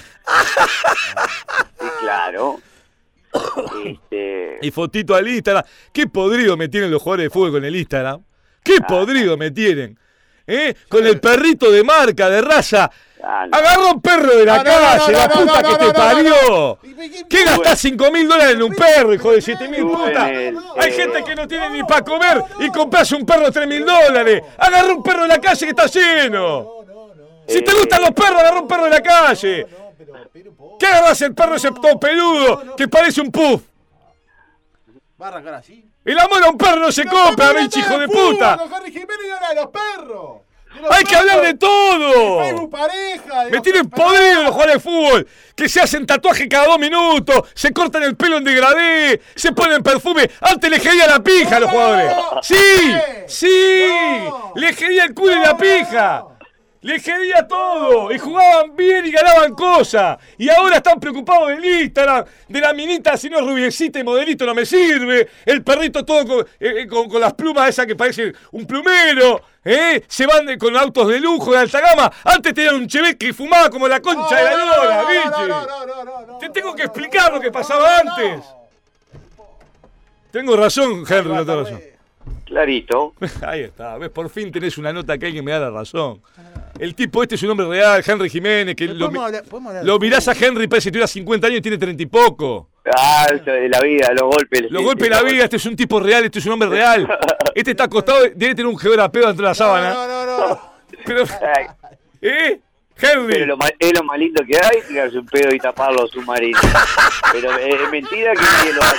Sí, 1.79 1.85
claro. 1.99 2.59
Este, 3.85 4.59
Y 4.61 4.71
fotito 4.71 5.13
al 5.13 5.27
Instagram. 5.27 5.63
Qué 5.91 6.07
podrido 6.07 6.55
me 6.55 6.69
tienen 6.69 6.89
los 6.89 7.01
jugadores 7.01 7.25
de 7.25 7.29
fútbol 7.29 7.51
con 7.51 7.65
el 7.65 7.75
Instagram. 7.75 8.23
Qué 8.63 8.77
podrido 8.87 9.37
me 9.37 9.51
tienen. 9.51 9.99
¿Eh? 10.47 10.73
Con 10.87 11.05
el 11.05 11.19
perrito 11.19 11.71
de 11.71 11.83
marca, 11.83 12.29
de 12.29 12.41
raza. 12.41 12.89
Ah, 13.25 13.47
no. 13.47 13.57
Agarra 13.57 13.91
un 13.91 14.01
perro 14.01 14.35
de 14.35 14.45
la 14.45 14.57
No, 14.57 14.63
calle, 14.63 15.11
no, 15.11 15.17
la 15.19 15.27
no, 15.27 15.33
puta 15.33 15.61
no, 15.61 15.67
que 15.67 15.71
no, 15.73 15.77
te 15.77 15.85
no, 15.87 15.93
parió. 15.93 16.79
¿Y 16.83 16.93
qué- 17.09 17.25
¿Qué 17.27 17.43
gastás 17.45 17.79
5 17.79 18.11
mil 18.11 18.27
dólares 18.27 18.55
en 18.55 18.63
un 18.63 18.73
perro, 18.73 19.13
hijo 19.13 19.31
de 19.31 19.41
7 19.41 19.67
mil 19.67 19.79
el- 19.81 20.57
Hay 20.77 20.89
eh, 20.89 20.91
gente 20.93 21.23
que 21.23 21.35
no 21.35 21.47
tiene 21.47 21.69
ni 21.71 21.83
para 21.83 22.03
comer 22.03 22.43
y 22.59 22.69
compras 22.69 23.11
un 23.11 23.25
perro 23.25 23.45
de 23.45 23.51
3 23.51 23.67
mil 23.67 23.85
dólares. 23.85 24.41
Agarra 24.57 24.93
un 24.93 25.03
perro 25.03 25.23
de 25.23 25.27
la 25.29 25.39
calle 25.41 25.65
que 25.65 25.69
está 25.71 25.85
lleno. 25.87 26.39
No, 26.41 26.83
no, 26.85 27.07
no. 27.15 27.23
Si 27.47 27.61
te 27.61 27.73
gustan 27.73 28.01
los 28.01 28.11
perros, 28.11 28.39
agarra 28.39 28.59
un 28.61 28.67
perro 28.67 28.83
de 28.85 28.89
la 28.91 29.01
calle. 29.01 29.67
¿Qué 30.79 30.85
agarras 30.87 31.21
el 31.21 31.33
perro 31.33 31.55
ese 31.55 31.71
todo 31.71 31.99
peludo 31.99 32.75
que 32.75 32.87
parece 32.87 33.21
un 33.21 33.31
puff? 33.31 33.61
Va 35.21 35.27
a 35.27 35.29
arrancar 35.29 35.53
así. 35.55 35.85
El 36.03 36.19
amor 36.19 36.43
a 36.43 36.49
un 36.49 36.57
perro 36.57 36.81
no 36.81 36.91
se 36.91 37.05
compra, 37.05 37.53
bicho, 37.53 37.79
hijo 37.79 37.97
de 37.97 38.07
puta. 38.07 38.57
Jiménez 38.85 39.07
y 39.51 39.55
los 39.55 39.67
perros. 39.67 40.41
Hay 40.89 41.03
que 41.03 41.15
hablar 41.15 41.41
de 41.41 41.53
todo. 41.55 42.39
Facebook 42.43 42.69
pareja. 42.69 43.45
Me 43.51 43.61
tienen 43.61 43.89
podrido 43.89 44.43
los 44.43 44.51
jugadores 44.51 44.75
de 44.75 44.79
fútbol. 44.79 45.27
Que 45.55 45.69
se 45.69 45.79
hacen 45.79 46.05
tatuaje 46.05 46.49
cada 46.49 46.67
dos 46.67 46.79
minutos, 46.79 47.43
se 47.53 47.71
cortan 47.71 48.03
el 48.03 48.17
pelo 48.17 48.37
en 48.37 48.43
degradé, 48.43 49.21
se 49.35 49.53
ponen 49.53 49.81
perfume. 49.81 50.29
Antes 50.41 50.69
le 50.69 50.79
quería 50.81 51.07
la 51.07 51.23
pija 51.23 51.55
a 51.55 51.59
los 51.61 51.71
jugadores. 51.71 52.11
Sí, 52.41 52.55
no. 52.87 52.99
sí. 53.27 53.87
Le 54.55 54.75
quería 54.75 55.05
el 55.05 55.13
culo 55.13 55.31
y 55.31 55.39
la 55.39 55.55
pija. 55.55 56.25
No. 56.85 56.93
Le 56.93 56.99
quería 57.01 57.47
todo 57.47 58.11
y 58.11 58.19
jugaban 58.19 58.75
bien 58.75 59.05
y 59.05 59.11
ganaban 59.11 59.53
cosas. 59.53 60.17
Y 60.37 60.49
ahora 60.49 60.77
están 60.77 60.99
preocupados 60.99 61.49
del 61.49 61.65
Instagram, 61.65 62.25
de 62.47 62.59
la 62.61 62.73
minita, 62.73 63.17
si 63.17 63.29
no 63.29 63.39
es 63.39 63.45
rubiecita 63.45 63.99
y 63.99 64.03
modelito 64.03 64.45
no 64.45 64.53
me 64.53 64.65
sirve. 64.65 65.27
El 65.45 65.63
perrito 65.63 66.05
todo 66.05 66.25
con, 66.25 66.39
eh, 66.59 66.81
eh, 66.81 66.87
con- 66.87 67.09
con 67.09 67.19
las 67.21 67.33
plumas 67.33 67.69
esas 67.69 67.85
que 67.85 67.95
parecen 67.95 68.35
un 68.51 68.65
plumero. 68.67 69.41
¿eh? 69.63 70.03
Se 70.07 70.27
van 70.27 70.45
de- 70.45 70.57
con 70.59 70.77
autos 70.77 71.07
de 71.07 71.19
lujo 71.19 71.51
de 71.51 71.57
alta 71.57 71.81
gama. 71.81 72.11
Antes 72.23 72.53
tenían 72.53 72.75
un 72.75 72.87
Chevette 72.87 73.17
que 73.17 73.33
fumaba 73.33 73.69
como 73.71 73.87
la 73.87 73.99
concha 73.99 74.35
de 74.35 74.43
la 74.43 74.55
lora, 74.55 75.01
no, 75.01 75.07
biche. 75.07 75.29
no, 75.29 75.47
no, 75.47 75.85
no, 75.87 76.03
no, 76.05 76.25
no, 76.27 76.37
Te 76.37 76.49
tengo 76.49 76.75
que 76.75 76.83
explicar 76.83 77.33
lo 77.33 77.39
que 77.41 77.51
pasaba 77.51 77.97
antes. 77.99 78.43
Tengo 80.31 80.55
razón, 80.57 81.03
Henry, 81.07 81.31
no 81.33 81.45
tengo 81.45 81.63
razón. 81.63 81.81
Clarito. 82.45 83.13
Ahí 83.47 83.61
está, 83.61 83.97
ves, 83.97 84.09
por 84.09 84.29
fin 84.29 84.51
tenés 84.51 84.77
una 84.77 84.91
nota 84.93 85.17
que 85.17 85.25
alguien 85.27 85.43
me 85.45 85.51
da 85.51 85.59
la 85.59 85.69
razón. 85.71 86.21
El 86.79 86.93
tipo 86.93 87.23
este 87.23 87.35
es 87.35 87.43
un 87.43 87.51
hombre 87.51 87.67
real, 87.67 88.03
Henry 88.05 88.29
Jiménez, 88.29 88.75
que 88.75 88.87
Pero 88.87 88.99
lo, 89.09 89.21
hablar- 89.21 89.43
lo 89.83 89.97
mirás 89.99 90.27
a. 90.27 90.33
Henry, 90.33 90.67
parece 90.67 90.89
que 90.89 90.93
tuviera 90.93 91.07
50 91.07 91.47
años 91.47 91.59
y 91.59 91.61
tiene 91.61 91.77
30 91.77 92.03
y 92.03 92.05
poco. 92.07 92.69
Ah, 92.97 93.27
eso 93.33 93.45
de 93.49 93.69
la 93.69 93.79
vida, 93.79 94.09
los 94.13 94.23
golpes. 94.23 94.63
Los 94.69 94.83
golpes 94.83 95.05
de 95.09 95.15
la 95.15 95.23
vida, 95.23 95.43
este 95.45 95.55
es 95.55 95.65
un 95.65 95.75
tipo 95.75 95.99
real, 95.99 96.25
este 96.25 96.39
es 96.39 96.45
un 96.45 96.51
hombre 96.53 96.69
real. 96.69 97.07
Este 97.55 97.71
está 97.71 97.85
acostado, 97.85 98.19
debe 98.35 98.53
tener 98.53 98.65
un 98.65 98.77
geograpeo 98.77 99.27
dentro 99.27 99.43
de 99.45 99.49
la 99.51 99.55
sábana. 99.55 99.93
No, 99.93 100.05
no, 100.05 100.25
no, 100.25 100.47
no. 100.49 100.61
Pero, 101.05 101.23
¿eh? 102.21 102.59
Pero 102.99 103.21
Henry. 103.21 103.45
lo, 103.45 103.55
ma- 103.55 103.69
es 103.79 103.93
lo 103.93 104.03
más 104.03 104.19
lindo 104.19 104.43
que 104.45 104.57
hay, 104.57 104.81
tirarse 104.85 105.17
un 105.17 105.25
pedo 105.25 105.55
y 105.55 105.59
tapar 105.59 105.93
los 105.93 106.11
submarinos. 106.11 106.59
Pero 107.31 107.57
es, 107.57 107.75
es 107.81 107.89
mentira 107.89 108.33
que 108.33 108.41
nadie 108.41 108.73
lo 108.73 108.81
hace. 108.83 108.97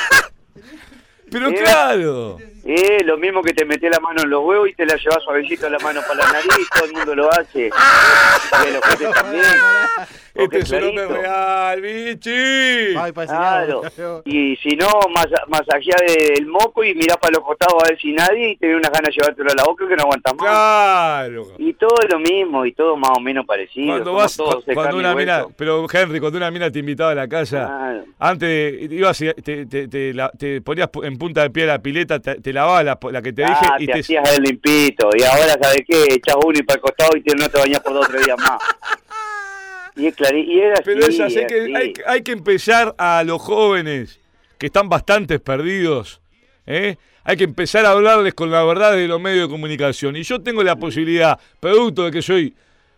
Pero 1.30 1.48
Eh. 1.50 1.54
claro. 1.62 2.38
Es 2.66 3.06
lo 3.06 3.16
mismo 3.16 3.42
que 3.42 3.52
te 3.54 3.64
metes 3.64 3.90
la 3.90 4.00
mano 4.00 4.22
en 4.22 4.30
los 4.30 4.42
huevos 4.44 4.68
y 4.68 4.74
te 4.74 4.84
la 4.86 4.96
llevas 4.96 5.22
suavecito 5.22 5.70
la 5.70 5.78
mano 5.78 6.00
para 6.06 6.24
la 6.24 6.32
nariz, 6.32 6.68
todo 6.74 6.84
el 6.86 6.92
mundo 6.92 7.14
lo 7.14 7.32
hace. 7.32 7.70
Y 8.46 9.12
también. 9.12 9.44
Este 10.34 10.58
es 10.58 10.70
un 10.70 10.84
hombre 10.84 11.06
real, 11.06 11.80
bichi. 11.80 12.30
Ay, 12.98 13.12
Claro. 13.12 13.82
Y 14.24 14.56
si 14.56 14.76
no, 14.76 14.86
masa, 15.12 15.42
masajea 15.48 15.96
el 16.36 16.46
moco 16.46 16.84
y 16.84 16.94
mirá 16.94 17.16
para 17.16 17.32
los 17.38 17.44
costados 17.44 17.82
a 17.82 17.88
ver 17.88 17.98
si 17.98 18.12
nadie 18.12 18.50
y 18.50 18.56
te 18.56 18.66
viene 18.66 18.80
unas 18.80 18.90
ganas 18.92 19.08
de 19.08 19.12
llevártelo 19.20 19.50
a 19.50 19.54
la 19.54 19.64
boca 19.64 19.88
que 19.88 19.96
no 19.96 20.02
aguantas 20.02 20.34
más. 20.36 20.46
Claro. 20.46 21.46
Y 21.58 21.72
todo 21.74 21.94
es 22.02 22.12
lo 22.12 22.18
mismo 22.18 22.66
y 22.66 22.72
todo 22.72 22.96
más 22.96 23.10
o 23.16 23.20
menos 23.20 23.46
parecido. 23.46 23.86
Cuando 23.88 24.04
somos 24.10 24.22
vas, 24.22 24.36
todos 24.36 24.64
cuando 24.74 24.96
una 24.98 25.14
mina, 25.14 25.46
pero 25.56 25.86
Henry, 25.90 26.20
cuando 26.20 26.36
una 26.38 26.50
mina 26.50 26.70
te 26.70 26.78
invitaba 26.80 27.12
a 27.12 27.14
la 27.14 27.28
casa, 27.28 27.66
Claro. 27.66 28.04
antes 28.18 28.92
ibas 28.92 29.20
y 29.22 29.32
te, 29.34 29.66
te, 29.66 29.88
te, 29.88 30.12
la- 30.14 30.30
te 30.38 30.60
ponías 30.60 30.90
en 31.02 31.16
punta 31.18 31.42
de 31.42 31.50
pie 31.50 31.64
la 31.66 31.78
pileta, 31.80 32.18
te, 32.20 32.34
te 32.40 32.52
lavabas 32.56 32.84
la, 32.84 32.98
la 33.12 33.22
que 33.22 33.32
te 33.32 33.42
dije 33.42 33.54
ah, 33.54 33.76
y 33.78 33.86
te, 33.86 33.92
te, 33.92 33.98
hacías 34.00 34.36
el 34.36 34.42
limpito. 34.42 35.10
Y 35.16 35.22
ahora, 35.22 35.56
¿sabes 35.60 35.82
qué? 35.86 36.04
Echas 36.10 36.36
uno 36.44 36.58
y 36.58 36.62
para 36.62 36.76
el 36.76 36.82
costado 36.82 37.10
y 37.16 37.22
no 37.38 37.48
te 37.48 37.58
bañas 37.58 37.80
por 37.80 37.94
dos 37.94 38.06
o 38.06 38.08
tres 38.10 38.24
días 38.24 38.38
más. 38.38 38.60
Y, 39.96 40.08
es 40.08 40.14
y 40.30 40.60
era 40.60 40.76
Pero 40.84 41.06
así, 41.06 41.46
que 41.46 41.72
hay, 41.74 41.94
hay 42.06 42.22
que 42.22 42.32
empezar 42.32 42.94
a 42.98 43.24
los 43.24 43.40
jóvenes 43.40 44.20
que 44.58 44.66
están 44.66 44.88
bastante 44.88 45.38
perdidos. 45.38 46.20
¿eh? 46.66 46.96
Hay 47.24 47.36
que 47.36 47.44
empezar 47.44 47.86
a 47.86 47.90
hablarles 47.90 48.34
con 48.34 48.50
la 48.50 48.62
verdad 48.64 48.92
de 48.92 49.08
los 49.08 49.20
medios 49.20 49.48
de 49.48 49.52
comunicación. 49.52 50.16
Y 50.16 50.22
yo 50.22 50.42
tengo 50.42 50.62
la 50.62 50.76
posibilidad, 50.76 51.38
producto 51.60 52.04
de 52.04 52.10
que 52.10 52.22
soy 52.22 52.54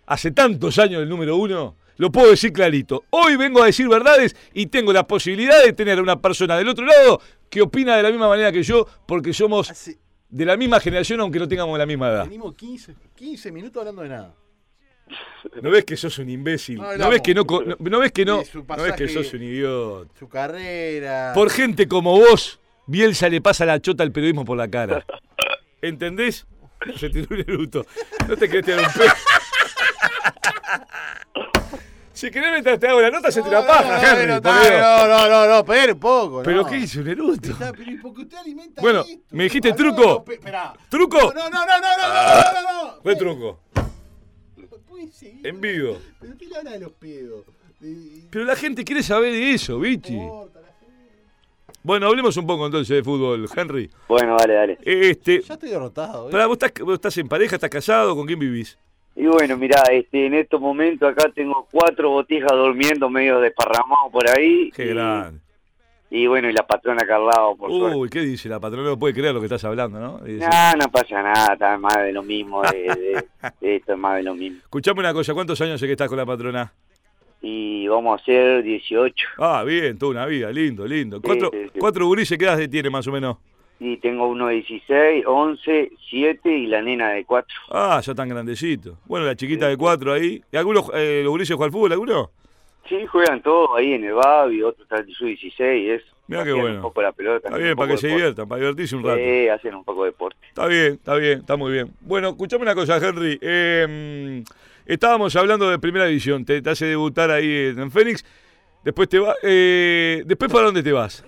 hace 0.07 0.33
tantos 0.33 0.79
años 0.79 1.03
el 1.03 1.09
número 1.09 1.37
uno, 1.37 1.77
lo 1.99 2.11
puedo 2.11 2.31
decir 2.31 2.53
clarito. 2.53 3.05
Hoy 3.11 3.37
vengo 3.37 3.63
a 3.63 3.67
decir 3.67 3.89
verdades 3.89 4.35
y 4.55 4.67
tengo 4.67 4.93
la 4.93 5.07
posibilidad 5.07 5.63
de 5.63 5.73
tener 5.73 5.99
a 5.99 6.03
una 6.03 6.21
persona 6.21 6.57
del 6.57 6.69
otro 6.69 6.87
lado 6.87 7.21
que 7.51 7.63
opina 7.63 7.97
de 7.97 8.03
la 8.03 8.11
misma 8.11 8.29
manera 8.29 8.53
que 8.53 8.63
yo, 8.63 8.87
porque 9.07 9.33
somos 9.33 9.71
Hace- 9.71 9.99
de 10.29 10.45
la 10.45 10.57
misma 10.57 10.81
generación, 10.81 11.21
aunque 11.21 11.39
no 11.39 11.49
tengamos 11.49 11.79
la 11.79 11.87
misma 11.87 12.09
edad. 12.11 12.25
Venimos 12.25 12.55
15, 12.55 12.95
15 13.15 13.53
minutos 13.53 13.81
hablando 13.81 14.03
de 14.03 14.09
nada. 14.11 14.35
¿No 15.63 15.71
ves 15.71 15.87
que 15.87 15.97
sos 15.97 16.19
un 16.19 16.29
imbécil? 16.29 16.77
No 16.77 16.83
¿No, 16.83 16.89
hablamos. 16.91 17.13
ves 17.15 17.23
que 17.23 17.35
no, 17.35 17.45
no, 17.45 17.77
no 17.79 17.99
ves 17.99 18.13
que 18.13 18.25
no, 18.27 18.43
no 18.77 18.83
ves 18.83 18.93
que 18.93 19.09
sos 19.09 19.33
un 19.33 19.43
idiota? 19.43 20.13
Su 20.19 20.29
carrera. 20.29 21.33
Por 21.35 21.49
gente 21.49 21.89
como 21.89 22.13
vos, 22.19 22.61
Bielsa 22.87 23.31
le 23.31 23.41
pasa 23.41 23.65
la 23.65 23.81
chota 23.81 24.03
al 24.03 24.13
periodismo 24.13 24.45
por 24.45 24.59
la 24.59 24.69
cara. 24.69 25.07
¿Entendés? 25.81 26.47
Se 26.97 27.09
tiró 27.09 27.27
un 27.31 27.41
eruto. 27.41 27.87
No 28.29 28.37
te 28.37 28.51
querés 28.51 28.67
tirar 28.67 28.85
un 28.87 28.93
pedo. 28.93 29.09
Si 32.19 32.33
querés 32.33 32.51
mientras 32.51 32.81
te 32.81 32.89
hago 32.89 33.01
la 33.01 33.13
nota, 33.13 33.31
se 33.31 33.41
te 33.45 33.49
la 33.49 33.65
paja, 33.65 34.21
Henry. 34.21 34.27
No, 34.27 34.41
no, 34.41 35.29
no, 35.29 35.47
no, 35.47 35.59
espera 35.61 35.93
un 35.93 36.01
poco. 36.01 36.43
¿Pero 36.43 36.67
qué 36.67 36.79
hizo 36.79 36.99
un 37.01 37.07
eruto? 37.07 37.51
Pero 37.57 38.03
porque 38.03 38.23
usted 38.23 38.37
alimenta 38.39 38.83
Bueno, 38.83 39.05
me 39.31 39.45
dijiste 39.45 39.73
truco. 39.73 40.25
¿Truco? 40.89 41.33
No, 41.33 41.49
no, 41.49 41.49
no, 41.49 41.65
no, 41.65 41.79
no, 41.79 42.53
no, 42.53 42.63
no. 42.63 42.85
no. 42.87 43.03
Fue 43.05 43.15
truco. 43.15 43.61
En 45.45 45.61
vivo. 45.61 45.99
Pero 46.19 46.37
qué 46.37 46.47
le 46.47 46.57
habla 46.57 46.73
de 46.73 46.81
los 46.81 46.91
pedos. 46.91 47.45
Pero 48.31 48.45
la 48.45 48.57
gente 48.57 48.83
quiere 48.83 49.05
saber 49.05 49.33
de 49.33 49.53
eso, 49.53 49.79
bichi. 49.79 50.19
Bueno, 51.85 52.09
hablemos 52.09 52.37
un 52.37 52.49
poco 52.49 52.67
entonces 52.67 52.97
de 52.97 53.05
fútbol, 53.05 53.49
Henry. 53.55 53.93
Bueno, 54.09 54.37
dale, 54.41 54.55
dale. 54.55 54.79
Este, 54.83 55.41
ya 55.43 55.55
estoy 55.55 55.71
derrotado. 55.71 56.31
¿eh? 56.31 56.33
Para, 56.33 56.47
¿vos, 56.49 56.59
estás, 56.61 56.73
¿vos, 56.85 56.95
estás, 56.95 57.17
en 57.19 57.29
pareja? 57.29 57.55
¿Estás 57.55 57.71
casado? 57.71 58.17
¿Con 58.17 58.27
quién 58.27 58.41
vivís? 58.41 58.77
Y 59.21 59.27
bueno, 59.27 59.57
mirá, 59.57 59.83
este, 59.91 60.27
en 60.27 60.35
estos 60.35 60.61
momentos 60.61 61.11
acá 61.11 61.29
tengo 61.35 61.67
cuatro 61.73 62.11
botijas 62.11 62.53
durmiendo 62.53 63.11
medio 63.11 63.41
desparramados 63.41 64.13
por 64.13 64.29
ahí. 64.29 64.71
Qué 64.71 64.85
y, 64.85 64.89
grande. 64.91 65.41
Y 66.09 66.29
bueno, 66.29 66.49
y 66.49 66.53
la 66.53 66.65
patrona 66.65 67.03
acá 67.03 67.17
al 67.17 67.27
lado, 67.27 67.57
por 67.57 67.69
suerte. 67.73 67.97
Uy, 67.97 68.09
¿qué 68.11 68.21
dice 68.21 68.49
la 68.49 68.61
patrona? 68.61 68.91
No 68.91 68.97
puede 68.99 69.15
creer 69.15 69.35
lo 69.35 69.41
que 69.41 69.47
estás 69.47 69.65
hablando, 69.65 69.99
¿no? 69.99 70.19
Dice, 70.19 70.47
No, 70.49 70.73
no 70.85 70.89
pasa 70.93 71.21
nada, 71.21 71.55
está 71.55 71.77
más 71.79 71.97
de 71.97 72.13
lo 72.13 72.23
mismo, 72.23 72.63
de, 72.63 72.79
de- 72.79 73.25
de 73.61 73.77
esto 73.77 73.95
es 73.95 73.99
más 73.99 74.19
de 74.19 74.23
lo 74.23 74.37
mismo. 74.37 74.59
Escuchame 74.59 75.01
una 75.01 75.13
cosa, 75.13 75.35
¿cuántos 75.35 75.61
años 75.63 75.81
sé 75.81 75.87
que 75.87 75.93
estás 75.93 76.09
con 76.09 76.17
la 76.17 76.25
patrona? 76.25 76.73
Y 77.43 77.89
vamos 77.89 78.21
a 78.21 78.23
hacer 78.23 78.63
18. 78.63 79.27
Ah, 79.39 79.65
bien, 79.67 79.99
toda 79.99 80.13
una 80.13 80.27
vida, 80.27 80.53
lindo, 80.53 80.87
lindo. 80.87 81.17
Sí, 81.17 81.23
¿Cuatro, 81.25 81.51
sí, 81.53 81.59
sí. 81.73 81.79
cuatro 81.81 82.07
gurises 82.07 82.39
qué 82.39 82.45
edad 82.45 82.59
tiene 82.71 82.89
más 82.89 83.07
o 83.09 83.11
menos? 83.13 83.37
Y 83.81 83.97
tengo 83.99 84.27
uno 84.29 84.49
de 84.49 84.55
16, 84.55 85.25
11, 85.27 85.93
7 86.11 86.51
y 86.51 86.67
la 86.67 86.83
nena 86.83 87.11
de 87.11 87.25
4. 87.25 87.47
Ah, 87.71 88.01
ya 88.05 88.15
tan 88.15 88.29
grandecito. 88.29 88.99
Bueno, 89.07 89.27
la 89.27 89.37
chiquita 89.37 89.69
de 89.69 89.77
cuatro 89.77 90.13
ahí. 90.13 90.43
¿Y 90.51 90.57
algunos, 90.57 90.91
eh, 90.95 91.21
los 91.23 91.31
gurises 91.31 91.55
juegan 91.57 91.69
al 91.69 91.73
fútbol, 91.73 91.93
alguno? 91.93 92.31
Sí, 92.89 93.07
juegan 93.07 93.41
todos 93.43 93.71
ahí 93.77 93.93
en 93.93 94.05
el 94.05 94.15
Babi, 94.15 94.63
otros 94.63 94.83
están 94.83 95.07
en 95.07 95.15
su 95.15 95.27
16, 95.27 95.91
eso. 96.03 96.07
Mirá 96.27 96.43
qué 96.45 96.53
bueno. 96.53 96.77
un 96.77 96.83
poco 96.83 97.03
la 97.03 97.13
pelota. 97.13 97.49
Está 97.49 97.57
bien, 97.59 97.77
para 97.77 97.91
que 97.93 97.99
se 97.99 98.09
diviertan, 98.09 98.49
para 98.49 98.61
divertirse 98.61 98.97
un 98.97 99.05
rato. 99.05 99.19
Sí, 99.19 99.49
hacen 99.49 99.75
un 99.75 99.85
poco 99.85 100.05
de 100.05 100.11
deporte. 100.11 100.39
Está 100.49 100.67
bien, 100.67 100.95
está 100.95 101.15
bien, 101.15 101.39
está 101.41 101.57
muy 101.57 101.73
bien. 101.73 101.91
Bueno, 102.01 102.31
escuchame 102.31 102.63
una 102.63 102.75
cosa, 102.75 102.97
Henry. 102.97 103.39
Eh, 103.41 104.43
estábamos 104.87 105.37
hablando 105.37 105.71
de 105.71 105.79
primera 105.79 106.07
división. 106.07 106.45
Te, 106.45 106.61
te 106.63 106.71
hace 106.71 106.87
debutar 106.87 107.31
ahí 107.31 107.69
en, 107.69 107.79
en 107.79 107.91
Fénix. 107.91 108.25
Después 108.85 109.09
te 109.09 109.19
va. 109.19 109.35
eh, 109.43 110.23
después 110.27 110.51
para 110.51 110.67
dónde 110.67 110.83
te 110.83 110.93
vas? 110.93 111.25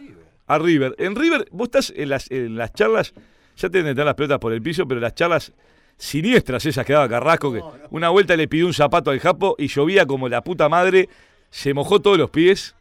A 0.51 0.59
River. 0.59 0.97
En 0.99 1.15
River, 1.15 1.47
vos 1.53 1.69
estás 1.69 1.93
en 1.97 2.09
las, 2.09 2.29
en 2.29 2.57
las 2.57 2.73
charlas, 2.73 3.15
ya 3.57 3.69
te 3.69 3.79
deben 3.79 3.95
tener 3.95 4.07
las 4.07 4.17
pelotas 4.17 4.41
por 4.41 4.53
el 4.53 4.61
piso, 4.61 4.87
pero 4.89 5.01
las 5.01 5.15
charlas 5.15 5.53
siniestras 5.97 6.67
esas 6.67 6.85
que 6.85 6.93
daba 6.93 7.09
Carrasco, 7.09 7.53
que 7.53 7.63
una 7.91 8.09
vuelta 8.09 8.35
le 8.35 8.49
pidió 8.49 8.67
un 8.67 8.75
zapato 8.75 9.13
al 9.13 9.21
Japo 9.21 9.55
y 9.59 9.69
llovía 9.69 10.07
como 10.07 10.29
la 10.29 10.43
puta 10.43 10.69
madre, 10.69 11.09
se 11.51 11.73
mojó 11.73 12.01
todos 12.01 12.19
los 12.19 12.31
pies. 12.31 12.75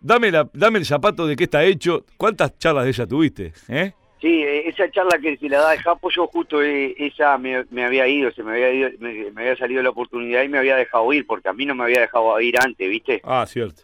Dame, 0.00 0.32
la, 0.32 0.50
dame 0.52 0.80
el 0.80 0.84
zapato 0.84 1.28
de 1.28 1.36
qué 1.36 1.44
está 1.44 1.62
hecho. 1.62 2.04
¿Cuántas 2.16 2.58
charlas 2.58 2.84
de 2.84 2.90
ella 2.90 3.06
tuviste? 3.06 3.52
¿Eh? 3.68 3.92
Sí, 4.20 4.42
eh, 4.42 4.68
esa 4.68 4.90
charla 4.90 5.16
que 5.20 5.36
se 5.36 5.48
la 5.48 5.60
da 5.60 5.74
el 5.74 5.80
Japo, 5.82 6.10
yo 6.10 6.26
justo 6.26 6.60
eh, 6.60 6.96
esa 6.98 7.38
me, 7.38 7.66
me 7.70 7.84
había 7.84 8.08
ido, 8.08 8.32
se 8.32 8.42
me 8.42 8.50
había 8.50 8.72
ido, 8.72 8.90
me, 8.98 9.30
me 9.30 9.42
había 9.42 9.56
salido 9.56 9.80
la 9.80 9.90
oportunidad 9.90 10.42
y 10.42 10.48
me 10.48 10.58
había 10.58 10.74
dejado 10.74 11.12
ir, 11.12 11.24
porque 11.24 11.50
a 11.50 11.52
mí 11.52 11.66
no 11.66 11.76
me 11.76 11.84
había 11.84 12.00
dejado 12.00 12.40
ir 12.40 12.58
antes, 12.58 12.90
¿viste? 12.90 13.20
Ah, 13.22 13.44
cierto. 13.46 13.82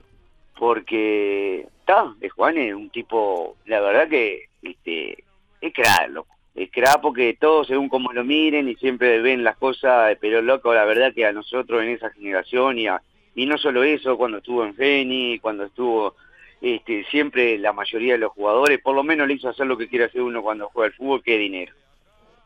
Porque 0.59 1.67
está, 1.87 2.15
es 2.21 2.33
Juan 2.33 2.59
es 2.59 2.75
un 2.75 2.91
tipo, 2.91 3.57
la 3.67 3.81
verdad 3.81 4.09
que 4.09 4.47
este, 4.63 5.23
es 5.61 5.73
crack, 5.73 6.11
loco. 6.11 6.35
Es 6.55 6.71
crack 6.71 7.01
porque 7.01 7.37
todos 7.39 7.67
según 7.67 7.89
como 7.89 8.13
lo 8.13 8.25
miren 8.25 8.69
y 8.69 8.75
siempre 8.77 9.21
ven 9.21 9.45
las 9.45 9.57
cosas, 9.57 10.17
pero 10.21 10.43
loco, 10.43 10.75
la 10.75 10.85
verdad 10.85 11.13
que 11.15 11.27
a 11.27 11.33
nosotros 11.33 11.83
en 11.83 11.91
esa 11.91 12.11
generación 12.11 12.79
y, 12.79 12.89
a- 12.89 13.01
y 13.35 13.47
no 13.47 13.57
solo 13.59 13.83
eso, 13.85 14.17
cuando 14.17 14.39
estuvo 14.39 14.65
en 14.65 14.75
Feni, 14.75 15.39
cuando 15.39 15.65
estuvo, 15.65 16.15
este, 16.61 17.05
siempre 17.05 17.59
la 17.59 17.73
mayoría 17.75 18.15
de 18.15 18.19
los 18.21 18.33
jugadores, 18.33 18.81
por 18.81 18.95
lo 18.95 19.03
menos 19.05 19.29
le 19.29 19.35
hizo 19.35 19.49
hacer 19.51 19.67
lo 19.67 19.77
que 19.77 19.89
quiere 19.89 20.07
hacer 20.07 20.23
uno 20.23 20.43
cuando 20.43 20.69
juega 20.71 20.87
al 20.89 20.95
fútbol, 20.95 21.23
que 21.23 21.35
es 21.35 21.41
dinero. 21.41 21.75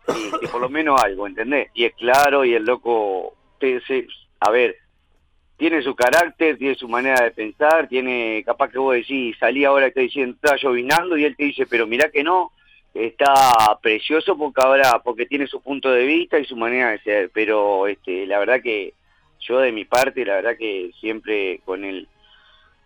Y, 0.08 0.44
y 0.44 0.48
por 0.48 0.60
lo 0.60 0.68
menos 0.68 1.00
algo, 1.00 1.26
¿entendés? 1.28 1.68
Y 1.74 1.84
es 1.84 1.94
claro 1.94 2.44
y 2.44 2.54
el 2.54 2.64
loco, 2.64 3.34
te- 3.60 3.80
a 4.40 4.50
ver, 4.50 4.76
tiene 5.60 5.82
su 5.82 5.94
carácter, 5.94 6.56
tiene 6.56 6.74
su 6.74 6.88
manera 6.88 7.22
de 7.22 7.32
pensar, 7.32 7.86
tiene, 7.86 8.42
capaz 8.46 8.70
que 8.70 8.78
vos 8.78 8.94
decís, 8.94 9.36
salí 9.38 9.62
ahora 9.66 9.88
está 9.88 10.00
diciendo, 10.00 10.34
está 10.34 10.56
llovinando, 10.56 11.18
y 11.18 11.26
él 11.26 11.36
te 11.36 11.44
dice, 11.44 11.66
pero 11.66 11.86
mirá 11.86 12.10
que 12.10 12.24
no, 12.24 12.50
está 12.94 13.78
precioso 13.82 14.38
porque 14.38 14.62
ahora, 14.64 15.00
porque 15.04 15.26
tiene 15.26 15.46
su 15.46 15.60
punto 15.60 15.90
de 15.90 16.06
vista 16.06 16.38
y 16.38 16.46
su 16.46 16.56
manera 16.56 16.92
de 16.92 17.00
ser, 17.00 17.30
pero 17.34 17.86
este, 17.88 18.26
la 18.26 18.38
verdad 18.38 18.62
que 18.62 18.94
yo 19.40 19.58
de 19.58 19.70
mi 19.70 19.84
parte, 19.84 20.24
la 20.24 20.36
verdad 20.36 20.56
que 20.56 20.92
siempre 20.98 21.60
con 21.66 21.84
el, 21.84 22.08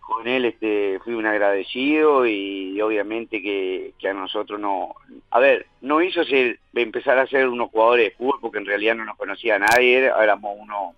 con 0.00 0.26
él 0.26 0.44
este 0.44 0.98
fui 1.04 1.14
un 1.14 1.26
agradecido 1.26 2.26
y, 2.26 2.80
obviamente 2.80 3.40
que, 3.40 3.92
que, 4.00 4.08
a 4.08 4.14
nosotros 4.14 4.58
no 4.58 4.96
a 5.30 5.38
ver 5.38 5.66
no 5.80 6.02
hizo 6.02 6.24
ser, 6.24 6.58
empezar 6.74 7.18
a 7.18 7.26
ser 7.26 7.48
unos 7.48 7.70
jugadores 7.70 8.06
de 8.10 8.16
fútbol 8.16 8.38
porque 8.40 8.58
en 8.58 8.66
realidad 8.66 8.96
no 8.96 9.04
nos 9.04 9.16
conocía 9.16 9.56
a 9.56 9.60
nadie 9.60 9.96
éramos 10.06 10.56
unos 10.58 10.94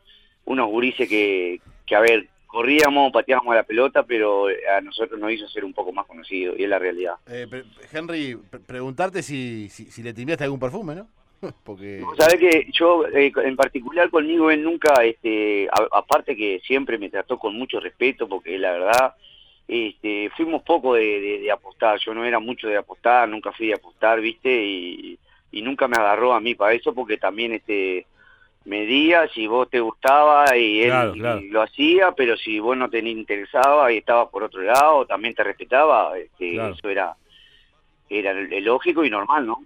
unos 0.47 0.69
gurises 0.69 1.09
que, 1.09 1.61
que 1.85 1.95
a 1.95 2.01
ver 2.01 2.29
corríamos 2.47 3.13
pateábamos 3.13 3.55
la 3.55 3.65
pelota 3.65 4.03
pero 4.05 4.47
a 4.47 4.81
nosotros 4.81 5.21
nos 5.21 5.31
hizo 5.31 5.47
ser 5.49 5.65
un 5.65 5.75
poco 5.75 5.93
más 5.93 6.07
conocidos 6.07 6.59
y 6.59 6.65
es 6.65 6.69
la 6.69 6.79
realidad. 6.79 7.17
Eh, 7.27 7.47
Henry 7.93 8.39
preguntarte 8.67 9.23
si, 9.23 9.69
si, 9.69 9.91
si 9.91 10.03
le 10.03 10.15
timbiaste 10.15 10.45
algún 10.45 10.61
perfume 10.61 10.95
no 10.95 11.07
Porque... 11.65 12.03
Sabes 12.19 12.37
que 12.37 12.69
yo, 12.73 13.07
eh, 13.09 13.33
en 13.37 13.57
particular 13.57 14.11
conmigo, 14.11 14.51
él 14.51 14.63
nunca, 14.63 15.05
este, 15.05 15.69
aparte 15.93 16.37
que 16.37 16.61
siempre 16.67 16.99
me 16.99 17.11
trató 17.11 17.39
con 17.39 17.55
mucho 17.55 17.81
respeto, 17.81 18.29
porque 18.29 18.59
la 18.59 18.73
verdad, 18.73 19.15
este, 19.69 20.31
fuimos 20.37 20.63
poco 20.63 20.95
de, 20.95 21.49
apostar, 21.53 21.99
yo 21.99 22.15
no 22.15 22.25
era 22.25 22.39
mucho 22.39 22.69
de 22.69 22.77
apostar, 22.77 23.29
nunca 23.29 23.53
fui 23.53 23.69
de 23.69 23.75
apostar, 23.75 24.21
viste, 24.21 24.51
y, 24.51 25.19
nunca 25.53 25.89
me 25.89 25.97
agarró 25.97 26.35
a 26.35 26.41
mí 26.41 26.55
para 26.55 26.75
eso, 26.75 26.95
porque 26.95 27.17
también 27.17 27.53
este 27.53 28.07
medía 28.67 29.29
si 29.29 29.47
vos 29.47 29.71
te 29.71 29.81
gustaba 29.81 30.57
y 30.57 30.83
él 30.83 31.51
lo 31.51 31.63
hacía, 31.63 32.13
pero 32.13 32.37
si 32.37 32.59
vos 32.59 32.77
no 32.77 32.91
te 32.91 32.99
interesaba 32.99 33.93
y 33.93 33.99
estabas 33.99 34.29
por 34.29 34.43
otro 34.43 34.61
lado, 34.63 35.07
también 35.07 35.35
te 35.35 35.45
respetaba, 35.45 36.19
este, 36.19 36.57
eso 36.57 36.89
era, 36.89 37.17
era 38.11 38.35
lógico 38.61 39.05
y 39.05 39.11
normal, 39.11 39.47
¿no? 39.47 39.63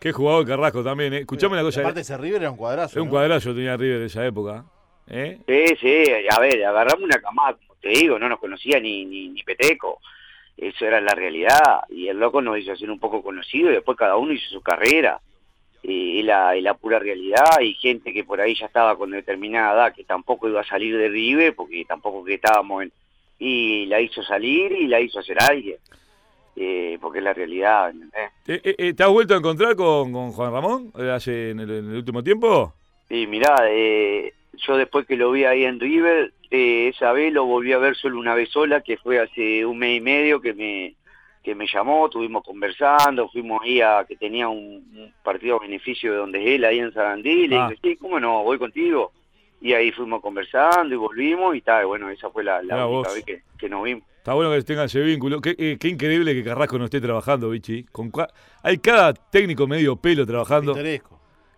Qué 0.00 0.12
jugador 0.12 0.46
Carrasco 0.46 0.84
también, 0.84 1.14
¿eh? 1.14 1.18
Escuchame 1.20 1.54
una 1.54 1.62
cosa. 1.62 1.80
Aparte 1.80 2.00
ese 2.00 2.16
River 2.16 2.42
era 2.42 2.50
un 2.50 2.56
cuadrazo. 2.56 2.94
Era 2.98 3.02
un 3.02 3.08
cuadrazo 3.08 3.54
tenía 3.54 3.76
River 3.76 4.00
de 4.00 4.06
esa 4.06 4.26
época. 4.26 4.64
¿eh? 5.08 5.38
Sí, 5.46 5.76
sí, 5.80 6.12
a 6.30 6.40
ver, 6.40 6.64
agarramos 6.64 7.04
una 7.04 7.18
camada, 7.20 7.54
como 7.54 7.74
te 7.80 7.88
digo, 7.88 8.18
no 8.18 8.28
nos 8.28 8.38
conocía 8.38 8.78
ni, 8.80 9.04
ni, 9.04 9.28
ni 9.28 9.42
Peteco. 9.42 10.00
Eso 10.56 10.84
era 10.84 11.00
la 11.00 11.14
realidad. 11.14 11.84
Y 11.88 12.08
el 12.08 12.18
loco 12.18 12.42
nos 12.42 12.58
hizo 12.58 12.72
hacer 12.72 12.90
un 12.90 13.00
poco 13.00 13.22
conocido 13.22 13.70
y 13.70 13.74
después 13.74 13.96
cada 13.96 14.16
uno 14.16 14.32
hizo 14.32 14.48
su 14.50 14.60
carrera. 14.60 15.20
Y, 15.86 16.22
la, 16.22 16.74
pura 16.80 16.98
realidad. 16.98 17.60
Y 17.60 17.74
gente 17.74 18.12
que 18.12 18.24
por 18.24 18.40
ahí 18.40 18.54
ya 18.54 18.66
estaba 18.66 18.96
con 18.96 19.10
determinada 19.10 19.74
edad 19.74 19.94
que 19.94 20.04
tampoco 20.04 20.48
iba 20.48 20.62
a 20.62 20.66
salir 20.66 20.96
de 20.96 21.08
River 21.08 21.54
porque 21.54 21.84
tampoco 21.84 22.24
que 22.24 22.34
estábamos 22.34 22.84
en. 22.84 22.92
Y 23.38 23.84
la 23.86 24.00
hizo 24.00 24.22
salir 24.22 24.72
y 24.72 24.86
la 24.86 25.00
hizo 25.00 25.18
hacer 25.18 25.36
alguien. 25.42 25.76
Eh, 26.56 26.98
porque 27.00 27.18
es 27.18 27.24
la 27.24 27.34
realidad. 27.34 27.92
¿Te, 28.44 28.54
eh, 28.54 28.74
eh, 28.78 28.94
¿Te, 28.94 29.02
has 29.02 29.10
vuelto 29.10 29.34
a 29.34 29.38
encontrar 29.38 29.74
con, 29.74 30.12
con 30.12 30.30
Juan 30.32 30.52
Ramón 30.52 30.92
hace 31.12 31.50
en 31.50 31.60
el, 31.60 31.96
último 31.96 32.22
tiempo? 32.22 32.72
Sí, 33.08 33.26
mirá, 33.26 33.56
yo 34.54 34.76
después 34.76 35.06
que 35.06 35.16
lo 35.16 35.32
vi 35.32 35.44
ahí 35.44 35.64
en 35.64 35.80
River, 35.80 36.32
esa 36.50 37.12
vez 37.12 37.32
lo 37.32 37.44
volví 37.44 37.72
a 37.72 37.78
ver 37.78 37.96
solo 37.96 38.18
una 38.18 38.34
vez 38.34 38.50
sola, 38.50 38.80
que 38.82 38.96
fue 38.96 39.18
hace 39.18 39.66
un 39.66 39.78
mes 39.78 39.98
y 39.98 40.00
medio 40.00 40.40
que 40.40 40.54
me 40.54 40.94
que 41.44 41.54
me 41.54 41.66
llamó, 41.66 42.06
estuvimos 42.06 42.42
conversando, 42.42 43.28
fuimos 43.28 43.62
ahí 43.62 43.80
a 43.80 44.04
que 44.08 44.16
tenía 44.16 44.48
un, 44.48 45.12
partido 45.22 45.56
a 45.56 45.60
beneficio 45.60 46.10
de 46.10 46.18
donde 46.18 46.40
es 46.40 46.56
él, 46.56 46.64
ahí 46.64 46.78
en 46.78 46.92
Sarandí, 46.92 47.46
le 47.46 47.58
ah. 47.58 47.68
dije, 47.68 47.80
sí, 47.82 47.96
¿cómo 47.96 48.18
no? 48.18 48.42
Voy 48.42 48.58
contigo. 48.58 49.12
Y 49.60 49.72
ahí 49.74 49.92
fuimos 49.92 50.20
conversando 50.20 50.94
y 50.94 50.98
volvimos 50.98 51.54
y 51.54 51.60
tal, 51.60 51.86
bueno, 51.86 52.08
esa 52.10 52.30
fue 52.30 52.44
la, 52.44 52.60
única 52.60 53.12
vez 53.12 53.24
que, 53.24 53.42
que 53.58 53.68
nos 53.68 53.84
vimos. 53.84 54.04
Está 54.18 54.32
bueno 54.32 54.50
que 54.50 54.62
tengan 54.62 54.86
ese 54.86 55.02
vínculo. 55.02 55.38
Qué, 55.42 55.54
eh, 55.58 55.76
qué, 55.78 55.88
increíble 55.88 56.34
que 56.34 56.42
Carrasco 56.42 56.78
no 56.78 56.86
esté 56.86 56.98
trabajando, 56.98 57.50
Vichy. 57.50 57.84
Con 57.92 58.10
hay 58.62 58.78
cada 58.78 59.12
técnico 59.12 59.66
medio 59.66 59.96
pelo 59.96 60.24
trabajando. 60.24 60.72
Pintoresco. 60.72 61.13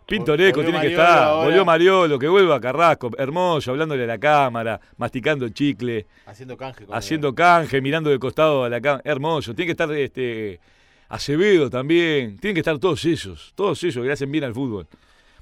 Pintoresco 0.07 0.63
tiene 0.63 0.81
que 0.81 0.89
estar. 0.89 1.45
Volvió 1.45 1.65
Mariolo, 1.65 2.19
que 2.19 2.29
vuelva 2.29 2.61
Carrasco. 2.61 3.11
Hermoso, 3.19 3.73
hablándole 3.73 4.05
a 4.05 4.07
la 4.07 4.19
cámara, 4.19 4.81
masticando 4.97 5.49
chicle. 5.49 6.07
Haciendo 6.27 6.57
canje. 6.57 6.87
haciendo 6.91 7.35
canje, 7.35 7.81
mirando 7.81 8.11
de 8.11 8.19
costado 8.19 8.65
a 8.65 8.69
la 8.69 8.81
cámara. 8.81 9.03
Hermoso. 9.05 9.55
Tiene 9.55 9.67
que 9.67 9.73
estar 9.73 9.93
este 9.93 10.61
Acevedo 11.09 11.69
también. 11.69 12.39
Tienen 12.39 12.55
que 12.55 12.61
estar 12.61 12.79
todos 12.79 13.05
esos. 13.05 13.53
Todos 13.55 13.83
esos 13.83 14.01
que 14.03 14.07
le 14.07 14.13
hacen 14.13 14.31
bien 14.31 14.45
al 14.45 14.55
fútbol. 14.55 14.87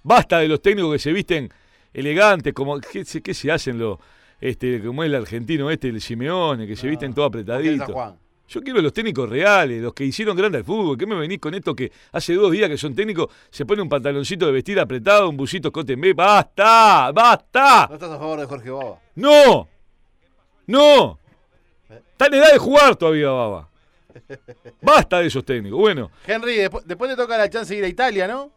Basta 0.03 0.39
de 0.39 0.49
los 0.49 0.61
técnicos 0.61 0.93
que 0.93 0.99
se 0.99 1.13
visten 1.13 1.51
elegantes, 1.93 2.53
como 2.53 2.81
¿qué, 2.81 3.05
qué 3.05 3.35
se 3.35 3.53
hacen 3.53 3.79
los 3.79 3.99
este, 4.41 4.83
como 4.83 5.03
es 5.03 5.09
el 5.09 5.15
argentino 5.15 5.71
este, 5.71 5.89
el 5.89 6.01
Simeone, 6.01 6.67
que 6.67 6.77
se 6.77 6.87
visten 6.87 7.15
todo 7.15 7.25
apretadito. 7.25 8.19
Yo 8.49 8.61
quiero 8.63 8.81
los 8.81 8.93
técnicos 8.93 9.29
reales, 9.29 9.83
los 9.83 9.95
que 9.95 10.05
hicieron 10.05 10.37
grande 10.37 10.59
al 10.59 10.65
fútbol. 10.65 10.99
¿Qué 10.99 11.07
me 11.07 11.15
venís 11.15 11.39
con 11.39 11.55
esto 11.55 11.75
que 11.75 11.91
hace 12.13 12.35
dos 12.35 12.53
días 12.53 12.69
que 12.69 12.77
son 12.77 12.95
técnicos, 12.95 13.29
se 13.51 13.65
pone 13.65 13.83
un 13.83 13.89
pantaloncito 13.89 14.47
de 14.47 14.53
vestir 14.53 14.79
apretado, 14.79 15.29
un 15.29 15.37
busito 15.37 15.73
cote 15.73 15.95
en 15.95 16.01
B? 16.01 16.13
¡Basta! 16.13 17.11
¡Basta! 17.13 17.87
¿No 17.89 17.95
estás 17.95 18.11
a 18.11 18.19
favor 18.19 18.41
de 18.41 18.47
Jorge 18.47 18.71
Baba? 18.71 18.99
¡No! 19.15 19.69
¡No! 20.67 21.19
Está 21.89 22.27
en 22.27 22.35
edad 22.35 22.53
de 22.53 22.59
jugar 22.59 22.97
todavía, 22.97 23.31
Baba. 23.31 23.69
Basta 24.83 25.21
de 25.21 25.27
esos 25.27 25.45
técnicos. 25.45 25.79
Bueno. 25.79 26.11
Henry, 26.27 26.57
después, 26.57 26.87
después 26.87 27.11
te 27.11 27.17
toca 27.17 27.37
la 27.37 27.51
chance 27.51 27.73
de 27.73 27.79
ir 27.79 27.85
a 27.85 27.89
Italia, 27.89 28.29
¿no? 28.29 28.51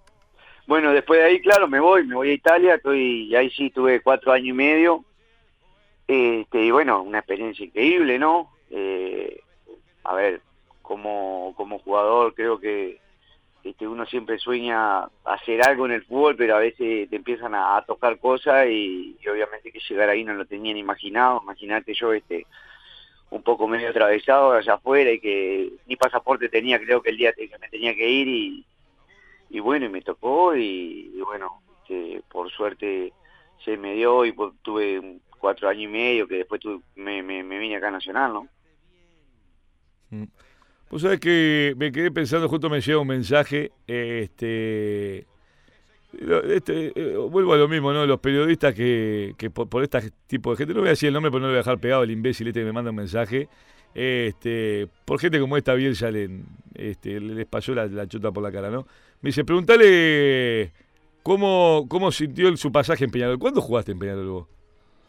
Bueno, 0.67 0.91
después 0.91 1.19
de 1.19 1.25
ahí, 1.25 1.41
claro, 1.41 1.67
me 1.67 1.79
voy, 1.79 2.05
me 2.05 2.15
voy 2.15 2.29
a 2.29 2.33
Italia. 2.33 2.75
Estoy, 2.75 3.29
y 3.29 3.35
ahí 3.35 3.49
sí 3.49 3.69
tuve 3.69 4.01
cuatro 4.01 4.31
años 4.31 4.49
y 4.49 4.53
medio 4.53 5.05
este, 6.07 6.63
y 6.63 6.71
bueno, 6.71 7.01
una 7.01 7.19
experiencia 7.19 7.65
increíble, 7.65 8.17
¿no? 8.17 8.53
Eh, 8.69 9.41
a 10.07 10.15
ver, 10.15 10.41
como, 10.81 11.53
como 11.57 11.79
jugador 11.79 12.33
creo 12.33 12.59
que 12.59 12.99
este, 13.63 13.85
uno 13.85 14.05
siempre 14.05 14.39
sueña 14.39 15.09
hacer 15.25 15.61
algo 15.67 15.85
en 15.85 15.91
el 15.91 16.05
fútbol, 16.05 16.37
pero 16.37 16.55
a 16.55 16.59
veces 16.59 17.09
te 17.09 17.15
empiezan 17.17 17.53
a, 17.53 17.83
tocar 17.85 18.17
cosas 18.19 18.67
y, 18.69 19.17
obviamente 19.29 19.71
que 19.71 19.79
llegar 19.79 20.09
ahí 20.09 20.23
no 20.23 20.33
lo 20.33 20.45
tenían 20.45 20.77
imaginado. 20.77 21.41
Imagínate 21.43 21.93
yo 21.93 22.13
este 22.13 22.47
un 23.29 23.43
poco 23.43 23.67
medio 23.67 23.89
atravesado 23.89 24.53
allá 24.53 24.75
afuera 24.75 25.11
y 25.11 25.19
que 25.19 25.73
ni 25.85 25.97
pasaporte 25.97 26.47
tenía, 26.47 26.79
creo 26.79 27.01
que 27.01 27.09
el 27.09 27.17
día 27.17 27.33
que 27.33 27.49
me 27.59 27.67
tenía 27.67 27.93
que 27.93 28.09
ir 28.09 28.65
y, 29.49 29.59
bueno, 29.59 29.87
y 29.87 29.89
me 29.89 30.01
tocó 30.01 30.55
y, 30.55 31.11
bueno, 31.25 31.61
este, 31.81 32.21
por 32.31 32.49
suerte 32.49 33.11
se 33.65 33.75
me 33.75 33.95
dio 33.95 34.23
y 34.23 34.33
tuve 34.61 35.19
cuatro 35.37 35.67
años 35.67 35.83
y 35.83 35.87
medio 35.87 36.27
que 36.29 36.37
después 36.37 36.61
me, 36.95 37.21
me, 37.21 37.43
vine 37.59 37.75
acá 37.75 37.89
a 37.89 37.91
Nacional, 37.91 38.31
¿no? 38.33 38.47
Mm. 40.09 40.23
Vos 40.89 41.01
sabés 41.01 41.19
que 41.19 41.73
me 41.77 41.91
quedé 41.91 42.11
pensando, 42.11 42.47
justo 42.47 42.69
me 42.69 42.79
llega 42.79 42.99
un 42.99 43.07
mensaje, 43.07 43.71
este, 43.87 45.27
este 46.49 46.93
eh, 46.95 47.17
vuelvo 47.29 47.53
a 47.53 47.57
lo 47.57 47.67
mismo, 47.67 47.91
¿no? 47.91 48.05
Los 48.05 48.19
periodistas 48.19 48.73
que, 48.73 49.35
que 49.37 49.49
por, 49.49 49.67
por 49.67 49.83
este 49.83 50.11
tipo 50.27 50.51
de 50.51 50.57
gente, 50.57 50.73
no 50.73 50.79
voy 50.79 50.87
a 50.87 50.91
decir 50.91 51.07
el 51.07 51.13
nombre, 51.13 51.29
pero 51.29 51.41
no 51.41 51.47
lo 51.47 51.51
voy 51.51 51.57
a 51.57 51.63
dejar 51.63 51.79
pegado 51.79 52.03
el 52.03 52.11
imbécil 52.11 52.47
este 52.47 52.61
que 52.61 52.65
me 52.65 52.71
manda 52.71 52.91
un 52.91 52.95
mensaje, 52.95 53.49
este, 53.93 54.87
por 55.03 55.19
gente 55.19 55.39
como 55.39 55.57
esta 55.57 55.73
Bielsa 55.73 56.09
le, 56.09 56.29
este, 56.73 57.19
les 57.19 57.45
pasó 57.47 57.73
la, 57.73 57.87
la, 57.87 58.07
chota 58.07 58.31
por 58.31 58.43
la 58.43 58.51
cara, 58.51 58.69
¿no? 58.69 58.87
Me 59.21 59.29
dice, 59.29 59.43
preguntale 59.43 60.71
cómo, 61.23 61.85
cómo 61.89 62.11
sintió 62.11 62.55
su 62.55 62.71
pasaje 62.71 63.03
en 63.03 63.11
Peñarol. 63.11 63.39
¿Cuándo 63.39 63.59
jugaste 63.59 63.91
en 63.91 63.99
Peñarol 63.99 64.29
vos? 64.29 64.47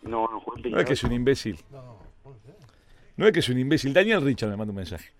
No, 0.02 0.28
no 0.28 0.42
No 0.70 0.78
es 0.78 0.84
que 0.84 0.94
es 0.94 1.04
un 1.04 1.12
imbécil. 1.12 1.58
No, 1.70 1.98
es 3.26 3.33
que 3.33 3.40
es 3.40 3.48
un 3.48 3.59
imbécil. 3.59 3.92
Daniel 3.92 4.22
Richard 4.22 4.50
me 4.50 4.57
manda 4.57 4.70
un 4.70 4.76
mensaje. 4.76 5.11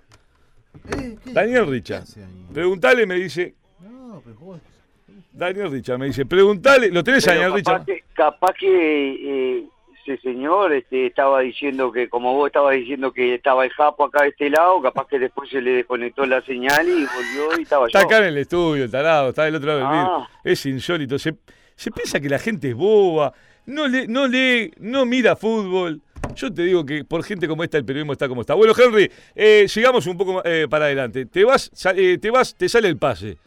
Eh, 0.97 1.17
Daniel 1.27 1.67
Richard. 1.67 2.05
Preguntale, 2.53 3.07
me 3.07 3.17
dice. 3.17 3.55
No, 3.81 4.23
pero 4.25 4.61
Daniel 5.33 5.71
Richard 5.71 5.99
me 5.99 6.07
dice, 6.07 6.27
preguntale, 6.27 6.91
¿lo 6.91 7.05
tenés 7.05 7.27
a 7.29 7.33
Daniel 7.33 7.53
Richard? 7.55 7.85
capaz 8.13 8.55
que 8.55 9.59
eh, 9.59 9.65
ese 10.05 10.21
señor 10.21 10.73
este, 10.73 11.07
estaba 11.07 11.41
diciendo 11.41 11.93
que, 11.93 12.09
como 12.09 12.35
vos 12.35 12.49
estabas 12.49 12.75
diciendo 12.75 13.13
que 13.13 13.35
estaba 13.35 13.65
el 13.65 13.71
Japo 13.71 14.05
acá 14.05 14.23
de 14.23 14.31
este 14.31 14.51
lado, 14.51 14.83
capaz 14.83 15.07
que 15.07 15.19
después 15.19 15.49
se 15.49 15.61
le 15.61 15.71
desconectó 15.73 16.27
la 16.27 16.41
señal 16.43 16.89
y 16.89 17.07
volvió 17.07 17.59
y 17.59 17.63
estaba 17.63 17.87
Está 17.87 18.01
acá 18.01 18.19
en 18.19 18.25
el 18.25 18.39
estudio, 18.39 18.85
el 18.85 18.91
tarado, 18.91 19.29
está 19.29 19.45
del 19.45 19.55
otro 19.55 19.69
lado 19.69 19.79
del 19.79 19.89
ah. 19.89 20.29
Es 20.43 20.67
insólito. 20.67 21.19
Se, 21.19 21.37
se 21.77 21.91
piensa 21.93 22.19
que 22.19 22.29
la 22.29 22.39
gente 22.41 22.71
es 22.71 22.75
boba, 22.75 23.33
no 23.67 23.87
lee, 23.87 24.07
no 24.09 24.27
lee, 24.27 24.73
no 24.79 25.05
mira 25.05 25.37
fútbol. 25.37 26.01
Yo 26.35 26.53
te 26.53 26.63
digo 26.63 26.85
que 26.85 27.05
por 27.05 27.25
gente 27.25 27.49
como 27.49 27.65
esta 27.65 27.79
el 27.79 27.85
periodismo 27.85 28.13
está 28.13 28.29
como 28.29 28.43
está. 28.43 28.55
Bueno, 28.55 28.73
Henry, 28.77 29.11
eh, 29.35 29.67
sigamos 29.69 30.07
un 30.07 30.17
poco 30.17 30.43
eh, 30.45 30.67
para 30.69 30.87
adelante. 30.87 31.27
Te 31.27 31.45
vas, 31.45 31.71
eh, 31.97 32.19
te 32.19 32.31
vas, 32.31 32.55
te 32.55 32.69
sale 32.69 32.89
el 32.89 32.97
pase. 32.97 33.39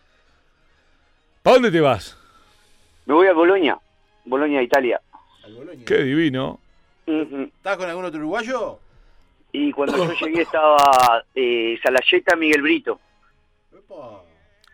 ¿Para 1.42 1.56
dónde 1.56 1.72
te 1.72 1.80
vas? 1.80 2.18
Me 3.06 3.14
voy 3.14 3.28
a 3.28 3.34
Bolonia, 3.34 3.80
Bolonia, 4.26 4.62
Italia. 4.62 5.02
Qué 5.86 6.04
divino. 6.04 6.60
¿Estás 7.06 7.78
con 7.78 7.90
algún 7.90 8.06
otro 8.06 8.20
uruguayo? 8.20 8.80
Y 9.52 9.72
cuando 9.72 9.98
yo 9.98 10.14
llegué 10.26 10.44
estaba 10.44 11.24
eh, 11.36 11.78
Salayeta 11.84 12.36
Miguel 12.36 12.62
Brito. 12.62 13.00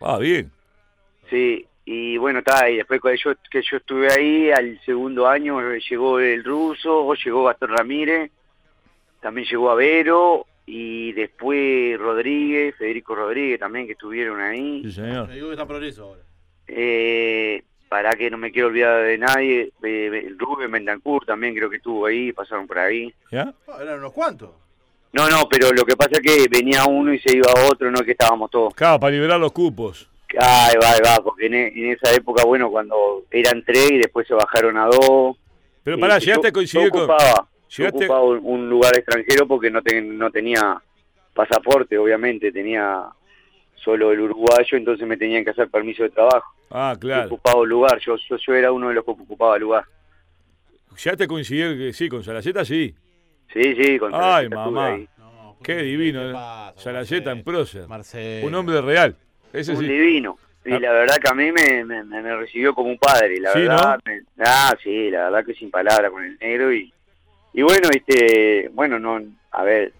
Ah, 0.00 0.18
bien. 0.18 0.52
Sí, 1.30 1.66
y 1.90 2.18
bueno, 2.18 2.40
está, 2.40 2.68
y 2.68 2.76
después 2.76 3.00
que 3.00 3.16
yo, 3.16 3.32
que 3.50 3.62
yo 3.62 3.78
estuve 3.78 4.12
ahí, 4.12 4.50
al 4.50 4.78
segundo 4.84 5.26
año 5.26 5.58
llegó 5.76 6.20
el 6.20 6.44
ruso, 6.44 7.14
llegó 7.14 7.44
Gastón 7.44 7.70
Ramírez, 7.70 8.30
también 9.22 9.48
llegó 9.48 9.70
Avero, 9.70 10.44
y 10.66 11.12
después 11.12 11.98
Rodríguez, 11.98 12.76
Federico 12.76 13.14
Rodríguez 13.14 13.58
también, 13.58 13.86
que 13.86 13.92
estuvieron 13.92 14.38
ahí. 14.38 14.82
Sí, 14.84 14.92
señor. 14.92 15.30
digo 15.30 15.46
que 15.46 15.54
está 15.54 15.66
progreso 15.66 16.04
ahora. 16.04 16.20
Eh, 16.66 17.62
para 17.88 18.10
que 18.10 18.30
no 18.30 18.36
me 18.36 18.52
quiero 18.52 18.68
olvidar 18.68 19.04
de 19.04 19.16
nadie, 19.16 19.72
Rubén 20.36 20.70
Mendancourt 20.70 21.26
también 21.26 21.54
creo 21.54 21.70
que 21.70 21.76
estuvo 21.76 22.04
ahí, 22.04 22.34
pasaron 22.34 22.66
por 22.66 22.80
ahí. 22.80 23.14
¿Ya? 23.32 23.54
Ah, 23.66 23.78
eran 23.80 24.00
unos 24.00 24.12
cuantos. 24.12 24.50
No, 25.14 25.26
no, 25.30 25.48
pero 25.48 25.72
lo 25.72 25.86
que 25.86 25.96
pasa 25.96 26.10
es 26.12 26.20
que 26.20 26.48
venía 26.50 26.84
uno 26.84 27.14
y 27.14 27.18
se 27.18 27.34
iba 27.34 27.48
otro, 27.66 27.90
no 27.90 28.00
es 28.00 28.04
que 28.04 28.12
estábamos 28.12 28.50
todos. 28.50 28.74
Claro, 28.74 29.00
para 29.00 29.10
liberar 29.10 29.40
los 29.40 29.52
cupos. 29.52 30.06
Ahí 30.38 30.74
va, 30.82 30.90
ahí 30.92 31.00
va, 31.04 31.22
porque 31.22 31.46
en, 31.46 31.54
e- 31.54 31.68
en 31.68 31.92
esa 31.92 32.12
época, 32.14 32.44
bueno, 32.44 32.70
cuando 32.70 33.24
eran 33.30 33.62
tres 33.64 33.90
y 33.92 33.98
después 33.98 34.26
se 34.26 34.34
bajaron 34.34 34.76
a 34.76 34.86
dos. 34.86 35.36
Pero 35.82 35.98
pará, 35.98 36.18
yo- 36.18 36.26
llegaste 36.26 36.48
a 36.48 36.50
yo 36.50 36.54
coincidir 36.54 36.90
con... 36.90 37.00
ocupaba, 37.02 37.48
yo 37.68 37.84
llegaste- 37.84 38.04
ocupaba 38.04 38.22
un, 38.24 38.40
un 38.42 38.68
lugar 38.70 38.96
extranjero 38.96 39.46
porque 39.46 39.70
no, 39.70 39.80
ten- 39.82 40.18
no 40.18 40.30
tenía 40.30 40.82
pasaporte, 41.32 41.96
obviamente, 41.96 42.52
tenía 42.52 43.04
solo 43.76 44.12
el 44.12 44.20
uruguayo, 44.20 44.76
entonces 44.76 45.06
me 45.06 45.16
tenían 45.16 45.44
que 45.44 45.50
hacer 45.50 45.68
permiso 45.70 46.02
de 46.02 46.10
trabajo. 46.10 46.52
Ah, 46.70 46.92
Yo 46.94 47.00
claro. 47.00 47.26
ocupaba 47.28 47.60
un 47.62 47.68
lugar, 47.68 47.98
yo, 48.00 48.16
yo, 48.28 48.36
yo 48.36 48.54
era 48.54 48.70
uno 48.72 48.88
de 48.88 48.94
los 48.94 49.04
que 49.04 49.12
ocupaba 49.12 49.54
el 49.56 49.62
lugar. 49.62 49.84
Llegaste 51.02 51.24
a 51.24 51.28
coincidir 51.28 51.78
que 51.78 51.92
sí, 51.92 52.08
con 52.08 52.22
Salaceta 52.24 52.64
sí. 52.64 52.94
Sí, 53.52 53.74
sí, 53.76 53.98
con 53.98 54.12
Ay, 54.14 54.20
Salaceta 54.20 54.44
estuve 54.44 54.56
mamá. 54.74 54.86
ahí. 54.88 55.08
No, 55.16 55.56
Qué 55.62 55.76
¿qué 55.76 55.82
divino, 55.84 56.20
te 56.20 56.30
eh. 56.32 56.72
Salaceta 56.82 57.30
en 57.30 57.44
prócer. 57.44 57.86
Marcelo. 57.88 58.46
Un 58.48 58.54
hombre 58.56 58.80
real. 58.82 59.16
Ese 59.52 59.72
un 59.72 59.78
sí. 59.78 59.86
divino. 59.88 60.38
Y 60.64 60.72
Ah. 60.72 60.80
la 60.80 60.92
verdad 60.92 61.16
que 61.16 61.28
a 61.30 61.34
mí 61.34 61.50
me, 61.52 61.84
me, 61.84 62.02
me- 62.04 62.36
recibió 62.36 62.74
como 62.74 62.90
un 62.90 62.98
padre, 62.98 63.40
la 63.40 63.52
Sí, 63.52 63.60
verdad. 63.60 63.98
me- 64.04 64.22
ah, 64.44 64.76
sí, 64.82 65.10
la 65.10 65.24
verdad 65.30 65.44
que 65.46 65.54
sin 65.54 65.70
palabras 65.70 66.10
con 66.10 66.24
el 66.24 66.36
negro. 66.38 66.72
Y, 66.72 66.92
y 67.54 67.62
bueno, 67.62 67.88
este, 67.90 68.68
bueno, 68.74 68.98
no, 68.98 69.20
a 69.52 69.62
ver, 69.64 69.92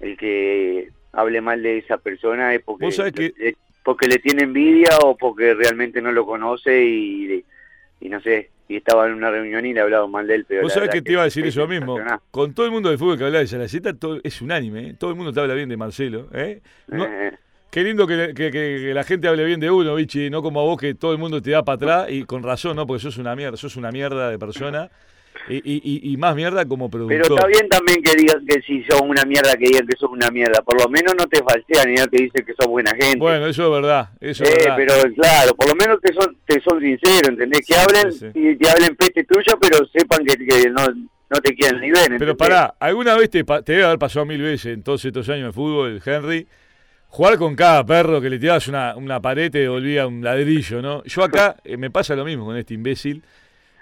el 0.00 0.16
que 0.16 0.88
hable 1.12 1.40
mal 1.40 1.62
de 1.62 1.78
esa 1.78 1.98
persona 1.98 2.54
es 2.54 2.62
porque, 2.62 2.90
sabés 2.92 3.12
que- 3.12 3.32
le- 3.36 3.56
porque 3.84 4.06
le 4.06 4.18
tiene 4.18 4.44
envidia 4.44 4.88
o 5.04 5.16
porque 5.16 5.54
realmente 5.54 6.00
no 6.00 6.10
lo 6.12 6.24
conoce 6.26 6.82
y, 6.84 7.44
y 8.00 8.08
no 8.08 8.20
sé, 8.20 8.50
y 8.68 8.76
estaba 8.76 9.06
en 9.06 9.12
una 9.14 9.30
reunión 9.30 9.64
y 9.66 9.72
le 9.74 9.80
hablaba 9.80 10.06
mal 10.08 10.26
de 10.26 10.34
él. 10.36 10.44
Pero 10.48 10.62
Vos 10.62 10.72
sabés 10.72 10.90
que 10.90 11.02
te 11.02 11.12
iba 11.12 11.22
a 11.22 11.26
decir 11.26 11.44
es 11.46 11.54
eso 11.54 11.68
mismo. 11.68 11.98
Con 12.30 12.52
todo 12.54 12.66
el 12.66 12.72
mundo 12.72 12.88
del 12.88 12.98
fútbol 12.98 13.16
que 13.18 13.24
habla 13.24 13.38
de 13.40 13.46
Salaceta, 13.46 13.92
todo, 13.94 14.18
es 14.24 14.40
unánime. 14.42 14.88
¿eh? 14.90 14.94
Todo 14.98 15.10
el 15.10 15.16
mundo 15.16 15.32
te 15.32 15.40
habla 15.40 15.54
bien 15.54 15.68
de 15.68 15.76
Marcelo. 15.76 16.28
¿eh? 16.32 16.60
No- 16.88 17.04
Eh, 17.04 17.32
Qué 17.76 17.84
lindo 17.84 18.06
que, 18.06 18.32
que- 18.34 18.50
que- 18.50 18.78
que 18.86 18.94
la 18.94 19.04
gente 19.04 19.28
hable 19.28 19.44
bien 19.44 19.60
de 19.60 19.70
uno, 19.70 19.94
Vichy, 19.96 20.30
no 20.30 20.40
como 20.40 20.62
a 20.62 20.64
vos 20.64 20.80
que 20.80 20.94
todo 20.94 21.12
el 21.12 21.18
mundo 21.18 21.42
te 21.42 21.50
da 21.50 21.62
para 21.62 21.76
atrás 21.76 22.06
y 22.08 22.22
con 22.24 22.42
razón, 22.42 22.74
¿no? 22.74 22.86
Porque 22.86 23.02
sos 23.02 23.18
una 23.18 23.36
mierda, 23.36 23.58
sos 23.58 23.76
una 23.76 23.90
mierda 23.92 24.30
de 24.30 24.38
persona 24.38 24.88
y, 25.46 25.56
y- 25.56 25.82
y- 25.84 26.10
y 26.14 26.16
más 26.16 26.34
mierda 26.34 26.64
como 26.64 26.88
productor. 26.88 27.20
Pero 27.20 27.34
está 27.34 27.46
bien 27.46 27.68
también 27.68 28.02
que 28.02 28.14
digan 28.16 28.46
que 28.46 28.62
si 28.62 28.82
son 28.88 29.10
una 29.10 29.24
mierda, 29.26 29.54
que 29.58 29.66
digan 29.66 29.86
que 29.86 29.98
son 29.98 30.12
una 30.12 30.30
mierda. 30.30 30.62
Por 30.62 30.80
lo 30.82 30.88
menos 30.88 31.14
no 31.18 31.26
te 31.26 31.42
falsean 31.44 31.90
y 31.90 31.96
no 31.96 32.06
te 32.06 32.22
dicen 32.22 32.46
que 32.46 32.54
son 32.58 32.70
buena 32.70 32.92
gente. 32.92 33.18
Bueno, 33.18 33.46
eso 33.46 33.66
es 33.66 33.70
verdad, 33.82 34.08
eso 34.22 34.44
es 34.44 34.50
Eh, 34.52 34.54
verdad. 34.58 34.76
pero 34.78 35.14
claro, 35.14 35.54
por 35.54 35.68
lo 35.68 35.74
menos 35.74 36.00
te 36.00 36.14
son, 36.14 36.34
te 36.46 36.58
son 36.62 36.80
sinceros, 36.80 37.28
¿entendés? 37.28 37.60
Que 37.66 37.76
hablen 37.76 38.10
sí, 38.10 38.26
sí. 38.32 38.40
y 38.52 38.56
te 38.56 38.70
hablen 38.70 38.96
peste 38.96 39.22
tuya, 39.24 39.54
pero 39.60 39.86
sepan 39.92 40.24
que, 40.24 40.34
que 40.38 40.70
no, 40.70 40.82
no 41.28 41.40
te 41.42 41.54
quieren 41.54 41.78
ni 41.82 41.88
ver. 41.90 42.04
Pero 42.04 42.14
¿entendés? 42.14 42.36
pará, 42.38 42.74
¿alguna 42.80 43.14
vez 43.18 43.28
te, 43.28 43.44
te 43.44 43.72
debe 43.72 43.84
haber 43.84 43.98
pasado 43.98 44.24
mil 44.24 44.40
veces 44.40 44.72
en 44.72 44.82
todos 44.82 45.04
estos 45.04 45.28
años 45.28 45.48
de 45.48 45.52
fútbol, 45.52 46.00
Henry? 46.02 46.46
Jugar 47.16 47.38
con 47.38 47.56
cada 47.56 47.82
perro 47.86 48.20
que 48.20 48.28
le 48.28 48.38
tirabas 48.38 48.68
una, 48.68 48.94
una 48.94 49.22
pared 49.22 49.50
te 49.50 49.60
devolvía 49.60 50.06
un 50.06 50.22
ladrillo, 50.22 50.82
¿no? 50.82 51.02
Yo 51.04 51.24
acá 51.24 51.56
eh, 51.64 51.78
me 51.78 51.90
pasa 51.90 52.14
lo 52.14 52.26
mismo 52.26 52.44
con 52.44 52.58
este 52.58 52.74
imbécil, 52.74 53.22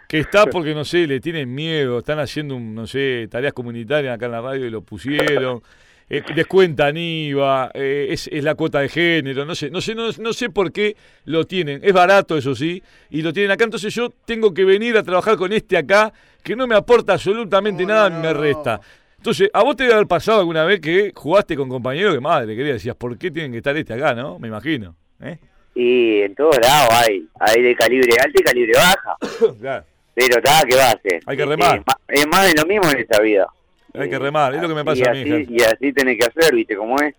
que 0.06 0.20
está 0.20 0.46
porque, 0.52 0.72
no 0.72 0.84
sé, 0.84 1.04
le 1.08 1.18
tienen 1.18 1.52
miedo, 1.52 1.98
están 1.98 2.20
haciendo, 2.20 2.54
un, 2.54 2.76
no 2.76 2.86
sé, 2.86 3.26
tareas 3.28 3.52
comunitarias 3.52 4.14
acá 4.14 4.26
en 4.26 4.30
la 4.30 4.40
radio 4.40 4.66
y 4.66 4.70
lo 4.70 4.82
pusieron, 4.82 5.64
eh, 6.08 6.22
descuentan 6.32 6.96
IVA, 6.96 7.72
eh, 7.74 8.06
es, 8.10 8.28
es 8.30 8.44
la 8.44 8.54
cuota 8.54 8.78
de 8.78 8.88
género, 8.88 9.44
no 9.44 9.56
sé, 9.56 9.68
no 9.68 9.80
sé, 9.80 9.96
no, 9.96 10.10
no 10.16 10.32
sé 10.32 10.50
por 10.50 10.70
qué 10.70 10.96
lo 11.24 11.44
tienen, 11.44 11.80
es 11.82 11.92
barato 11.92 12.38
eso 12.38 12.54
sí, 12.54 12.80
y 13.10 13.22
lo 13.22 13.32
tienen 13.32 13.50
acá, 13.50 13.64
entonces 13.64 13.92
yo 13.92 14.10
tengo 14.24 14.54
que 14.54 14.64
venir 14.64 14.96
a 14.96 15.02
trabajar 15.02 15.36
con 15.36 15.52
este 15.52 15.76
acá, 15.76 16.12
que 16.40 16.54
no 16.54 16.68
me 16.68 16.76
aporta 16.76 17.14
absolutamente 17.14 17.82
No, 17.82 17.94
nada, 17.94 18.10
no, 18.10 18.20
me 18.20 18.32
resta. 18.32 18.80
Entonces, 19.24 19.48
a 19.54 19.62
vos 19.62 19.74
te 19.74 19.84
debe 19.84 19.94
haber 19.94 20.06
pasado 20.06 20.40
alguna 20.40 20.64
vez 20.64 20.80
que 20.80 21.10
jugaste 21.14 21.56
con 21.56 21.66
compañeros 21.66 22.12
que 22.12 22.20
madre 22.20 22.54
quería, 22.54 22.74
decías, 22.74 22.94
¿por 22.94 23.16
qué 23.16 23.30
tienen 23.30 23.52
que 23.52 23.56
estar 23.56 23.74
este 23.74 23.94
acá, 23.94 24.12
no? 24.12 24.38
Me 24.38 24.48
imagino. 24.48 24.96
¿eh? 25.22 25.38
Y 25.74 26.20
en 26.20 26.34
todos 26.34 26.58
lados 26.58 26.90
hay, 26.92 27.26
hay 27.40 27.62
de 27.62 27.74
calibre 27.74 28.10
alto 28.22 28.38
y 28.38 28.42
calibre 28.42 28.72
baja. 28.74 29.16
Claro, 29.62 29.86
Pero 30.12 30.36
está, 30.36 30.62
¿qué 30.68 30.76
va 30.76 30.90
a 30.90 30.90
hacer? 30.90 31.22
Hay 31.24 31.36
que 31.38 31.46
remar. 31.46 31.82
Es, 32.06 32.26
más 32.26 32.46
de 32.46 32.60
lo 32.60 32.66
mismo 32.66 32.90
en 32.90 32.98
esta 32.98 33.22
vida. 33.22 33.48
hay 33.94 34.10
que 34.10 34.18
remar, 34.18 34.54
es 34.56 34.60
lo 34.60 34.68
que 34.68 34.74
me 34.74 34.84
pasa 34.84 35.08
a 35.08 35.14
mí. 35.14 35.20
Henry. 35.20 35.46
Y 35.48 35.62
así 35.62 35.90
tenés 35.94 36.18
que 36.18 36.26
hacer, 36.26 36.54
¿viste 36.54 36.76
cómo 36.76 37.00
es? 37.00 37.14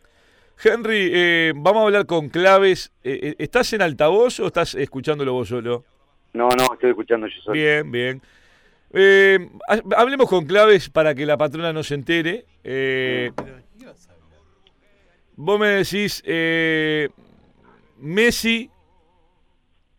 Henry, 0.63 1.09
eh, 1.11 1.53
vamos 1.55 1.81
a 1.81 1.85
hablar 1.85 2.05
con 2.05 2.29
claves. 2.29 2.91
Eh, 3.03 3.19
eh, 3.23 3.35
¿Estás 3.39 3.73
en 3.73 3.81
altavoz 3.81 4.39
o 4.41 4.45
estás 4.45 4.75
escuchándolo 4.75 5.33
vos 5.33 5.47
solo? 5.47 5.83
No, 6.33 6.49
no, 6.49 6.71
estoy 6.71 6.91
escuchando 6.91 7.25
yo 7.25 7.41
solo. 7.41 7.53
Bien, 7.53 7.91
bien. 7.91 8.21
Eh, 8.97 9.49
ha- 9.67 9.81
hablemos 10.01 10.29
con 10.29 10.45
claves 10.45 10.89
para 10.89 11.13
que 11.13 11.25
la 11.25 11.36
patrona 11.38 11.73
no 11.73 11.84
se 11.84 11.95
entere. 11.95 12.45
Eh, 12.63 13.29
vos 15.36 15.60
me 15.60 15.67
decís, 15.67 16.23
eh, 16.25 17.10
Messi, 17.97 18.69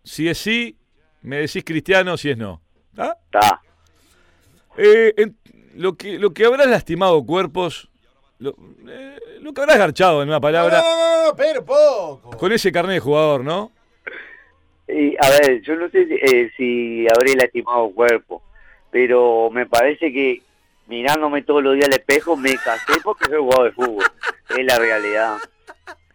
si 0.02 0.28
es 0.28 0.38
sí, 0.38 0.76
me 1.22 1.36
decís 1.38 1.62
Cristiano, 1.64 2.16
si 2.16 2.30
es 2.30 2.38
no. 2.38 2.62
¿Está? 2.92 3.18
Está. 3.24 3.62
Eh, 4.78 5.12
en- 5.16 5.36
lo, 5.74 5.94
que, 5.96 6.18
lo 6.18 6.32
que 6.32 6.46
habrás 6.46 6.66
lastimado 6.68 7.22
cuerpos, 7.24 7.90
lo, 8.38 8.56
eh, 8.88 9.18
lo 9.40 9.52
que 9.52 9.60
habrás 9.60 9.78
garchado 9.78 10.22
en 10.22 10.28
una 10.28 10.40
palabra, 10.40 10.78
No, 10.80 10.96
no, 10.96 11.26
no, 11.30 11.36
pero 11.36 11.64
poco. 11.64 12.30
con 12.38 12.52
ese 12.52 12.72
carnet 12.72 12.94
de 12.94 13.00
jugador, 13.00 13.44
¿no? 13.44 13.72
Y, 14.88 15.16
a 15.22 15.28
ver, 15.30 15.60
yo 15.62 15.74
no 15.76 15.90
sé 15.90 16.06
si, 16.06 16.14
eh, 16.14 16.50
si 16.56 17.06
habré 17.14 17.34
lastimado 17.34 17.90
cuerpo, 17.90 18.42
pero 18.90 19.50
me 19.50 19.66
parece 19.66 20.12
que 20.12 20.42
mirándome 20.86 21.42
todos 21.42 21.62
los 21.62 21.74
días 21.74 21.86
al 21.86 21.94
espejo 21.94 22.36
me 22.36 22.54
casé 22.54 23.00
porque 23.02 23.26
soy 23.26 23.38
jugador 23.38 23.66
de 23.66 23.72
fútbol. 23.72 24.04
Es 24.50 24.64
la 24.64 24.78
realidad. 24.78 25.36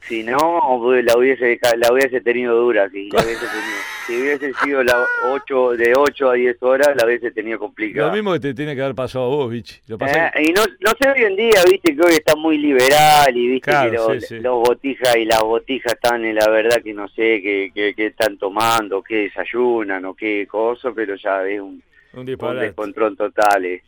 Si 0.08 0.24
no, 0.24 0.80
pues, 0.82 1.06
la 1.06 1.16
hubiese, 1.16 1.60
la 1.78 1.94
hubiese 1.94 2.22
tenido 2.22 2.56
dura. 2.56 2.90
Si, 2.90 3.10
la 3.12 3.24
hubiese 3.24 3.46
tenido. 3.46 3.78
si 4.08 4.22
hubiese 4.22 4.54
sido 4.62 4.84
la 4.84 5.06
8, 5.32 5.72
de 5.78 5.94
8 5.96 6.30
a 6.30 6.34
10 6.34 6.64
horas, 6.64 6.90
la 6.98 7.06
hubiese 7.06 7.32
tenido 7.32 7.60
complicada. 7.60 8.08
Lo 8.08 8.14
mismo 8.14 8.34
que 8.34 8.40
te 8.40 8.54
tiene 8.54 8.76
que 8.76 8.82
haber 8.82 8.96
pasado 8.96 9.26
a 9.26 9.28
vos, 9.30 9.52
Vichy. 9.52 9.80
Lo 9.88 9.98
Eh, 9.98 10.32
y 10.40 10.54
no, 10.54 10.64
no 10.80 10.92
sé 11.00 11.10
hoy 11.10 11.24
en 11.24 11.36
día, 11.36 11.64
viste 11.70 11.96
que 11.96 12.02
hoy 12.02 12.14
está 12.14 12.36
muy 12.36 12.58
liberal 12.58 13.38
y 13.38 13.48
viste 13.48 13.70
Claro, 13.70 13.90
que 13.90 13.96
los, 13.96 14.24
sí, 14.24 14.36
sí. 14.36 14.40
los 14.40 14.56
botijas 14.60 15.16
y 15.16 15.26
las 15.26 15.42
botijas 15.42 15.94
están 15.94 16.26
en 16.26 16.36
la 16.36 16.50
verdad 16.50 16.82
que 16.84 16.94
no 16.94 17.08
sé 17.10 17.42
qué, 17.42 17.72
qué, 17.74 17.94
qué 17.96 18.08
están 18.08 18.38
tomando, 18.38 19.04
qué 19.04 19.30
desayunan 19.30 20.04
o 20.06 20.16
qué 20.16 20.48
cosa, 20.48 20.92
pero 20.96 21.16
ya 21.16 21.48
es 21.48 21.62
un, 21.62 21.82
un 22.14 22.20
un 22.20 22.60
descontrol 22.60 23.16
total. 23.18 23.66
eh. 23.66 23.84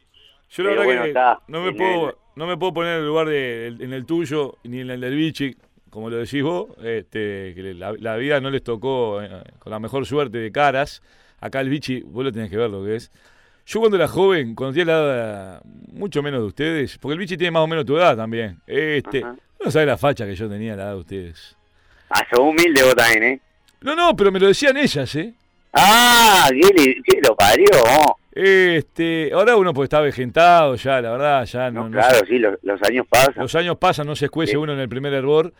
Yo 0.49 0.63
la 0.63 0.69
pero 0.69 0.81
verdad 0.81 0.85
bueno, 0.85 1.01
que 1.03 1.07
está, 1.09 1.39
no 1.47 1.61
me 1.63 1.73
puedo 1.73 2.09
el- 2.09 2.15
no 2.35 2.47
me 2.47 2.57
puedo 2.57 2.73
poner 2.73 2.93
en 2.93 2.99
el 3.01 3.05
lugar 3.07 3.27
de, 3.27 3.67
en 3.67 3.93
el 3.93 4.05
tuyo 4.05 4.57
ni 4.63 4.79
en 4.81 4.89
el 4.89 5.01
del 5.01 5.15
Vichy, 5.15 5.55
como 5.89 6.09
lo 6.09 6.17
decís 6.17 6.41
vos, 6.43 6.69
este, 6.83 7.53
que 7.55 7.73
la, 7.75 7.93
la 7.99 8.15
vida 8.17 8.39
no 8.41 8.49
les 8.49 8.63
tocó 8.63 9.21
eh, 9.21 9.29
con 9.59 9.71
la 9.71 9.79
mejor 9.79 10.05
suerte 10.05 10.37
de 10.39 10.51
caras. 10.51 11.01
Acá 11.39 11.59
el 11.61 11.69
Vichy, 11.69 12.01
vos 12.01 12.23
lo 12.23 12.31
tenés 12.31 12.49
que 12.49 12.57
ver 12.57 12.69
lo 12.69 12.83
que 12.83 12.95
es. 12.95 13.11
Yo 13.65 13.79
cuando 13.79 13.97
era 13.97 14.07
joven, 14.07 14.55
cuando 14.55 14.73
tenía 14.73 14.93
la 14.93 14.99
edad 15.03 15.61
mucho 15.91 16.21
menos 16.23 16.41
de 16.41 16.47
ustedes, 16.47 16.97
porque 16.97 17.13
el 17.13 17.19
Vichy 17.19 17.37
tiene 17.37 17.51
más 17.51 17.61
o 17.63 17.67
menos 17.67 17.85
tu 17.85 17.95
edad 17.97 18.15
también. 18.17 18.59
Este, 18.65 19.23
Ajá. 19.23 19.35
no 19.63 19.71
sabes 19.71 19.87
la 19.87 19.97
facha 19.97 20.25
que 20.25 20.35
yo 20.35 20.49
tenía 20.49 20.73
a 20.73 20.75
la 20.77 20.83
edad 20.83 20.91
de 20.93 20.99
ustedes. 20.99 21.55
Ah, 22.09 22.23
sos 22.29 22.39
humilde 22.39 22.81
vos 22.83 22.95
también, 22.95 23.23
¿eh? 23.23 23.39
No, 23.81 23.95
no, 23.95 24.15
pero 24.15 24.31
me 24.31 24.39
lo 24.39 24.47
decían 24.47 24.75
ellas, 24.77 25.15
¿eh? 25.15 25.33
Ah, 25.73 26.49
¿qué, 26.51 27.19
lo 27.27 27.35
parió? 27.35 27.65
Este, 28.31 29.31
ahora 29.33 29.55
uno 29.55 29.73
pues 29.73 29.87
está 29.87 30.01
vejentado 30.01 30.75
ya, 30.75 31.01
la 31.01 31.11
verdad, 31.11 31.45
ya 31.45 31.69
no, 31.71 31.83
No, 31.83 31.89
no 31.89 31.97
claro, 31.99 32.25
sí, 32.27 32.37
los, 32.39 32.55
los 32.63 32.81
años 32.83 33.05
pasan. 33.09 33.33
Los 33.37 33.53
años 33.55 33.77
pasan, 33.77 34.07
no 34.07 34.15
se 34.15 34.25
escuece 34.25 34.51
Sí. 34.51 34.57
uno 34.57 34.73
en 34.73 34.79
el 34.79 34.89
primer 34.89 35.13
hervor. 35.13 35.53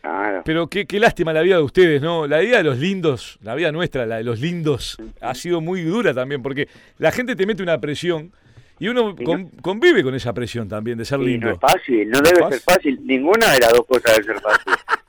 Claro. 0.00 0.42
Pero 0.44 0.68
qué, 0.68 0.86
qué 0.86 1.00
lástima 1.00 1.32
la 1.32 1.42
vida 1.42 1.56
de 1.56 1.62
ustedes, 1.62 2.00
¿no? 2.00 2.26
La 2.26 2.38
vida 2.38 2.58
de 2.58 2.64
los 2.64 2.78
lindos, 2.78 3.38
la 3.42 3.54
vida 3.54 3.72
nuestra, 3.72 4.06
la 4.06 4.16
de 4.18 4.24
los 4.24 4.40
lindos, 4.40 4.96
ha 5.20 5.34
sido 5.34 5.60
muy 5.60 5.82
dura 5.82 6.14
también, 6.14 6.42
porque 6.42 6.68
la 6.98 7.10
gente 7.12 7.34
te 7.34 7.44
mete 7.46 7.62
una 7.62 7.78
presión 7.80 8.30
y 8.78 8.88
uno 8.88 9.14
Y 9.18 9.24
no- 9.24 9.24
con- 9.24 9.48
convive 9.60 10.02
con 10.04 10.14
esa 10.14 10.32
presión 10.32 10.68
también 10.68 10.96
de 10.98 11.04
ser 11.04 11.18
Y 11.18 11.22
no 11.22 11.26
lindo. 11.28 11.50
es 11.50 11.58
fácil, 11.58 12.08
no 12.10 12.20
debe 12.20 12.40
fácil. 12.40 12.60
ser 12.60 12.74
fácil. 12.74 13.00
Ninguna 13.04 13.52
de 13.52 13.58
las 13.60 13.72
dos 13.72 13.84
cosas 13.86 14.16
debe 14.16 14.24
ser 14.24 14.40
fácil. 14.40 14.72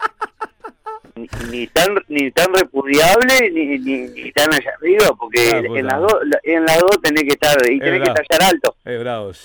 ni, 1.22 1.28
ni 1.52 1.68
tan 1.68 1.96
ni 2.08 2.32
tan 2.32 2.54
repudiable 2.54 3.52
ni, 3.52 3.78
ni, 3.80 3.98
ni 4.08 4.32
tan 4.32 4.54
allá 4.54 4.72
arriba, 4.80 5.08
porque 5.20 5.52
Ah, 5.54 5.58
en 5.60 5.86
las 5.86 6.00
dos 6.00 6.16
en 6.44 6.66
las 6.66 6.80
dos 6.80 7.02
tenés 7.02 7.24
que 7.24 7.30
estar 7.34 7.58
y 7.70 7.76
Es 7.76 7.80
tenés 7.82 8.02
que 8.10 8.14
tallar 8.14 8.50
alto. 8.52 8.76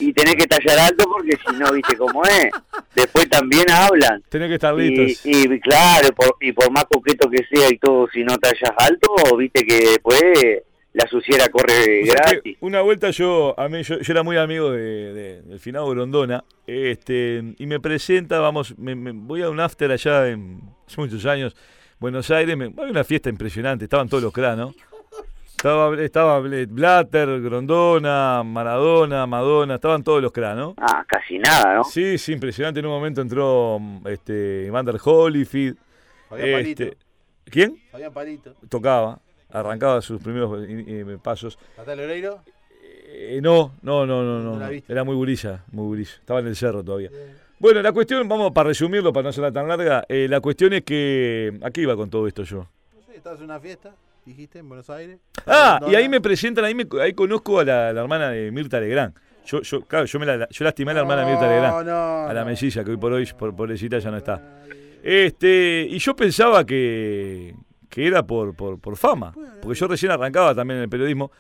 Y 0.01 0.13
tenés 0.13 0.37
que 0.37 0.47
tallar 0.47 0.79
alto 0.79 1.05
porque 1.11 1.37
si 1.47 1.57
no, 1.57 1.73
viste 1.73 1.97
cómo 1.97 2.23
es. 2.25 2.51
Después 2.95 3.29
también 3.29 3.71
hablan. 3.71 4.23
Tenés 4.29 4.49
que 4.49 4.55
estar 4.55 4.79
Y, 4.81 4.91
listos. 4.97 5.27
y 5.27 5.61
claro, 5.61 6.09
por, 6.15 6.37
y 6.41 6.53
por 6.53 6.71
más 6.71 6.85
coqueto 6.85 7.29
que 7.29 7.45
sea 7.51 7.69
y 7.71 7.79
todo, 7.79 8.09
si 8.13 8.23
no 8.25 8.37
tallas 8.39 8.73
alto, 8.79 9.37
viste 9.37 9.65
que 9.65 9.77
después 9.77 10.23
la 10.95 11.07
suciera 11.09 11.49
corre 11.49 12.03
O 12.03 12.07
sea 12.07 12.15
que 12.25 12.33
gratis. 12.35 12.57
una 12.61 12.81
vuelta 12.81 13.11
yo, 13.11 13.55
a 13.59 13.69
mí, 13.69 13.83
yo, 13.83 13.99
yo 13.99 14.13
era 14.13 14.23
muy 14.23 14.37
amigo 14.37 14.71
de, 14.71 15.13
de- 15.13 15.43
del 15.43 15.59
finado 15.61 15.89
Grondona, 15.91 16.45
este, 16.67 17.43
y 17.59 17.67
me 17.67 17.79
presenta, 17.81 18.39
vamos, 18.41 18.79
me, 18.79 18.95
me- 18.95 19.13
voy 19.13 19.43
a 19.43 19.51
un 19.51 19.61
after 19.61 19.91
allá 19.91 20.29
en 20.29 20.61
hace 20.87 21.01
muchos 21.01 21.27
años, 21.27 21.55
Buenos 21.99 22.31
Aires, 22.31 22.57
me, 22.57 22.65
hay 22.67 22.91
una 22.91 23.05
fiesta 23.05 23.29
impresionante, 23.29 23.85
estaban 23.85 24.09
todos 24.09 24.23
los 24.23 24.33
cranos. 24.33 24.75
Estaba, 25.57 25.97
estaba 26.03 26.41
Blatter, 26.41 27.41
Grondona, 27.41 28.43
Maradona, 28.45 29.27
Madonna, 29.27 29.77
estaban 29.77 30.03
todos 30.05 30.21
los 30.21 30.31
cracks, 30.31 30.57
¿no? 30.59 30.75
Ah, 30.77 31.03
casi 31.09 31.39
nada, 31.39 31.77
¿no? 31.77 31.85
Sí, 31.85 32.19
sí, 32.19 32.33
impresionante. 32.35 32.81
En 32.81 32.87
un 32.87 32.93
momento 32.93 33.23
entró 33.23 33.81
este, 34.05 34.67
Evander 34.67 34.97
Holyfield. 35.03 35.79
Fabián 36.29 36.49
Este, 36.49 36.85
Palito. 36.87 36.97
¿Quién? 37.47 37.79
Fabián 37.91 38.13
Palito. 38.13 38.55
Tocaba, 38.69 39.21
arrancaba 39.55 40.03
sus 40.03 40.21
primeros 40.23 40.63
eh, 40.69 40.85
eh, 40.87 41.19
pasos. 41.23 41.59
Natalia 41.79 42.05
Oreiro. 42.05 42.41
Eh, 43.17 43.39
no, 43.43 43.75
no, 43.83 44.05
no, 44.05 44.23
no, 44.25 44.41
¿No 44.41 44.59
no. 44.59 44.67
Era 44.89 45.05
muy 45.05 45.15
gurilla, 45.15 45.65
muy 45.71 45.85
gurilla. 45.87 46.11
Estaba 46.19 46.41
en 46.41 46.49
el 46.49 46.57
cerro 46.57 46.83
todavía. 46.83 47.11
Bueno, 47.59 47.81
la 47.81 47.93
cuestión, 47.93 48.29
vamos 48.29 48.53
para 48.53 48.69
resumirlo, 48.69 49.13
para 49.13 49.23
no 49.25 49.29
hacerla 49.31 49.53
tan 49.53 49.69
larga. 49.69 50.05
eh, 50.09 50.27
la 50.29 50.41
cuestión 50.41 50.73
es 50.73 50.83
que. 50.83 51.57
¿A 51.63 51.71
qué 51.71 51.83
iba 51.83 51.95
con 51.97 52.11
todo 52.11 52.27
esto 52.27 52.43
yo? 52.43 52.67
No 52.95 53.03
sé, 53.07 53.17
estabas 53.17 53.39
en 53.39 53.45
una 53.47 53.61
fiesta, 53.61 53.95
dijiste, 54.27 54.59
en 54.59 54.69
Buenos 54.69 54.91
Aires. 54.91 55.19
Ah, 55.47 55.79
y 55.89 55.95
ahí 55.95 56.09
me 56.09 56.21
presentan, 56.21 56.65
ahí, 56.65 56.75
me, 56.75 56.87
ahí 57.01 57.13
conozco 57.15 57.61
a 57.61 57.65
la, 57.65 57.93
la 57.93 58.01
hermana 58.03 58.31
de 58.31 58.51
Mirta 58.51 58.81
Legrand. 58.81 59.15
Yo, 59.47 59.61
yo, 59.63 59.83
claro, 59.83 60.07
yo, 60.07 60.19
me 60.19 60.27
la, 60.27 60.49
yo 60.49 60.65
lastimé 60.65 60.91
a 60.91 60.95
la 60.95 61.01
hermana 61.01 61.25
de 61.25 61.31
Mirta 61.31 61.49
Legrand. 61.49 61.87
No, 61.87 62.01
A 62.29 62.33
la 62.35 62.41
no. 62.41 62.47
melliza, 62.47 62.83
que 62.83 62.91
hoy 62.91 62.97
por 62.97 63.13
hoy, 63.13 63.29
por 63.39 63.55
pobrecita, 63.55 63.99
ya 63.99 64.11
no 64.11 64.17
está. 64.17 64.63
Este, 65.03 65.87
y 65.89 65.99
yo 65.99 66.17
pensaba 66.17 66.65
que, 66.65 67.55
que 67.95 68.09
era 68.09 68.27
por, 68.27 68.57
por, 68.57 68.81
por 68.81 68.97
fama, 68.97 69.33
porque 69.63 69.79
yo 69.79 69.87
recién 69.87 70.11
arrancaba 70.11 70.53
también 70.53 70.79
en 70.79 70.83
el 70.83 70.89
periodismo, 70.89 71.31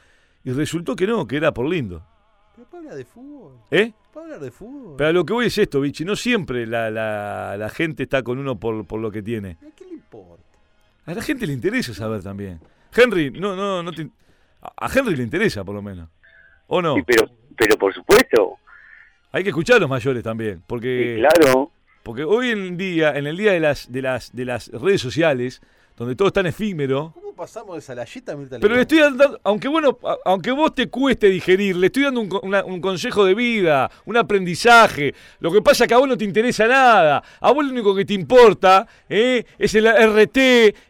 y 0.44 0.52
resultó 0.52 0.94
que 0.94 1.05
no, 1.05 1.26
que 1.26 1.36
era 1.36 1.52
por 1.52 1.68
lindo. 1.68 2.07
Pero 2.55 2.68
para 2.68 2.78
hablar 2.78 2.94
de 2.96 3.05
fútbol. 3.05 3.52
¿Eh? 3.72 3.92
Para 4.12 4.26
hablar 4.26 4.40
de 4.40 4.50
fútbol. 4.52 4.94
Pero 4.96 5.11
a 5.11 5.12
lo 5.12 5.24
que 5.26 5.32
voy 5.32 5.46
es 5.46 5.59
esto, 5.59 5.80
Vichy, 5.80 6.05
no 6.05 6.14
siempre 6.14 6.64
la, 6.64 6.92
la, 6.92 7.57
la 7.59 7.68
gente 7.70 8.05
está 8.05 8.22
con 8.22 8.38
uno 8.38 8.61
por, 8.61 8.86
por 8.86 9.00
lo 9.00 9.11
que 9.11 9.20
tiene. 9.20 9.59
¿A 9.66 9.74
qué 9.74 9.84
le 9.86 9.94
importa? 9.94 10.44
A 11.07 11.14
la 11.14 11.22
gente 11.22 11.44
le 11.44 11.52
interesa 11.55 11.92
saber 11.92 12.22
también. 12.22 12.61
Henry, 12.94 13.32
no, 13.32 13.57
no, 13.57 13.82
no 13.82 13.90
te- 13.90 14.09
a 14.61 14.88
Henry 14.94 15.16
le 15.16 15.24
interesa 15.24 15.64
por 15.64 15.74
lo 15.74 15.82
menos. 15.82 16.09
¿O 16.68 16.80
no? 16.80 16.94
Sí, 16.94 17.02
pero, 17.05 17.28
pero 17.57 17.76
por 17.76 17.92
supuesto, 17.92 18.59
Hay 19.32 19.42
que 19.42 19.48
escuchar 19.48 19.78
a 19.78 19.80
los 19.80 19.90
mayores 19.90 20.22
también, 20.22 20.59
sí, 20.59 20.64
porque, 20.68 21.16
claro. 21.18 21.72
porque 22.05 22.22
hoy 22.22 22.50
en 22.50 22.76
día, 22.76 23.16
en 23.18 23.26
el 23.26 23.36
día 23.36 23.50
de 23.52 23.59
las, 23.61 23.90
de 23.90 24.02
las, 24.02 24.32
de 24.32 24.44
las 24.44 24.68
redes 24.68 25.00
sociales, 25.00 25.61
donde 25.97 26.16
todo 26.16 26.28
es 26.28 26.34
tan 26.34 26.47
efímero, 26.47 27.12
¿Cómo 27.14 27.34
pasamos 27.34 27.76
de 27.76 27.82
Salayeta 27.82 28.32
a 28.32 28.36
Mirta 28.36 28.59
Pero 28.61 28.74
le 28.74 28.82
estoy 28.82 28.99
dando, 28.99 29.40
aunque 29.45 29.68
bueno, 29.68 29.99
aunque 30.24 30.51
vos 30.53 30.74
te 30.74 30.88
cueste 30.88 31.28
digerir, 31.28 31.76
le 31.76 31.86
estoy 31.86 32.05
dando 32.05 32.20
un, 32.20 32.30
una- 32.42 32.64
un 32.64 32.80
consejo 32.80 33.24
de 33.24 33.34
vida, 33.34 33.90
un 34.05 34.16
aprendizaje. 34.16 35.14
Lo 35.40 35.51
que 35.53 35.61
pasa 35.62 35.84
es 35.84 35.88
que 35.88 35.95
a 35.95 35.99
vos 35.99 36.09
no 36.09 36.16
te 36.16 36.24
interesa 36.24 36.66
nada. 36.66 37.22
A 37.40 37.53
vos 37.53 37.64
lo 37.64 37.70
único 37.72 37.95
que 37.95 38.05
te 38.05 38.14
importa 38.14 38.86
¿eh? 39.09 39.45
es 39.59 39.74
el 39.74 39.86
RT, 39.86 40.36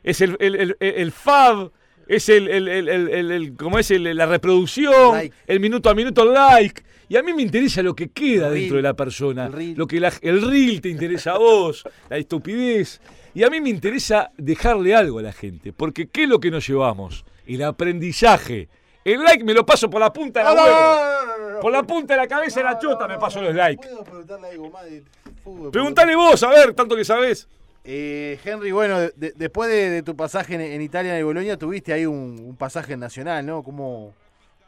es 0.02 0.20
el, 0.20 0.36
el, 0.40 0.54
el- 0.56 0.76
el 0.80 1.12
FAB, 1.12 1.70
es 2.08 2.28
el, 2.28 2.48
el, 2.48 2.68
el, 2.68 3.30
el- 3.30 3.56
¿cómo 3.56 3.78
es 3.78 3.90
la 3.90 4.26
reproducción, 4.26 5.12
Like. 5.14 5.34
el 5.46 5.60
minuto 5.60 5.90
a 5.90 5.94
minuto 5.94 6.24
like. 6.24 6.82
Y 7.08 7.16
a 7.16 7.22
mí 7.22 7.32
me 7.34 7.42
interesa 7.42 7.82
lo 7.82 7.94
que 7.94 8.08
queda 8.08 8.48
dentro 8.50 8.76
de 8.76 8.82
la 8.82 8.94
persona. 8.94 9.48
Lo 9.48 9.86
que 9.86 10.00
la- 10.00 10.12
el 10.22 10.40
reel 10.50 10.80
te 10.80 10.88
interesa 10.88 11.32
a 11.32 11.38
vos, 11.38 11.84
la 12.10 12.16
estupidez. 12.16 13.00
Y 13.34 13.42
a 13.42 13.50
mí 13.50 13.60
me 13.60 13.68
interesa 13.68 14.30
dejarle 14.38 14.94
algo 14.94 15.18
a 15.18 15.22
la 15.22 15.32
gente. 15.32 15.72
Porque 15.72 16.06
¿qué 16.08 16.22
es 16.22 16.28
lo 16.28 16.40
que 16.40 16.50
nos 16.50 16.66
llevamos? 16.66 17.24
El 17.46 17.62
aprendizaje. 17.62 18.68
El 19.04 19.22
like 19.22 19.44
me 19.44 19.52
lo 19.52 19.66
paso 19.66 19.90
por 19.90 20.00
la 20.00 20.10
punta 20.12 20.40
de 20.40 20.44
la 20.46 20.54
No, 20.54 20.66
no, 20.66 21.50
no. 21.54 21.60
Por 21.60 21.70
la 21.72 21.82
punta 21.82 22.14
de 22.14 22.20
la 22.20 22.26
cabeza 22.26 22.60
de 22.60 22.64
la 22.64 22.78
chota 22.78 23.06
me 23.06 23.18
paso 23.18 23.42
los 23.42 23.54
likes. 23.54 23.86
Puedo 23.86 24.02
preguntarle 24.02 24.48
algo 24.48 24.70
más 24.70 24.84
de 24.86 25.02
fútbol. 25.42 25.70
Preguntale 25.70 26.16
vos, 26.16 26.42
a 26.42 26.48
ver, 26.48 26.72
tanto 26.72 26.96
que 26.96 27.04
sabés. 27.04 27.46
Eh, 27.84 28.38
Henry, 28.44 28.72
bueno, 28.72 28.98
de- 28.98 29.12
de- 29.14 29.32
después 29.36 29.68
de, 29.68 29.90
de 29.90 30.02
tu 30.02 30.16
pasaje 30.16 30.54
en, 30.54 30.62
en 30.62 30.80
Italia, 30.80 31.18
el 31.18 31.24
Bolonia, 31.24 31.58
tuviste 31.58 31.92
ahí 31.92 32.06
un, 32.06 32.36
un 32.40 32.56
pasaje 32.56 32.94
en 32.94 33.00
Nacional, 33.00 33.44
¿no? 33.44 33.62
¿Cómo, 33.62 34.14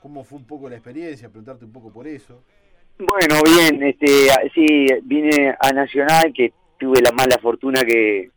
¿Cómo 0.03 0.23
fue 0.23 0.39
un 0.39 0.47
poco 0.47 0.69
la 0.69 0.77
experiencia? 0.77 1.29
Preguntarte 1.29 1.65
un 1.65 1.73
poco 1.73 1.91
por 1.91 2.07
eso. 2.07 2.43
Bueno, 2.99 3.41
bien, 3.45 3.83
este, 3.83 4.31
a- 4.31 4.43
sí, 4.55 4.87
vine 5.05 5.55
a 5.59 5.71
Nacional, 5.73 6.33
que 6.35 6.53
tuve 6.79 7.01
la 7.01 7.13
mala 7.13 7.39
fortuna 7.41 7.85
que 7.85 8.31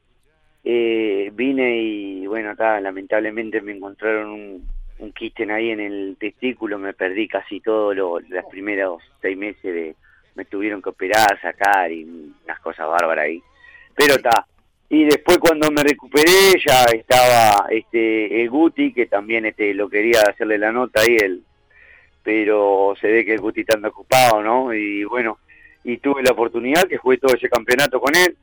eh, 0.64 1.30
vine 1.34 1.78
y 1.82 2.26
bueno, 2.28 2.52
acá 2.52 2.80
lamentablemente 2.80 3.62
me 3.62 3.74
encontraron 3.74 4.30
un, 4.30 4.68
un 5.00 5.12
quisten 5.14 5.52
ahí 5.52 5.72
en 5.72 5.80
el 5.82 6.16
testículo, 6.20 6.78
me 6.80 6.94
perdí 6.94 7.28
casi 7.28 7.60
todo 7.60 7.94
lo, 7.94 8.20
los 8.22 8.46
primeros 8.50 9.02
seis 9.22 9.38
meses 9.38 9.62
de, 9.64 9.96
me 10.36 10.46
tuvieron 10.46 10.82
que 10.82 10.90
operar, 10.90 11.40
sacar 11.42 11.92
y 11.92 12.04
unas 12.46 12.60
cosas 12.62 12.88
bárbaras 12.88 13.26
ahí. 13.26 13.42
Pero 13.96 14.16
está. 14.16 14.46
Y 14.90 15.06
después 15.06 15.38
cuando 15.38 15.70
me 15.70 15.84
recuperé 15.84 16.60
ya 16.66 16.84
estaba 16.86 17.68
este 17.70 18.42
el 18.42 18.50
Guti, 18.50 18.92
que 18.92 19.06
también 19.06 19.46
este 19.46 19.74
lo 19.76 19.88
quería 19.88 20.22
hacerle 20.22 20.58
la 20.58 20.72
nota 20.72 21.02
ahí, 21.02 21.16
el, 21.16 21.44
pero 22.24 22.96
se 23.00 23.08
ve 23.08 23.24
que 23.24 23.34
el 23.34 23.40
Guti 23.40 23.62
está 23.62 23.78
ocupado, 23.88 24.42
¿no? 24.42 24.74
Y 24.74 25.04
bueno, 25.04 25.38
y 25.84 25.98
tuve 25.98 26.24
la 26.24 26.32
oportunidad 26.32 26.88
que 26.88 26.98
jugué 26.98 27.18
todo 27.18 27.36
ese 27.36 27.50
campeonato 27.50 28.02
con 28.02 28.16
él 28.16 28.36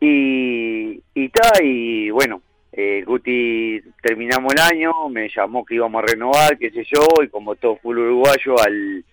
y 0.00 1.02
y 1.14 1.28
ta, 1.30 1.52
y 1.62 2.10
bueno, 2.10 2.42
eh, 2.72 3.02
Guti 3.06 3.80
terminamos 4.02 4.52
el 4.54 4.60
año, 4.60 5.08
me 5.08 5.28
llamó 5.34 5.64
que 5.64 5.76
íbamos 5.76 6.02
a 6.02 6.06
renovar, 6.06 6.58
qué 6.58 6.70
sé 6.70 6.84
yo, 6.84 7.06
y 7.24 7.28
como 7.28 7.56
todo 7.56 7.76
full 7.76 7.98
uruguayo, 7.98 8.58
al 8.60 9.04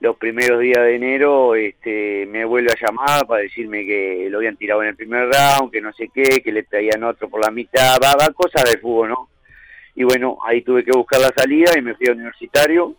los 0.00 0.16
primeros 0.16 0.60
días 0.60 0.82
de 0.82 0.96
enero 0.96 1.54
este 1.54 2.26
me 2.26 2.44
vuelve 2.44 2.72
a 2.72 2.86
llamar 2.86 3.26
para 3.26 3.42
decirme 3.42 3.84
que 3.84 4.28
lo 4.30 4.38
habían 4.38 4.56
tirado 4.56 4.82
en 4.82 4.88
el 4.88 4.96
primer 4.96 5.28
round, 5.28 5.70
que 5.70 5.80
no 5.80 5.92
sé 5.92 6.10
qué, 6.12 6.40
que 6.42 6.52
le 6.52 6.62
traían 6.62 7.04
otro 7.04 7.28
por 7.28 7.44
la 7.44 7.50
mitad, 7.50 7.98
va, 8.02 8.14
va, 8.18 8.32
cosas 8.32 8.64
del 8.64 8.80
fútbol, 8.80 9.10
¿no? 9.10 9.28
Y 9.94 10.04
bueno, 10.04 10.38
ahí 10.46 10.62
tuve 10.62 10.84
que 10.84 10.96
buscar 10.96 11.20
la 11.20 11.32
salida 11.36 11.72
y 11.76 11.82
me 11.82 11.94
fui 11.94 12.08
a 12.08 12.12
universitario 12.12 12.94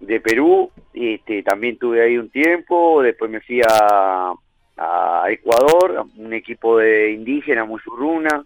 de 0.00 0.20
Perú, 0.20 0.70
este, 0.92 1.42
también 1.42 1.78
tuve 1.78 2.02
ahí 2.02 2.18
un 2.18 2.30
tiempo, 2.30 3.02
después 3.02 3.30
me 3.30 3.40
fui 3.40 3.60
a, 3.60 4.32
a 4.76 5.24
Ecuador, 5.28 6.06
un 6.16 6.32
equipo 6.32 6.78
de 6.78 7.12
indígena, 7.12 7.64
Musurruna, 7.64 8.44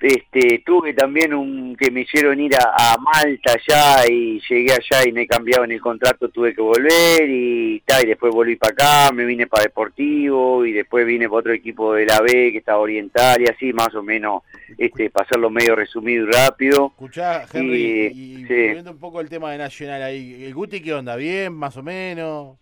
este, 0.00 0.62
tuve 0.64 0.94
también 0.94 1.34
un 1.34 1.76
que 1.76 1.90
me 1.90 2.00
hicieron 2.00 2.40
ir 2.40 2.54
a, 2.56 2.94
a 2.94 2.96
Malta 2.98 3.52
allá 3.52 4.06
y 4.10 4.40
llegué 4.48 4.72
allá 4.72 5.06
y 5.06 5.12
me 5.12 5.26
cambiaban 5.26 5.70
el 5.70 5.80
contrato, 5.80 6.30
tuve 6.30 6.54
que 6.54 6.62
volver 6.62 7.28
y, 7.28 7.80
ta, 7.84 8.00
y 8.02 8.06
después 8.06 8.32
volví 8.32 8.56
para 8.56 8.72
acá, 8.72 9.12
me 9.12 9.24
vine 9.24 9.46
para 9.46 9.64
Deportivo 9.64 10.64
y 10.64 10.72
después 10.72 11.06
vine 11.06 11.28
para 11.28 11.40
otro 11.40 11.52
equipo 11.52 11.94
de 11.94 12.06
la 12.06 12.20
B 12.20 12.50
que 12.52 12.58
estaba 12.58 12.78
oriental 12.78 13.42
y 13.42 13.46
así 13.46 13.72
más 13.72 13.94
o 13.94 14.02
menos 14.02 14.42
este, 14.78 15.10
pasarlo 15.10 15.50
medio 15.50 15.76
resumido 15.76 16.26
y 16.26 16.30
rápido. 16.32 16.86
Escuchá, 16.94 17.46
Henry, 17.52 18.06
y, 18.06 18.42
y 18.42 18.46
sí. 18.46 18.88
un 18.88 18.98
poco 18.98 19.20
el 19.20 19.28
tema 19.28 19.52
de 19.52 19.58
Nacional 19.58 20.02
ahí. 20.02 20.44
¿El 20.44 20.54
Guti 20.54 20.80
qué 20.80 20.94
onda? 20.94 21.16
¿Bien? 21.16 21.52
¿Más 21.52 21.76
o 21.76 21.82
menos? 21.82 22.56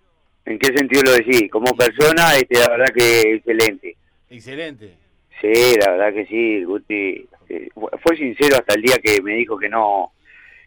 ¿En 0.45 0.59
qué 0.59 0.77
sentido 0.77 1.03
lo 1.05 1.13
decís? 1.13 1.51
Como 1.51 1.77
persona, 1.77 2.35
este, 2.35 2.59
la 2.59 2.69
verdad 2.69 2.95
que 2.95 3.35
excelente. 3.35 3.97
Excelente. 4.31 5.08
Sí, 5.41 5.77
la 5.85 5.93
verdad 5.93 6.13
que 6.13 6.27
sí, 6.27 6.65
Guti 6.65 7.27
eh, 7.49 7.69
fue 8.03 8.17
sincero 8.17 8.57
hasta 8.57 8.75
el 8.75 8.83
día 8.83 8.97
que 9.03 9.23
me 9.23 9.35
dijo 9.35 9.57
que 9.59 9.69
no, 9.69 10.13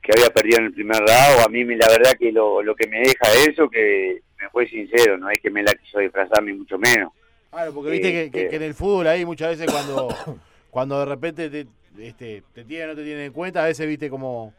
que 0.01 0.11
había 0.15 0.29
perdido 0.29 0.59
en 0.59 0.65
el 0.65 0.73
primer 0.73 0.97
round. 0.97 1.45
A 1.45 1.49
mí 1.49 1.63
la 1.75 1.87
verdad 1.89 2.13
que 2.17 2.31
lo, 2.31 2.61
lo 2.61 2.75
que 2.75 2.87
me 2.87 2.99
deja 2.99 3.33
eso, 3.49 3.69
que 3.69 4.21
me 4.39 4.49
fue 4.49 4.67
sincero, 4.67 5.17
no 5.17 5.29
es 5.29 5.39
que 5.41 5.49
me 5.49 5.63
la 5.63 5.73
quiso 5.73 5.99
disfrazar 5.99 6.41
ni 6.43 6.53
mucho 6.53 6.77
menos. 6.77 7.11
Claro, 7.51 7.73
porque 7.73 7.91
viste 7.91 8.11
que, 8.11 8.31
que- 8.31 8.47
que 8.47 8.55
en 8.55 8.63
el 8.63 8.73
fútbol 8.73 9.07
ahí 9.07 9.25
muchas 9.25 9.57
veces 9.57 9.69
cuando, 9.71 10.07
cuando 10.69 10.99
de 10.99 11.05
repente 11.05 11.49
te, 11.49 11.67
este, 11.99 12.43
te 12.53 12.63
tienen 12.63 12.87
o 12.89 12.91
no 12.93 12.95
te 12.97 13.03
tienen 13.03 13.25
en 13.25 13.33
cuenta, 13.33 13.63
a 13.63 13.67
veces 13.67 13.85
viste 13.87 14.09
como 14.09 14.53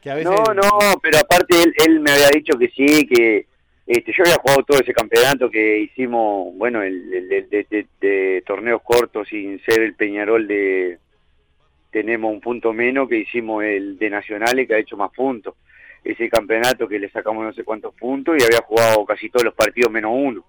que 0.00 0.10
a 0.10 0.14
veces... 0.14 0.30
No, 0.30 0.54
no, 0.54 0.78
pero 1.02 1.18
aparte 1.18 1.62
él, 1.62 1.74
él 1.86 2.00
me 2.00 2.12
había 2.12 2.28
dicho 2.30 2.56
que 2.58 2.68
sí, 2.68 3.06
que 3.06 3.46
este, 3.88 4.12
yo 4.12 4.22
había 4.22 4.36
jugado 4.36 4.62
todo 4.64 4.80
ese 4.80 4.92
campeonato 4.92 5.50
que 5.50 5.78
hicimos, 5.78 6.54
bueno, 6.56 6.82
el, 6.82 7.10
de, 7.10 7.86
de- 8.00 8.42
torneos 8.46 8.82
cortos 8.82 9.26
sin 9.28 9.58
ser 9.64 9.80
el 9.80 9.94
Peñarol 9.94 10.46
de 10.46 10.98
tenemos 11.90 12.30
un 12.32 12.40
punto 12.40 12.72
menos 12.74 13.08
que 13.08 13.16
hicimos 13.16 13.64
el 13.64 13.98
de 13.98 14.10
Nacionales 14.10 14.68
que 14.68 14.74
ha 14.74 14.78
hecho 14.78 14.96
más 14.98 15.10
puntos. 15.10 15.54
Ese 16.04 16.28
campeonato 16.28 16.86
que 16.86 16.98
le 16.98 17.08
sacamos 17.08 17.42
no 17.42 17.52
sé 17.52 17.64
cuántos 17.64 17.94
puntos 17.94 18.36
y 18.38 18.44
había 18.44 18.60
jugado 18.60 19.04
casi 19.06 19.30
todos 19.30 19.44
los 19.44 19.54
partidos 19.54 19.90
menos 19.90 20.12
uno. 20.14 20.44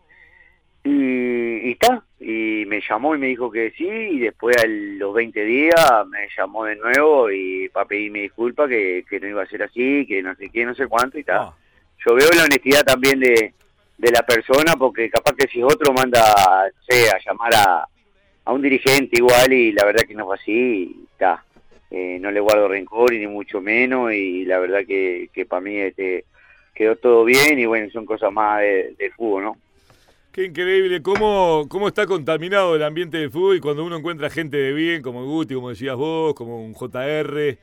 Y 0.83 1.71
está, 1.71 2.03
y 2.19 2.63
me 2.67 2.81
llamó 2.81 3.15
y 3.15 3.19
me 3.19 3.27
dijo 3.27 3.51
que 3.51 3.71
sí, 3.71 3.85
y 3.87 4.19
después 4.19 4.55
a 4.57 4.67
los 4.67 5.13
20 5.13 5.43
días 5.43 5.75
me 6.09 6.27
llamó 6.37 6.65
de 6.65 6.75
nuevo 6.75 7.29
y 7.31 7.69
para 7.69 7.85
pedirme 7.87 8.21
disculpas 8.21 8.69
que, 8.69 9.05
que 9.09 9.19
no 9.19 9.27
iba 9.27 9.43
a 9.43 9.47
ser 9.47 9.63
así, 9.63 10.05
que 10.07 10.21
no 10.21 10.35
sé 10.35 10.49
qué, 10.49 10.65
no 10.65 10.73
sé 10.75 10.87
cuánto 10.87 11.19
y 11.19 11.23
tal. 11.23 11.51
Yo 12.05 12.15
veo 12.15 12.29
la 12.35 12.43
honestidad 12.45 12.83
también 12.83 13.19
de, 13.19 13.53
de 13.97 14.11
la 14.11 14.23
persona, 14.25 14.75
porque 14.77 15.09
capaz 15.09 15.33
que 15.35 15.47
si 15.47 15.61
otro 15.61 15.93
manda, 15.93 16.21
a 16.33 16.69
llamar 17.25 17.53
a, 17.55 17.87
a 18.45 18.53
un 18.53 18.61
dirigente 18.61 19.17
igual 19.17 19.51
y 19.53 19.71
la 19.73 19.85
verdad 19.85 20.03
que 20.07 20.15
no 20.15 20.25
fue 20.25 20.35
así, 20.35 21.05
está. 21.11 21.43
Eh, 21.91 22.19
no 22.21 22.29
le 22.29 22.39
guardo 22.39 22.67
rencor 22.67 23.11
y 23.13 23.19
ni 23.19 23.25
mucho 23.25 23.61
menos 23.61 24.13
y 24.13 24.45
la 24.45 24.59
verdad 24.59 24.81
que, 24.87 25.27
que 25.33 25.47
para 25.47 25.59
mí 25.61 25.75
este, 25.75 26.23
quedó 26.75 26.95
todo 26.97 27.25
bien 27.25 27.57
y 27.57 27.65
bueno, 27.65 27.89
son 27.91 28.05
cosas 28.05 28.31
más 28.31 28.61
de- 28.61 28.93
del 28.97 29.11
fútbol, 29.13 29.43
¿no? 29.43 29.57
Qué 30.31 30.45
increíble, 30.45 31.01
cómo, 31.01 31.65
cómo 31.67 31.87
está 31.87 32.05
contaminado 32.05 32.75
el 32.75 32.83
ambiente 32.83 33.17
del 33.17 33.31
fútbol 33.31 33.57
y 33.57 33.59
cuando 33.59 33.83
uno 33.83 33.97
encuentra 33.97 34.29
gente 34.29 34.57
de 34.57 34.71
bien, 34.73 35.01
como 35.01 35.25
Guti, 35.25 35.55
como 35.55 35.69
decías 35.71 35.95
vos, 35.95 36.35
como 36.35 36.63
un 36.63 36.73
JR, 36.75 37.57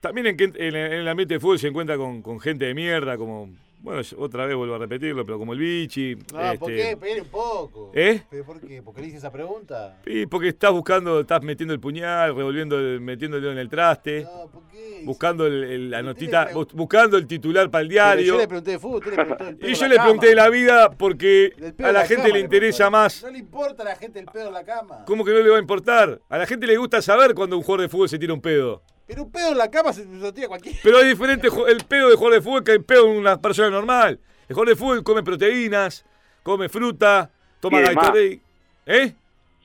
También 0.00 0.26
en, 0.28 0.36
en 0.40 0.54
el- 0.56 0.76
en 0.76 0.92
el 0.92 1.08
ambiente 1.08 1.34
de 1.34 1.40
fútbol 1.40 1.58
se 1.58 1.68
encuentra 1.68 1.96
con, 1.96 2.22
con 2.22 2.40
gente 2.40 2.64
de 2.64 2.74
mierda, 2.74 3.18
como, 3.18 3.50
bueno, 3.82 4.00
otra 4.16 4.46
vez 4.46 4.56
vuelvo 4.56 4.74
a 4.74 4.78
repetirlo, 4.78 5.24
pero 5.26 5.38
como 5.38 5.52
el 5.52 5.58
Bichi. 5.58 6.14
No, 6.14 6.22
¿por 6.58 6.70
este, 6.70 6.76
qué? 6.76 6.90
Espere 6.92 7.20
un 7.20 7.28
poco. 7.28 7.92
¿Eh? 7.94 8.22
¿Pero 8.30 8.44
por 8.44 8.60
qué? 8.60 8.82
¿Por 8.82 8.94
qué 8.94 9.02
le 9.02 9.06
hice 9.08 9.18
esa 9.18 9.30
pregunta? 9.30 9.98
Y 10.06 10.24
porque 10.26 10.48
estás 10.48 10.72
buscando, 10.72 11.20
estás 11.20 11.42
metiendo 11.42 11.74
el 11.74 11.80
puñal, 11.80 12.34
revolviendo, 12.34 12.78
el- 12.78 13.00
metiendo 13.00 13.36
el 13.36 13.42
dedo 13.42 13.52
en 13.52 13.58
el 13.58 13.68
traste, 13.68 14.22
No, 14.22 14.48
¿por 14.50 14.62
qué? 14.70 15.02
buscando 15.04 15.46
el- 15.46 15.64
el- 15.64 15.90
la 15.90 16.02
notita, 16.02 16.48
buscando 16.72 17.18
el 17.18 17.26
titular 17.26 17.70
para 17.70 17.82
el 17.82 17.88
Pero 17.88 18.02
diario. 18.04 18.34
Yo 18.34 18.38
le 18.40 18.48
pregunté 18.48 18.70
de 18.70 18.78
fútbol, 18.78 18.96
usted 18.98 19.10
le 19.10 19.16
preguntó 19.16 19.44
del 19.44 19.56
pedo 19.56 19.68
Y 19.70 19.74
yo 19.74 19.86
le 19.88 19.96
pregunté 19.98 20.26
de 20.28 20.34
la 20.34 20.48
vida 20.48 20.90
porque 20.92 21.52
a 21.78 21.82
la 21.82 21.92
la 21.92 22.00
gente 22.06 22.22
cama 22.22 22.34
le 22.34 22.40
interesa 22.40 22.88
más. 22.88 23.22
No 23.22 23.30
le 23.30 23.38
importa 23.38 23.82
a 23.82 23.86
la 23.86 23.96
gente 23.96 24.18
el 24.18 24.24
pedo 24.26 24.48
en 24.48 24.54
la 24.54 24.64
cama. 24.64 25.04
¿Cómo 25.06 25.26
que 25.26 25.32
no 25.32 25.40
le 25.40 25.50
va 25.50 25.56
a 25.56 25.60
importar? 25.60 26.20
A 26.30 26.38
la 26.38 26.46
gente 26.46 26.66
le 26.66 26.76
gusta 26.78 27.02
saber 27.02 27.34
cuando 27.34 27.56
un 27.58 27.62
jugador 27.62 27.82
de 27.82 27.88
fútbol 27.90 28.08
se 28.08 28.18
tira 28.18 28.32
un 28.32 28.40
pedo. 28.40 28.82
Pero 29.10 29.24
un 29.24 29.32
pedo 29.32 29.48
en 29.50 29.58
la 29.58 29.68
cama 29.68 29.92
se 29.92 30.04
lo 30.04 30.32
tira 30.32 30.46
cualquiera. 30.46 30.78
Pero 30.84 30.98
hay 30.98 31.08
diferentes 31.08 31.50
ju- 31.52 31.66
el 31.68 31.82
pedo 31.84 32.08
de 32.10 32.14
jugador 32.14 32.34
de 32.38 32.42
fútbol 32.42 32.62
que 32.62 32.70
el 32.70 32.84
pedo 32.84 33.06
de 33.06 33.18
una 33.18 33.40
persona 33.40 33.68
normal. 33.68 34.20
El 34.48 34.54
jugador 34.54 34.68
de 34.68 34.76
fútbol 34.76 35.02
come 35.02 35.24
proteínas, 35.24 36.04
come 36.44 36.68
fruta, 36.68 37.28
toma. 37.58 37.80
Gatorade. 37.80 38.40
¿Eh? 38.86 39.12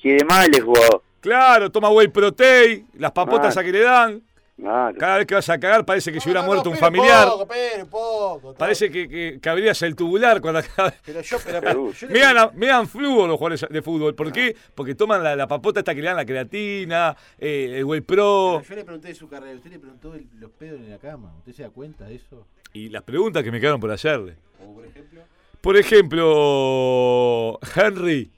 Si 0.02 0.10
de 0.10 0.26
mal 0.26 0.50
es 0.52 0.64
jugador. 0.64 1.04
Claro, 1.22 1.72
toma 1.72 1.90
whey 1.92 2.08
protein, 2.08 2.88
las 2.98 3.12
papotas 3.12 3.56
Ah. 3.56 3.60
a 3.60 3.64
que 3.64 3.72
le 3.72 3.82
dan. 3.82 4.22
Claro. 4.58 4.98
Cada 4.98 5.18
vez 5.18 5.28
que 5.28 5.36
vas 5.36 5.50
a 5.50 5.60
cagar 5.60 5.86
parece 5.86 6.14
que 6.14 6.22
si 6.22 6.30
hubiera 6.30 6.40
No, 6.40 6.48
no, 6.48 6.54
muerto 6.54 6.70
un 6.70 6.78
familiar. 6.78 7.28
poco, 7.28 7.46
poco. 7.90 8.54
Parece 8.58 8.90
que, 8.90 9.10
que, 9.10 9.40
que 9.42 9.50
abrías 9.50 9.82
el 9.82 9.96
tubular 9.98 10.40
cuando 10.40 10.60
acabas. 10.60 10.94
Pero 11.06 11.20
yo, 11.22 11.38
pero, 11.44 11.92
yo 11.92 12.08
me 12.54 12.68
dan 12.68 12.88
flujo 12.88 13.28
los 13.28 13.38
jugadores 13.38 13.66
de 13.70 13.82
fútbol. 13.82 14.16
¿Por 14.16 14.32
qué? 14.32 14.56
Porque 14.74 14.96
toman 14.96 15.22
la, 15.22 15.36
la 15.36 15.46
papota 15.48 15.82
esta 15.82 15.94
que 15.94 16.00
le 16.02 16.08
dan 16.08 16.16
la 16.16 16.26
creatina, 16.26 17.18
eh, 17.38 17.76
el 17.80 17.84
whey 17.84 18.00
pro. 18.00 18.62
Pero 18.62 18.70
yo 18.70 18.76
le 18.76 18.84
pregunté 18.86 19.08
de 19.10 19.16
su 19.16 19.28
carrera, 19.28 19.56
usted 19.58 19.72
le 19.72 19.80
preguntó 19.80 20.12
de 20.12 20.26
los 20.40 20.52
pedos 20.52 20.80
en 20.80 20.90
la 20.90 21.00
cama. 21.00 21.36
¿Usted 21.40 21.52
se 21.52 21.64
da 21.64 21.70
cuenta 21.70 22.06
de 22.06 22.16
eso? 22.16 22.48
Y 22.72 22.88
las 22.90 23.04
preguntas 23.04 23.44
que 23.44 23.52
me 23.52 23.60
quedaron 23.60 23.82
por 23.82 23.92
hacerle. 23.92 24.38
O 24.66 24.74
por 24.74 24.86
ejemplo, 24.86 25.22
Por 25.60 25.76
ejemplo, 25.78 27.60
Henry, 27.76 28.32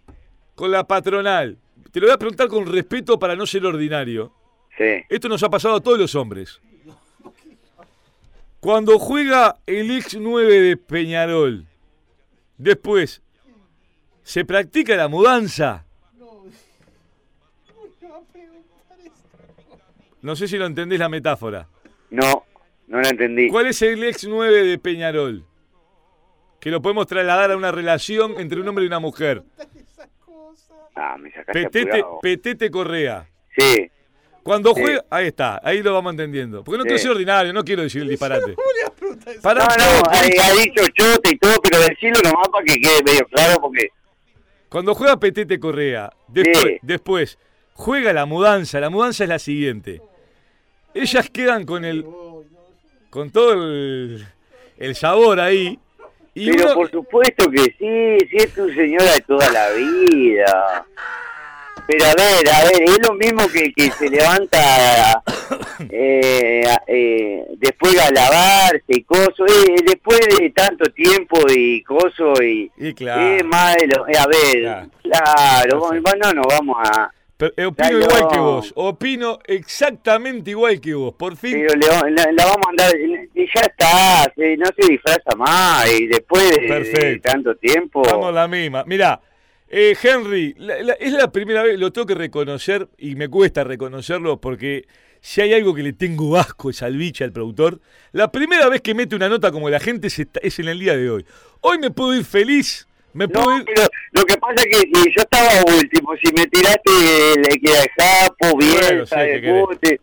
con 0.55 0.71
la 0.71 0.83
patronal. 0.85 1.57
Te 1.91 1.99
lo 1.99 2.07
voy 2.07 2.13
a 2.13 2.17
preguntar 2.17 2.47
con 2.47 2.65
respeto 2.65 3.19
para 3.19 3.35
no 3.35 3.45
ser 3.45 3.65
ordinario. 3.65 4.33
Sí. 4.77 5.03
Esto 5.09 5.27
nos 5.27 5.41
ha 5.43 5.49
pasado 5.49 5.75
a 5.75 5.81
todos 5.81 5.97
los 5.97 6.13
hombres. 6.15 6.61
Cuando 8.59 8.99
juega 8.99 9.57
el 9.65 9.89
X9 9.91 10.61
de 10.61 10.77
Peñarol, 10.77 11.65
después, 12.57 13.21
¿se 14.23 14.45
practica 14.45 14.95
la 14.95 15.07
mudanza? 15.07 15.85
No 20.21 20.35
sé 20.35 20.47
si 20.47 20.57
lo 20.57 20.65
entendés 20.65 20.99
la 20.99 21.09
metáfora. 21.09 21.67
No, 22.09 22.43
no 22.87 22.99
la 22.99 23.09
entendí. 23.09 23.47
¿Cuál 23.49 23.67
es 23.67 23.81
el 23.81 24.03
X9 24.03 24.63
de 24.63 24.77
Peñarol? 24.79 25.45
Que 26.59 26.71
lo 26.71 26.81
podemos 26.81 27.07
trasladar 27.07 27.51
a 27.51 27.57
una 27.57 27.71
relación 27.71 28.39
entre 28.39 28.59
un 28.59 28.67
hombre 28.67 28.83
y 28.83 28.87
una 28.87 28.99
mujer. 28.99 29.43
Ah, 30.95 31.15
me 31.17 31.31
sacaste 31.31 31.69
Petete. 31.69 32.03
Petete 32.21 32.71
Correa. 32.71 33.29
Sí. 33.55 33.89
Cuando 34.47 34.73
Sí. 34.73 34.81
juega, 34.81 35.05
ahí 35.09 35.27
está, 35.27 35.59
ahí 35.63 35.83
lo 35.83 35.93
vamos 35.93 36.11
entendiendo. 36.13 36.63
Porque 36.63 36.77
no 36.77 36.83
quiero 36.83 36.97
Sí. 36.97 37.03
ser 37.03 37.11
ordinario, 37.11 37.51
no 37.53 37.63
quiero 37.63 37.83
decir 37.83 38.01
el 38.01 38.07
disparate. 38.09 38.55
No, 38.55 39.53
no, 39.53 39.63
ha, 40.09 40.51
dicho 40.61 40.83
chote 40.95 41.31
y 41.31 41.37
todo, 41.37 41.53
pero 41.61 41.79
decirlo 41.79 42.19
nomás 42.23 42.47
para 42.49 42.63
que 42.65 42.79
quede 42.79 43.03
medio 43.03 43.25
claro 43.27 43.59
porque... 43.61 43.89
Cuando 44.69 44.95
juega 44.95 45.17
Petete 45.19 45.59
Correa, 45.59 46.11
después, 46.27 46.63
Sí. 46.65 46.79
después 46.81 47.37
juega 47.73 48.13
la 48.13 48.25
mudanza. 48.25 48.79
La 48.79 48.89
mudanza 48.89 49.23
es 49.23 49.29
la 49.29 49.39
siguiente. 49.39 50.01
Ellas 50.93 51.29
quedan 51.29 51.65
con 51.65 51.85
el, 51.85 52.05
con 53.09 53.29
todo 53.31 53.53
el, 53.53 54.25
el 54.77 54.95
sabor 54.95 55.39
ahí. 55.39 55.77
Y 56.33 56.51
Pero 56.51 56.65
uno- 56.65 56.73
por 56.75 56.91
supuesto 56.91 57.49
que 57.49 57.63
sí, 57.63 58.27
sí 58.29 58.37
es 58.37 58.53
tu 58.53 58.67
señora 58.69 59.11
de 59.13 59.21
toda 59.21 59.49
la 59.51 59.69
vida. 59.71 60.85
Pero 61.87 62.05
a 62.05 62.13
ver, 62.15 62.49
a 62.53 62.63
ver, 62.65 62.83
es 62.83 62.99
lo 63.07 63.13
mismo 63.13 63.47
que, 63.47 63.71
que 63.73 63.89
se 63.91 64.09
levanta 64.09 65.23
eh, 65.89 66.63
eh, 66.87 67.45
después 67.57 67.97
a 67.99 68.11
lavarse 68.11 68.83
y 68.87 69.03
coso, 69.03 69.45
eh, 69.47 69.75
después 69.85 70.19
de 70.39 70.49
tanto 70.49 70.91
tiempo 70.91 71.39
y 71.49 71.81
coso 71.83 72.33
y... 72.43 72.69
y 72.77 72.93
claro. 72.93 73.21
Es 73.37 73.45
malo, 73.45 74.07
eh, 74.07 74.17
a 74.19 74.27
ver, 74.27 74.61
Claro. 74.61 74.89
claro, 75.01 75.79
Perfecto. 75.89 76.01
bueno, 76.11 76.33
no 76.33 76.41
vamos 76.49 76.77
a... 76.83 77.11
Pero, 77.37 77.53
eh, 77.55 77.65
opino 77.65 77.89
Claro. 77.89 77.99
igual 78.17 78.27
que 78.33 78.39
vos. 78.39 78.73
Opino 78.75 79.39
exactamente 79.45 80.49
igual 80.49 80.81
que 80.81 80.93
vos. 80.95 81.13
Por 81.13 81.37
fin. 81.37 81.53
Pero 81.53 81.75
le 81.75 82.11
la, 82.11 82.31
la 82.31 82.45
vamos 82.45 82.65
a 82.65 82.69
andar, 82.71 82.91
y 82.99 83.45
ya 83.55 83.61
está, 83.61 84.33
no 84.57 84.65
se 84.77 84.87
disfraza 84.91 85.35
más, 85.37 85.87
y 85.91 86.07
después 86.07 86.49
de, 86.57 86.83
de 86.83 87.19
tanto 87.19 87.55
tiempo... 87.55 88.01
Estamos 88.01 88.33
la 88.33 88.47
misma. 88.47 88.83
Mirá, 88.87 89.21
eh, 89.69 89.95
Henry, 90.01 90.55
la- 90.57 90.81
la- 90.81 90.93
es 90.93 91.11
la 91.13 91.31
primera 91.31 91.63
vez, 91.63 91.77
lo 91.79 91.91
tengo 91.91 92.05
que 92.07 92.15
reconocer 92.15 92.87
y 92.97 93.15
me 93.15 93.27
cuesta 93.27 93.63
reconocerlo 93.63 94.39
porque 94.39 94.85
si 95.19 95.41
hay 95.41 95.53
algo 95.53 95.73
que 95.75 95.83
le 95.83 95.93
tengo 95.93 96.37
asco 96.37 96.69
es 96.69 96.81
al 96.83 96.95
biche, 96.95 97.23
al 97.23 97.31
productor. 97.33 97.81
La 98.11 98.31
primera 98.31 98.69
vez 98.69 98.81
que 98.81 98.93
mete 98.93 99.15
una 99.15 99.27
nota 99.29 99.51
como 99.51 99.69
la 99.69 99.79
gente 99.79 100.07
es, 100.07 100.59
en 100.59 100.67
el 100.67 100.79
día 100.79 100.95
de 100.95 101.09
hoy. 101.09 101.25
Hoy 101.61 101.79
me 101.79 101.91
puedo 101.91 102.15
ir 102.15 102.23
feliz, 102.23 102.87
me 103.13 103.27
puedo 103.27 103.47
No, 103.49 103.57
ir... 103.57 103.65
pero 103.65 103.87
lo 104.11 104.23
que 104.25 104.37
pasa 104.37 104.53
es 104.57 104.65
que 104.65 104.77
si 104.77 105.03
yo 105.15 105.21
estaba 105.23 105.49
último, 105.75 106.11
si 106.23 106.31
me 106.33 106.45
tiraste 106.47 106.91
le 107.41 107.59
queda 107.59 107.83
japo, 107.97 108.57
bien. 108.57 109.03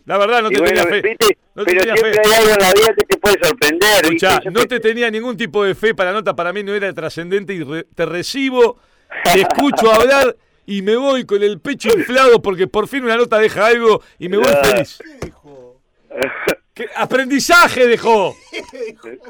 La 0.04 0.18
verdad, 0.18 0.42
no 0.42 0.50
te 0.50 0.58
bueno, 0.58 0.82
tenía 0.82 0.84
fe. 0.86 1.00
¿viste? 1.08 1.38
No 1.54 1.64
te 1.64 1.70
pero 1.72 1.80
tenía 1.84 1.94
siempre 1.94 2.12
fe. 2.14 2.20
hay 2.24 2.38
algo 2.40 2.50
en 2.54 2.60
la 2.60 2.72
vida 2.72 2.94
que 2.98 3.04
te 3.04 3.16
puede 3.16 3.36
sorprender. 3.40 4.52
no 4.52 4.66
te 4.66 4.80
tenía 4.80 5.10
ningún 5.10 5.36
tipo 5.36 5.64
de 5.64 5.74
fe 5.74 5.94
para 5.94 6.10
la 6.10 6.18
nota, 6.18 6.34
para 6.36 6.52
mí 6.52 6.62
no 6.64 6.74
era 6.74 6.92
trascendente 6.92 7.54
y 7.54 7.62
re- 7.62 7.86
te 7.94 8.04
recibo, 8.04 8.80
te 9.24 9.40
escucho 9.40 9.92
hablar 9.92 10.36
y 10.66 10.82
me 10.82 10.96
voy 10.96 11.24
con 11.24 11.42
el 11.42 11.60
pecho 11.60 11.88
inflado 11.96 12.40
porque 12.40 12.66
por 12.66 12.88
fin 12.88 13.04
una 13.04 13.16
nota 13.16 13.38
deja 13.38 13.66
algo 13.66 14.02
y 14.18 14.28
me 14.28 14.38
voy 14.38 14.52
feliz. 14.62 14.98
¿Qué 16.72 16.88
aprendizaje 16.96 17.86
dejó? 17.86 18.34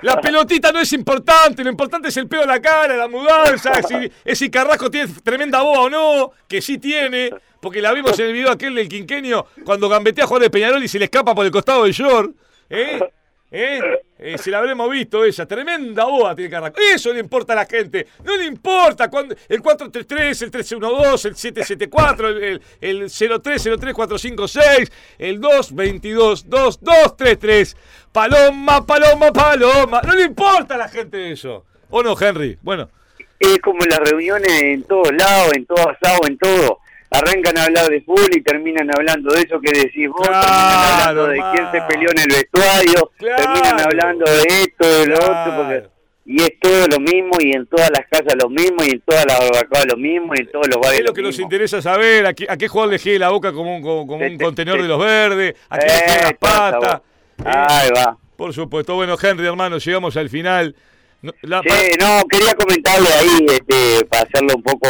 La 0.01 0.18
pelotita 0.18 0.72
no 0.72 0.81
es 0.81 0.93
importante, 0.95 1.62
lo 1.62 1.68
importante 1.68 2.09
es 2.09 2.16
el 2.16 2.27
pedo 2.27 2.43
en 2.43 2.49
la 2.49 2.61
cara, 2.61 2.97
la 2.97 3.07
mudanza, 3.07 3.72
es 3.72 3.87
si, 3.87 4.12
es 4.25 4.39
si 4.39 4.51
Carrasco 4.51 4.91
tiene 4.91 5.12
tremenda 5.22 5.61
boa 5.61 5.81
o 5.81 5.91
no, 5.91 6.33
que 6.49 6.62
sí 6.62 6.79
tiene, 6.79 7.31
porque 7.61 7.83
la 7.83 7.93
vimos 7.93 8.18
en 8.18 8.27
el 8.27 8.33
video 8.33 8.51
aquel 8.51 8.75
del 8.75 8.89
quinquenio 8.89 9.47
cuando 9.62 9.91
gambetea 9.91 10.25
a 10.25 10.27
jugar 10.27 10.43
de 10.43 10.51
Peñarol 10.51 10.83
y 10.83 10.89
se 10.89 10.99
le 10.99 11.05
escapa 11.05 11.35
por 11.35 11.45
el 11.45 11.53
costado 11.53 11.85
del 11.85 11.93
short. 11.93 12.35
¿Eh? 12.70 12.99
¿Eh? 13.57 13.81
Eh, 14.19 14.37
se 14.37 14.51
la 14.51 14.59
habremos 14.59 14.91
visto 14.91 15.25
esa, 15.25 15.47
tremenda 15.47 16.07
boa 16.07 16.35
tiene 16.35 16.51
Carrasco. 16.51 16.81
Eso 16.93 17.13
le 17.13 17.21
importa 17.21 17.53
a 17.53 17.57
la 17.57 17.67
gente, 17.67 18.09
no 18.25 18.37
le 18.37 18.47
importa 18.47 19.09
cuando 19.09 19.37
el 19.49 19.63
433, 19.63 20.43
el 20.43 20.49
1312, 20.49 21.29
el 21.29 21.37
774, 21.37 22.29
el, 22.31 22.43
el, 22.43 22.61
el 22.81 23.05
03034556, 23.05 24.91
el 25.19 25.41
2222233. 25.41 27.77
Paloma, 28.11 28.85
paloma, 28.85 29.33
paloma. 29.33 30.01
No 30.05 30.15
le 30.15 30.25
importa 30.25 30.75
a 30.75 30.79
la 30.79 30.89
gente 30.89 31.31
eso. 31.31 31.65
¿O 31.91 32.03
no, 32.03 32.17
Henry? 32.21 32.59
Bueno, 32.61 32.89
Es 33.39 33.61
como 33.61 33.79
las 33.89 34.01
reuniones 34.01 34.51
en 34.63 34.83
todos 34.83 35.13
lados, 35.13 35.53
en 35.55 35.65
todo 35.65 35.91
asado, 35.91 36.23
en 36.27 36.39
todo. 36.39 36.81
Arrancan 37.15 37.59
a 37.59 37.65
hablar 37.65 37.89
de 37.91 38.01
fútbol 38.03 38.29
y 38.35 38.41
terminan 38.43 38.89
hablando 38.97 39.33
de 39.35 39.41
eso 39.43 39.61
que 39.61 39.71
decís 39.73 40.09
vos, 40.09 40.27
Claro, 40.27 40.43
terminan 40.43 41.01
hablando 41.01 41.27
de 41.29 41.41
quién 41.53 41.67
se 41.73 41.81
peleó 41.89 42.11
en 42.11 42.19
el 42.19 42.27
vestuario, 42.27 43.11
Claro. 43.19 43.37
terminan 43.43 43.81
hablando 43.81 44.25
de 44.25 44.43
esto, 44.62 44.89
de 44.89 45.07
lo 45.07 45.17
Claro. 45.17 45.41
otro, 45.43 45.57
porque... 45.57 45.95
Y 46.27 46.43
es 46.43 46.59
todo 46.59 46.87
lo 46.89 47.01
mismo, 47.01 47.33
y 47.39 47.53
en 47.55 47.67
todas 47.67 47.91
las 47.91 48.07
casas 48.11 48.35
lo 48.43 48.49
mismo, 48.49 48.79
y 48.83 48.93
en 48.93 49.01
todas 49.03 49.27
las 49.27 49.39
barbacoas 49.41 49.85
lo 49.91 49.97
mismo, 49.99 50.33
y 50.35 50.41
en 50.41 50.51
todos 50.51 50.67
los 50.69 50.79
bares 50.79 51.01
es 51.01 51.05
lo 51.05 51.09
lo 51.09 51.12
que 51.15 51.21
nos 51.23 51.29
mismo. 51.33 51.45
interesa 51.45 51.83
saber. 51.83 52.25
¿A 52.27 52.33
qué, 52.33 52.47
a 52.49 52.57
qué 52.57 52.67
jugador 52.67 52.93
le 52.95 52.99
gie 52.99 53.19
la 53.19 53.29
boca 53.29 53.53
como 53.53 53.77
un, 53.77 53.83
como, 53.83 54.15
un 54.15 54.19
Te- 54.21 54.31
te- 54.39 54.45
contenedor 54.45 54.79
te- 54.79 54.83
de 54.85 54.89
los 54.89 54.99
verdes? 54.99 55.55
¿A 55.69 55.79
qué 55.79 55.87
le 55.87 55.93
Eh, 55.93 56.21
la 56.23 56.33
pata? 56.33 56.79
pasa, 56.81 57.03
Eh, 57.39 57.43
Ahí 57.69 57.91
va. 57.95 58.17
Por 58.37 58.55
supuesto. 58.55 58.95
Bueno, 58.95 59.17
Henry, 59.23 59.47
hermano, 59.47 59.77
llegamos 59.77 60.17
al 60.17 60.31
final. 60.31 60.75
La- 61.43 61.61
Sí, 61.62 61.91
no, 62.01 62.23
quería 62.29 62.55
comentarle 62.55 63.09
ahí, 63.12 63.47
este, 63.49 64.05
para 64.07 64.23
hacerlo 64.23 64.55
un 64.57 64.62
poco, 64.62 64.89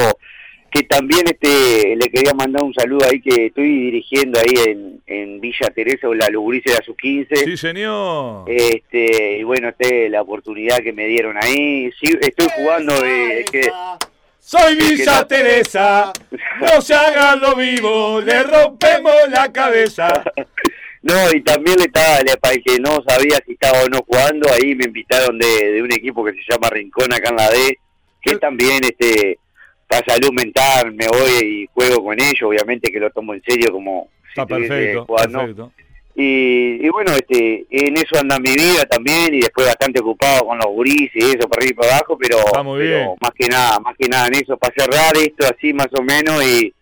que 0.74 0.82
también 0.82 1.22
este, 1.28 1.94
le 1.94 2.10
quería 2.10 2.34
mandar 2.34 2.64
un 2.64 2.74
saludo 2.74 3.06
ahí 3.08 3.20
que 3.20 3.46
estoy 3.46 3.68
dirigiendo 3.68 4.40
ahí 4.40 4.70
en, 4.70 5.00
en 5.06 5.40
Villa 5.40 5.70
Teresa 5.72 6.08
o 6.08 6.14
la 6.14 6.28
Lugurice 6.28 6.72
de 6.72 6.82
sus 6.84 6.96
15. 6.96 7.36
Sí, 7.36 7.56
señor. 7.56 8.44
Este, 8.50 9.38
y 9.38 9.44
bueno, 9.44 9.68
este, 9.68 10.08
la 10.08 10.22
oportunidad 10.22 10.78
que 10.78 10.92
me 10.92 11.06
dieron 11.06 11.36
ahí. 11.40 11.92
Sí, 12.00 12.12
estoy 12.20 12.48
jugando 12.56 12.92
de 13.00 13.44
que 13.52 13.70
Soy 14.40 14.74
Villa 14.74 15.20
no- 15.20 15.26
Teresa, 15.28 16.12
no 16.60 16.80
se 16.82 16.92
hagan 16.94 17.38
lo 17.40 17.54
vivo, 17.54 18.20
le 18.20 18.42
rompemos 18.42 19.14
la 19.30 19.52
cabeza. 19.52 20.24
No, 21.06 21.14
y 21.34 21.42
también 21.42 21.76
le 21.76 21.84
estaba, 21.84 22.20
le- 22.22 22.38
para 22.38 22.54
el 22.54 22.64
que 22.64 22.78
no 22.80 23.04
sabía 23.06 23.38
si 23.44 23.52
estaba 23.52 23.82
o 23.82 23.88
no 23.90 23.98
jugando, 24.08 24.48
ahí 24.50 24.74
me 24.74 24.86
invitaron 24.86 25.38
de, 25.38 25.72
de 25.72 25.82
un 25.82 25.92
equipo 25.92 26.24
que 26.24 26.32
se 26.32 26.40
llama 26.50 26.70
Rincón 26.70 27.12
acá 27.12 27.28
en 27.28 27.36
la 27.36 27.50
D, 27.50 27.78
que 28.22 28.36
también, 28.36 28.82
este, 28.82 29.38
para 29.88 30.04
salud 30.06 30.32
mental, 30.32 30.92
me 30.92 31.06
voy 31.08 31.44
y 31.44 31.66
juego 31.72 32.04
con 32.04 32.20
ellos, 32.20 32.42
obviamente 32.42 32.90
que 32.90 33.00
lo 33.00 33.10
tomo 33.10 33.34
en 33.34 33.42
serio 33.46 33.72
como 33.72 34.08
si 34.22 34.40
Está 34.40 34.46
perfecto, 34.46 35.04
jugando. 35.06 35.38
perfecto. 35.38 35.72
Y, 36.16 36.86
y, 36.86 36.88
bueno, 36.90 37.10
este, 37.12 37.66
en 37.70 37.96
eso 37.96 38.16
anda 38.20 38.38
mi 38.38 38.54
vida 38.54 38.86
también 38.86 39.34
y 39.34 39.40
después 39.40 39.66
bastante 39.66 40.00
ocupado 40.00 40.46
con 40.46 40.58
los 40.58 40.66
gurises 40.66 41.10
y 41.12 41.36
eso 41.36 41.48
para 41.48 41.64
arriba 41.64 41.70
y 41.70 41.74
para 41.74 41.96
abajo, 41.96 42.16
pero, 42.16 42.36
pero 42.78 43.16
más 43.20 43.32
que 43.36 43.48
nada, 43.48 43.80
más 43.80 43.96
que 43.98 44.08
nada 44.08 44.28
en 44.28 44.34
eso 44.34 44.56
para 44.56 44.72
cerrar 44.76 45.16
esto 45.16 45.44
así 45.44 45.72
más 45.72 45.88
o 45.92 46.02
menos 46.02 46.40
y, 46.44 46.72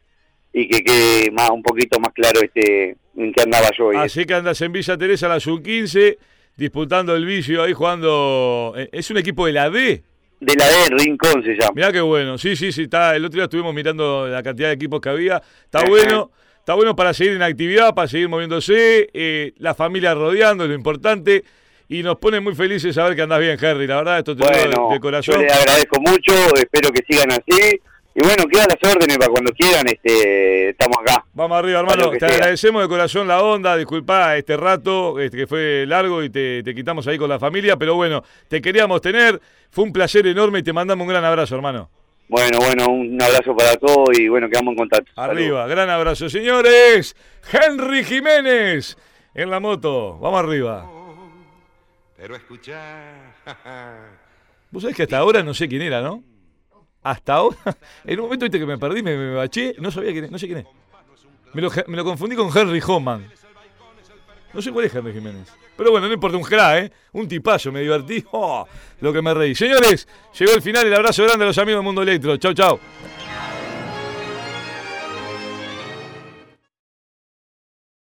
y 0.53 0.69
que 0.69 0.85
quede 0.85 1.31
más 1.31 1.49
un 1.49 1.63
poquito 1.63 1.99
más 1.99 2.13
claro 2.13 2.41
este 2.43 2.97
en 3.17 3.33
qué 3.33 3.43
andaba 3.43 3.71
yo. 3.77 3.87
Hoy. 3.87 3.97
Así 3.97 4.27
que 4.27 4.35
andas 4.35 4.61
en 4.61 4.73
Villa 4.73 4.99
Teresa 4.99 5.29
la 5.29 5.41
sub-15 5.41 6.19
disputando 6.57 7.17
el 7.17 7.25
vicio 7.25 7.63
ahí 7.63 7.73
jugando. 7.73 8.75
Eh, 8.77 8.91
¿Es 8.93 9.11
un 9.11 9.17
equipo 9.17 9.47
de 9.47 9.53
la 9.53 9.71
D? 9.71 10.03
De 10.43 10.57
la 10.57 10.67
D, 10.67 10.75
Rincón 10.91 11.41
se 11.45 11.51
llama. 11.53 11.71
Mirá 11.77 11.93
qué 11.93 12.01
bueno. 12.01 12.37
Sí, 12.37 12.57
sí, 12.57 12.73
sí. 12.73 12.83
Está, 12.83 13.15
el 13.15 13.25
otro 13.25 13.37
día 13.37 13.45
estuvimos 13.45 13.73
mirando 13.73 14.27
la 14.27 14.43
cantidad 14.43 14.69
de 14.69 14.75
equipos 14.75 15.01
que 15.01 15.09
había. 15.09 15.41
Está 15.65 15.85
bueno. 15.85 16.33
Está 16.59 16.75
bueno 16.75 16.97
para 16.97 17.15
seguir 17.15 17.35
en 17.35 17.43
actividad, 17.43 17.95
para 17.95 18.07
seguir 18.07 18.29
moviéndose, 18.29 19.09
eh, 19.13 19.53
la 19.59 19.75
familia 19.75 20.15
rodeando, 20.15 20.67
lo 20.67 20.75
importante. 20.75 21.45
Y 21.89 22.03
nos 22.03 22.19
pone 22.19 22.41
muy 22.41 22.55
felices 22.55 22.95
saber 22.95 23.15
que 23.15 23.23
andás 23.23 23.39
bien, 23.39 23.57
Henry. 23.61 23.87
La 23.87 23.97
verdad, 23.97 24.19
esto 24.19 24.37
te 24.37 24.45
bueno, 24.45 24.89
de, 24.91 25.01
corazón. 25.01 25.35
Yo 25.37 25.43
les 25.43 25.53
agradezco 25.53 26.01
mucho, 26.01 26.33
espero 26.57 26.91
que 26.91 27.03
sigan 27.09 27.33
así. 27.33 27.81
Y 28.15 28.23
bueno, 28.23 28.45
quedan 28.47 28.69
las 28.69 28.93
órdenes 28.93 29.17
para 29.17 29.31
cuando 29.31 29.53
quieran, 29.53 29.87
este, 29.87 30.71
estamos 30.71 30.99
acá. 31.01 31.25
Vamos 31.33 31.59
arriba, 31.59 31.81
hermano. 31.81 32.11
Te 32.11 32.27
agradecemos 32.27 32.83
de 32.83 32.89
corazón 32.89 33.27
la 33.27 33.43
onda, 33.43 33.75
disculpa 33.77 34.37
este 34.37 34.57
rato, 34.57 35.19
este, 35.19 35.39
que 35.39 35.47
fue 35.47 35.87
largo 35.87 36.23
y 36.23 36.29
te, 36.29 36.63
te, 36.63 36.75
quitamos 36.75 37.07
ahí 37.07 37.17
con 37.17 37.31
la 37.31 37.39
familia, 37.39 37.77
pero 37.79 37.95
bueno, 37.95 38.23
te 38.49 38.61
queríamos 38.61 39.01
tener. 39.01 39.41
Fue 39.71 39.85
un 39.85 39.93
placer 39.93 40.27
enorme 40.27 40.59
y 40.59 40.63
te 40.63 40.75
mandamos 40.75 41.05
un 41.05 41.09
gran 41.09 41.25
abrazo, 41.25 41.55
hermano. 41.55 41.89
Bueno, 42.29 42.59
bueno, 42.59 42.87
un 42.87 43.21
abrazo 43.21 43.57
para 43.57 43.77
todos 43.77 44.19
y 44.19 44.29
bueno, 44.29 44.49
quedamos 44.49 44.73
en 44.73 44.79
contacto. 44.79 45.11
Arriba, 45.17 45.67
gran 45.67 45.89
abrazo, 45.89 46.29
señores. 46.29 47.17
Henry 47.51 48.05
Jiménez 48.05 48.97
en 49.35 49.51
la 49.51 49.59
moto. 49.59 50.19
Vamos 50.19 50.41
arriba. 50.41 50.91
Pero 52.17 52.37
escuchá. 52.37 53.35
Vos 54.71 54.83
sabés 54.83 54.97
que 54.97 55.03
hasta 55.05 55.19
ahora 55.19 55.43
no 55.43 55.55
sé 55.55 55.69
quién 55.69 55.83
era, 55.83 56.01
¿no? 56.03 56.23
Hasta 57.03 57.35
ahora. 57.35 57.57
En 58.05 58.19
un 58.21 58.27
momento 58.27 58.45
viste 58.45 58.59
que 58.59 58.67
me 58.67 58.79
perdí, 58.79 59.03
me, 59.03 59.17
me 59.17 59.35
baché, 59.35 59.75
no 59.79 59.91
sabía 59.91 60.13
quién 60.13 60.31
no 60.31 60.39
sé 60.39 60.47
quién 60.47 60.59
es. 60.59 60.67
Me 61.55 61.61
lo, 61.61 62.05
confundí 62.05 62.35
con 62.35 62.51
Henry 62.57 62.83
Homan. 62.87 63.31
No 64.55 64.63
sé 64.63 64.73
cuál 64.73 64.87
es 64.87 64.95
Henry 64.95 65.13
Jiménez. 65.13 65.49
Pero 65.77 65.91
bueno, 65.91 66.07
no 66.07 66.15
importa, 66.15 66.37
un 66.37 66.43
crack, 66.43 66.85
¿eh? 66.85 66.93
Un 67.13 67.29
tipazo, 67.29 67.73
me 67.73 67.81
divertí. 67.81 68.25
Oh, 68.33 68.67
lo 69.01 69.13
que 69.13 69.21
me 69.21 69.35
reí. 69.35 69.55
Señores, 69.55 70.09
llegó 70.39 70.53
el 70.53 70.63
final. 70.63 70.87
El 70.87 70.95
abrazo 70.95 71.25
grande 71.25 71.45
a 71.45 71.49
los 71.49 71.59
amigos 71.59 71.79
del 71.79 71.85
Mundo 71.85 72.03
Electro. 72.03 72.37
Chau, 72.37 72.55
chau. 72.55 72.79